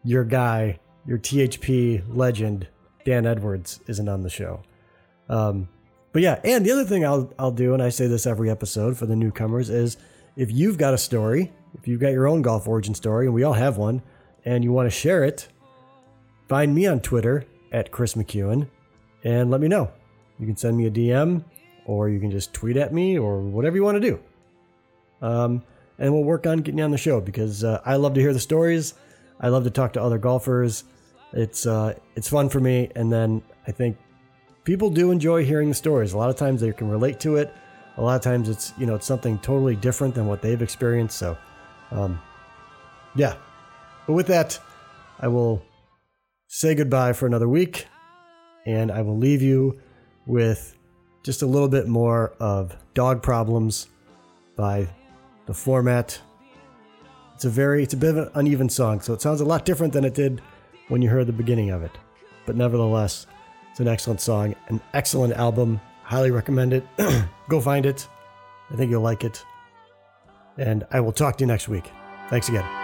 your 0.02 0.24
guy, 0.24 0.78
your 1.07 1.18
THP 1.18 2.02
legend, 2.09 2.68
Dan 3.05 3.26
Edwards, 3.26 3.80
isn't 3.86 4.09
on 4.09 4.22
the 4.22 4.30
show. 4.30 4.62
Um, 5.28 5.68
but 6.12 6.22
yeah, 6.22 6.40
and 6.44 6.64
the 6.64 6.72
other 6.72 6.84
thing 6.84 7.05
I'll 7.05 7.32
I'll 7.38 7.50
do, 7.50 7.74
and 7.74 7.82
I 7.82 7.88
say 7.88 8.07
this 8.07 8.26
every 8.26 8.50
episode 8.50 8.96
for 8.96 9.07
the 9.07 9.16
newcomers, 9.16 9.68
is 9.68 9.96
if 10.36 10.50
you've 10.50 10.78
got 10.78 10.94
a 10.94 10.98
story, 10.98 11.52
if 11.74 11.88
you've 11.88 12.00
got 12.00 12.12
your 12.12 12.26
own 12.26 12.42
golf 12.42 12.68
origin 12.68 12.94
story, 12.94 13.26
and 13.26 13.34
we 13.34 13.42
all 13.42 13.52
have 13.52 13.76
one, 13.76 14.02
and 14.44 14.62
you 14.62 14.72
want 14.72 14.86
to 14.86 14.90
share 14.90 15.24
it, 15.24 15.48
find 16.49 16.74
me 16.74 16.86
on 16.86 17.01
Twitter 17.01 17.47
at 17.72 17.90
Chris 17.90 18.14
McEwen 18.14 18.68
and 19.22 19.51
let 19.51 19.61
me 19.61 19.68
know. 19.68 19.90
You 20.38 20.47
can 20.47 20.57
send 20.57 20.76
me 20.76 20.86
a 20.86 20.90
DM 20.90 21.45
or 21.86 22.09
you 22.09 22.20
can 22.20 22.30
just 22.30 22.53
tweet 22.53 22.76
at 22.76 22.92
me 22.92 23.18
or 23.18 23.40
whatever 23.40 23.76
you 23.76 23.84
want 23.84 23.97
to 23.97 24.01
do. 24.01 24.20
Um, 25.22 25.62
and 25.99 26.12
we'll 26.12 26.24
work 26.24 26.47
on 26.47 26.59
getting 26.59 26.78
you 26.78 26.84
on 26.84 26.90
the 26.90 26.99
show 26.99 27.20
because 27.20 27.64
uh, 27.64 27.80
I 27.84 27.97
love 27.97 28.14
to 28.14 28.20
hear 28.20 28.32
the 28.32 28.40
stories. 28.40 28.95
I 29.40 29.49
love 29.49 29.64
to 29.64 29.70
talk 29.70 29.92
to 29.95 30.03
other 30.03 30.18
golfers. 30.18 30.84
It's 31.32 31.66
uh, 31.66 31.95
it's 32.14 32.28
fun 32.28 32.49
for 32.49 32.61
me, 32.61 32.90
and 32.95 33.12
then 33.12 33.42
I 33.66 33.72
think 33.72 33.97
people 34.62 34.90
do 34.90 35.11
enjoy 35.11 35.45
hearing 35.45 35.68
the 35.68 35.74
stories. 35.74 36.12
A 36.12 36.18
lot 36.18 36.30
of 36.30 36.36
times 36.36 36.61
they 36.61 36.72
can 36.72 36.88
relate 36.88 37.20
to 37.20 37.36
it. 37.36 37.53
A 37.97 38.03
lot 38.03 38.16
of 38.16 38.22
times 38.22 38.49
it's 38.49 38.72
you 38.78 38.86
know 38.86 38.95
it's 38.95 39.07
something 39.07 39.38
totally 39.38 39.76
different 39.76 40.14
than 40.14 40.26
what 40.26 40.42
they've 40.42 40.62
experienced. 40.62 41.18
So, 41.18 41.36
um, 41.90 42.20
yeah. 43.14 43.34
But 44.07 44.12
with 44.12 44.26
that, 44.28 44.59
I 45.20 45.28
will 45.28 45.62
say 46.55 46.72
goodbye 46.72 47.12
for 47.12 47.26
another 47.26 47.48
week, 47.48 47.88
and 48.64 48.92
I 48.92 49.02
will 49.02 49.18
leave 49.18 49.42
you 49.42 49.80
with 50.24 50.76
just 51.24 51.42
a 51.42 51.46
little 51.46 51.68
bit 51.68 51.88
more 51.88 52.32
of 52.38 52.76
Dog 52.94 53.24
Problems 53.24 53.88
by 54.55 54.86
the 55.46 55.55
format 55.55 56.20
It's 57.34 57.44
a 57.44 57.50
very, 57.50 57.82
it's 57.82 57.94
a 57.94 57.96
bit 57.96 58.11
of 58.11 58.18
an 58.18 58.30
uneven 58.36 58.68
song, 58.68 59.00
so 59.00 59.12
it 59.12 59.20
sounds 59.20 59.40
a 59.40 59.44
lot 59.44 59.64
different 59.64 59.92
than 59.92 60.05
it 60.05 60.14
did 60.14 60.40
when 60.86 61.02
you 61.02 61.09
heard 61.09 61.26
the 61.26 61.32
beginning 61.32 61.70
of 61.70 61.82
it. 61.82 61.90
But 62.46 62.55
nevertheless, 62.55 63.26
it's 63.72 63.80
an 63.80 63.88
excellent 63.88 64.20
song, 64.20 64.55
an 64.68 64.80
excellent 64.92 65.32
album. 65.32 65.80
Highly 66.05 66.30
recommend 66.30 66.72
it. 66.72 66.86
Go 67.48 67.61
find 67.61 67.84
it. 67.84 68.07
I 68.70 68.76
think 68.76 68.92
you'll 68.92 69.02
like 69.02 69.24
it. 69.24 69.44
And 70.57 70.86
I 70.92 71.00
will 71.00 71.12
talk 71.12 71.36
to 71.38 71.42
you 71.42 71.48
next 71.48 71.66
week. 71.66 71.90
Thanks 72.30 72.48
again 72.48 72.84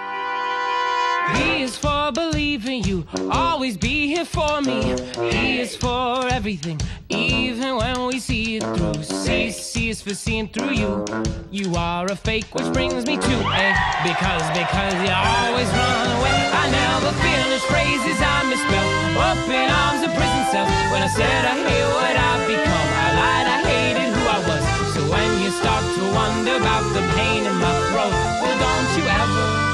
always 3.30 3.76
be 3.76 4.06
here 4.08 4.24
for 4.24 4.60
me. 4.60 4.94
E 5.20 5.60
is 5.60 5.76
for 5.76 6.26
everything, 6.28 6.80
even 7.08 7.76
when 7.76 8.06
we 8.06 8.18
see 8.18 8.56
it 8.56 8.64
through. 8.76 9.02
C, 9.02 9.50
C 9.50 9.90
is 9.90 10.02
for 10.02 10.14
seeing 10.14 10.48
through 10.48 10.72
you. 10.72 11.04
You 11.50 11.74
are 11.76 12.06
a 12.06 12.16
fake, 12.16 12.54
which 12.54 12.72
brings 12.72 13.06
me 13.06 13.16
to 13.16 13.34
A. 13.64 13.66
Because, 14.02 14.46
because 14.56 14.94
you 15.04 15.12
always 15.12 15.68
run 15.68 16.06
away. 16.18 16.38
I 16.62 16.64
never 16.70 17.12
finish 17.20 17.62
phrases 17.72 18.18
I 18.20 18.48
misspell. 18.48 18.88
Up 19.20 19.48
in 19.48 19.68
arms, 19.70 20.02
a 20.02 20.10
prison 20.16 20.44
cell. 20.50 20.66
When 20.92 21.02
I 21.02 21.08
said 21.08 21.44
I 21.44 21.56
hate 21.68 21.88
what 21.96 22.14
I've 22.16 22.46
become, 22.48 22.88
I 23.04 23.08
lied, 23.20 23.46
I 23.46 23.58
hated 23.68 24.10
who 24.16 24.22
I 24.26 24.38
was. 24.48 24.62
So 24.94 25.00
when 25.12 25.30
you 25.42 25.50
start 25.50 25.84
to 25.96 26.02
wonder 26.14 26.56
about 26.56 26.84
the 26.94 27.02
pain 27.16 27.44
in 27.44 27.56
my 27.56 27.74
throat, 27.90 28.14
well, 28.40 28.56
don't 28.58 28.90
you 28.98 29.04
ever. 29.08 29.69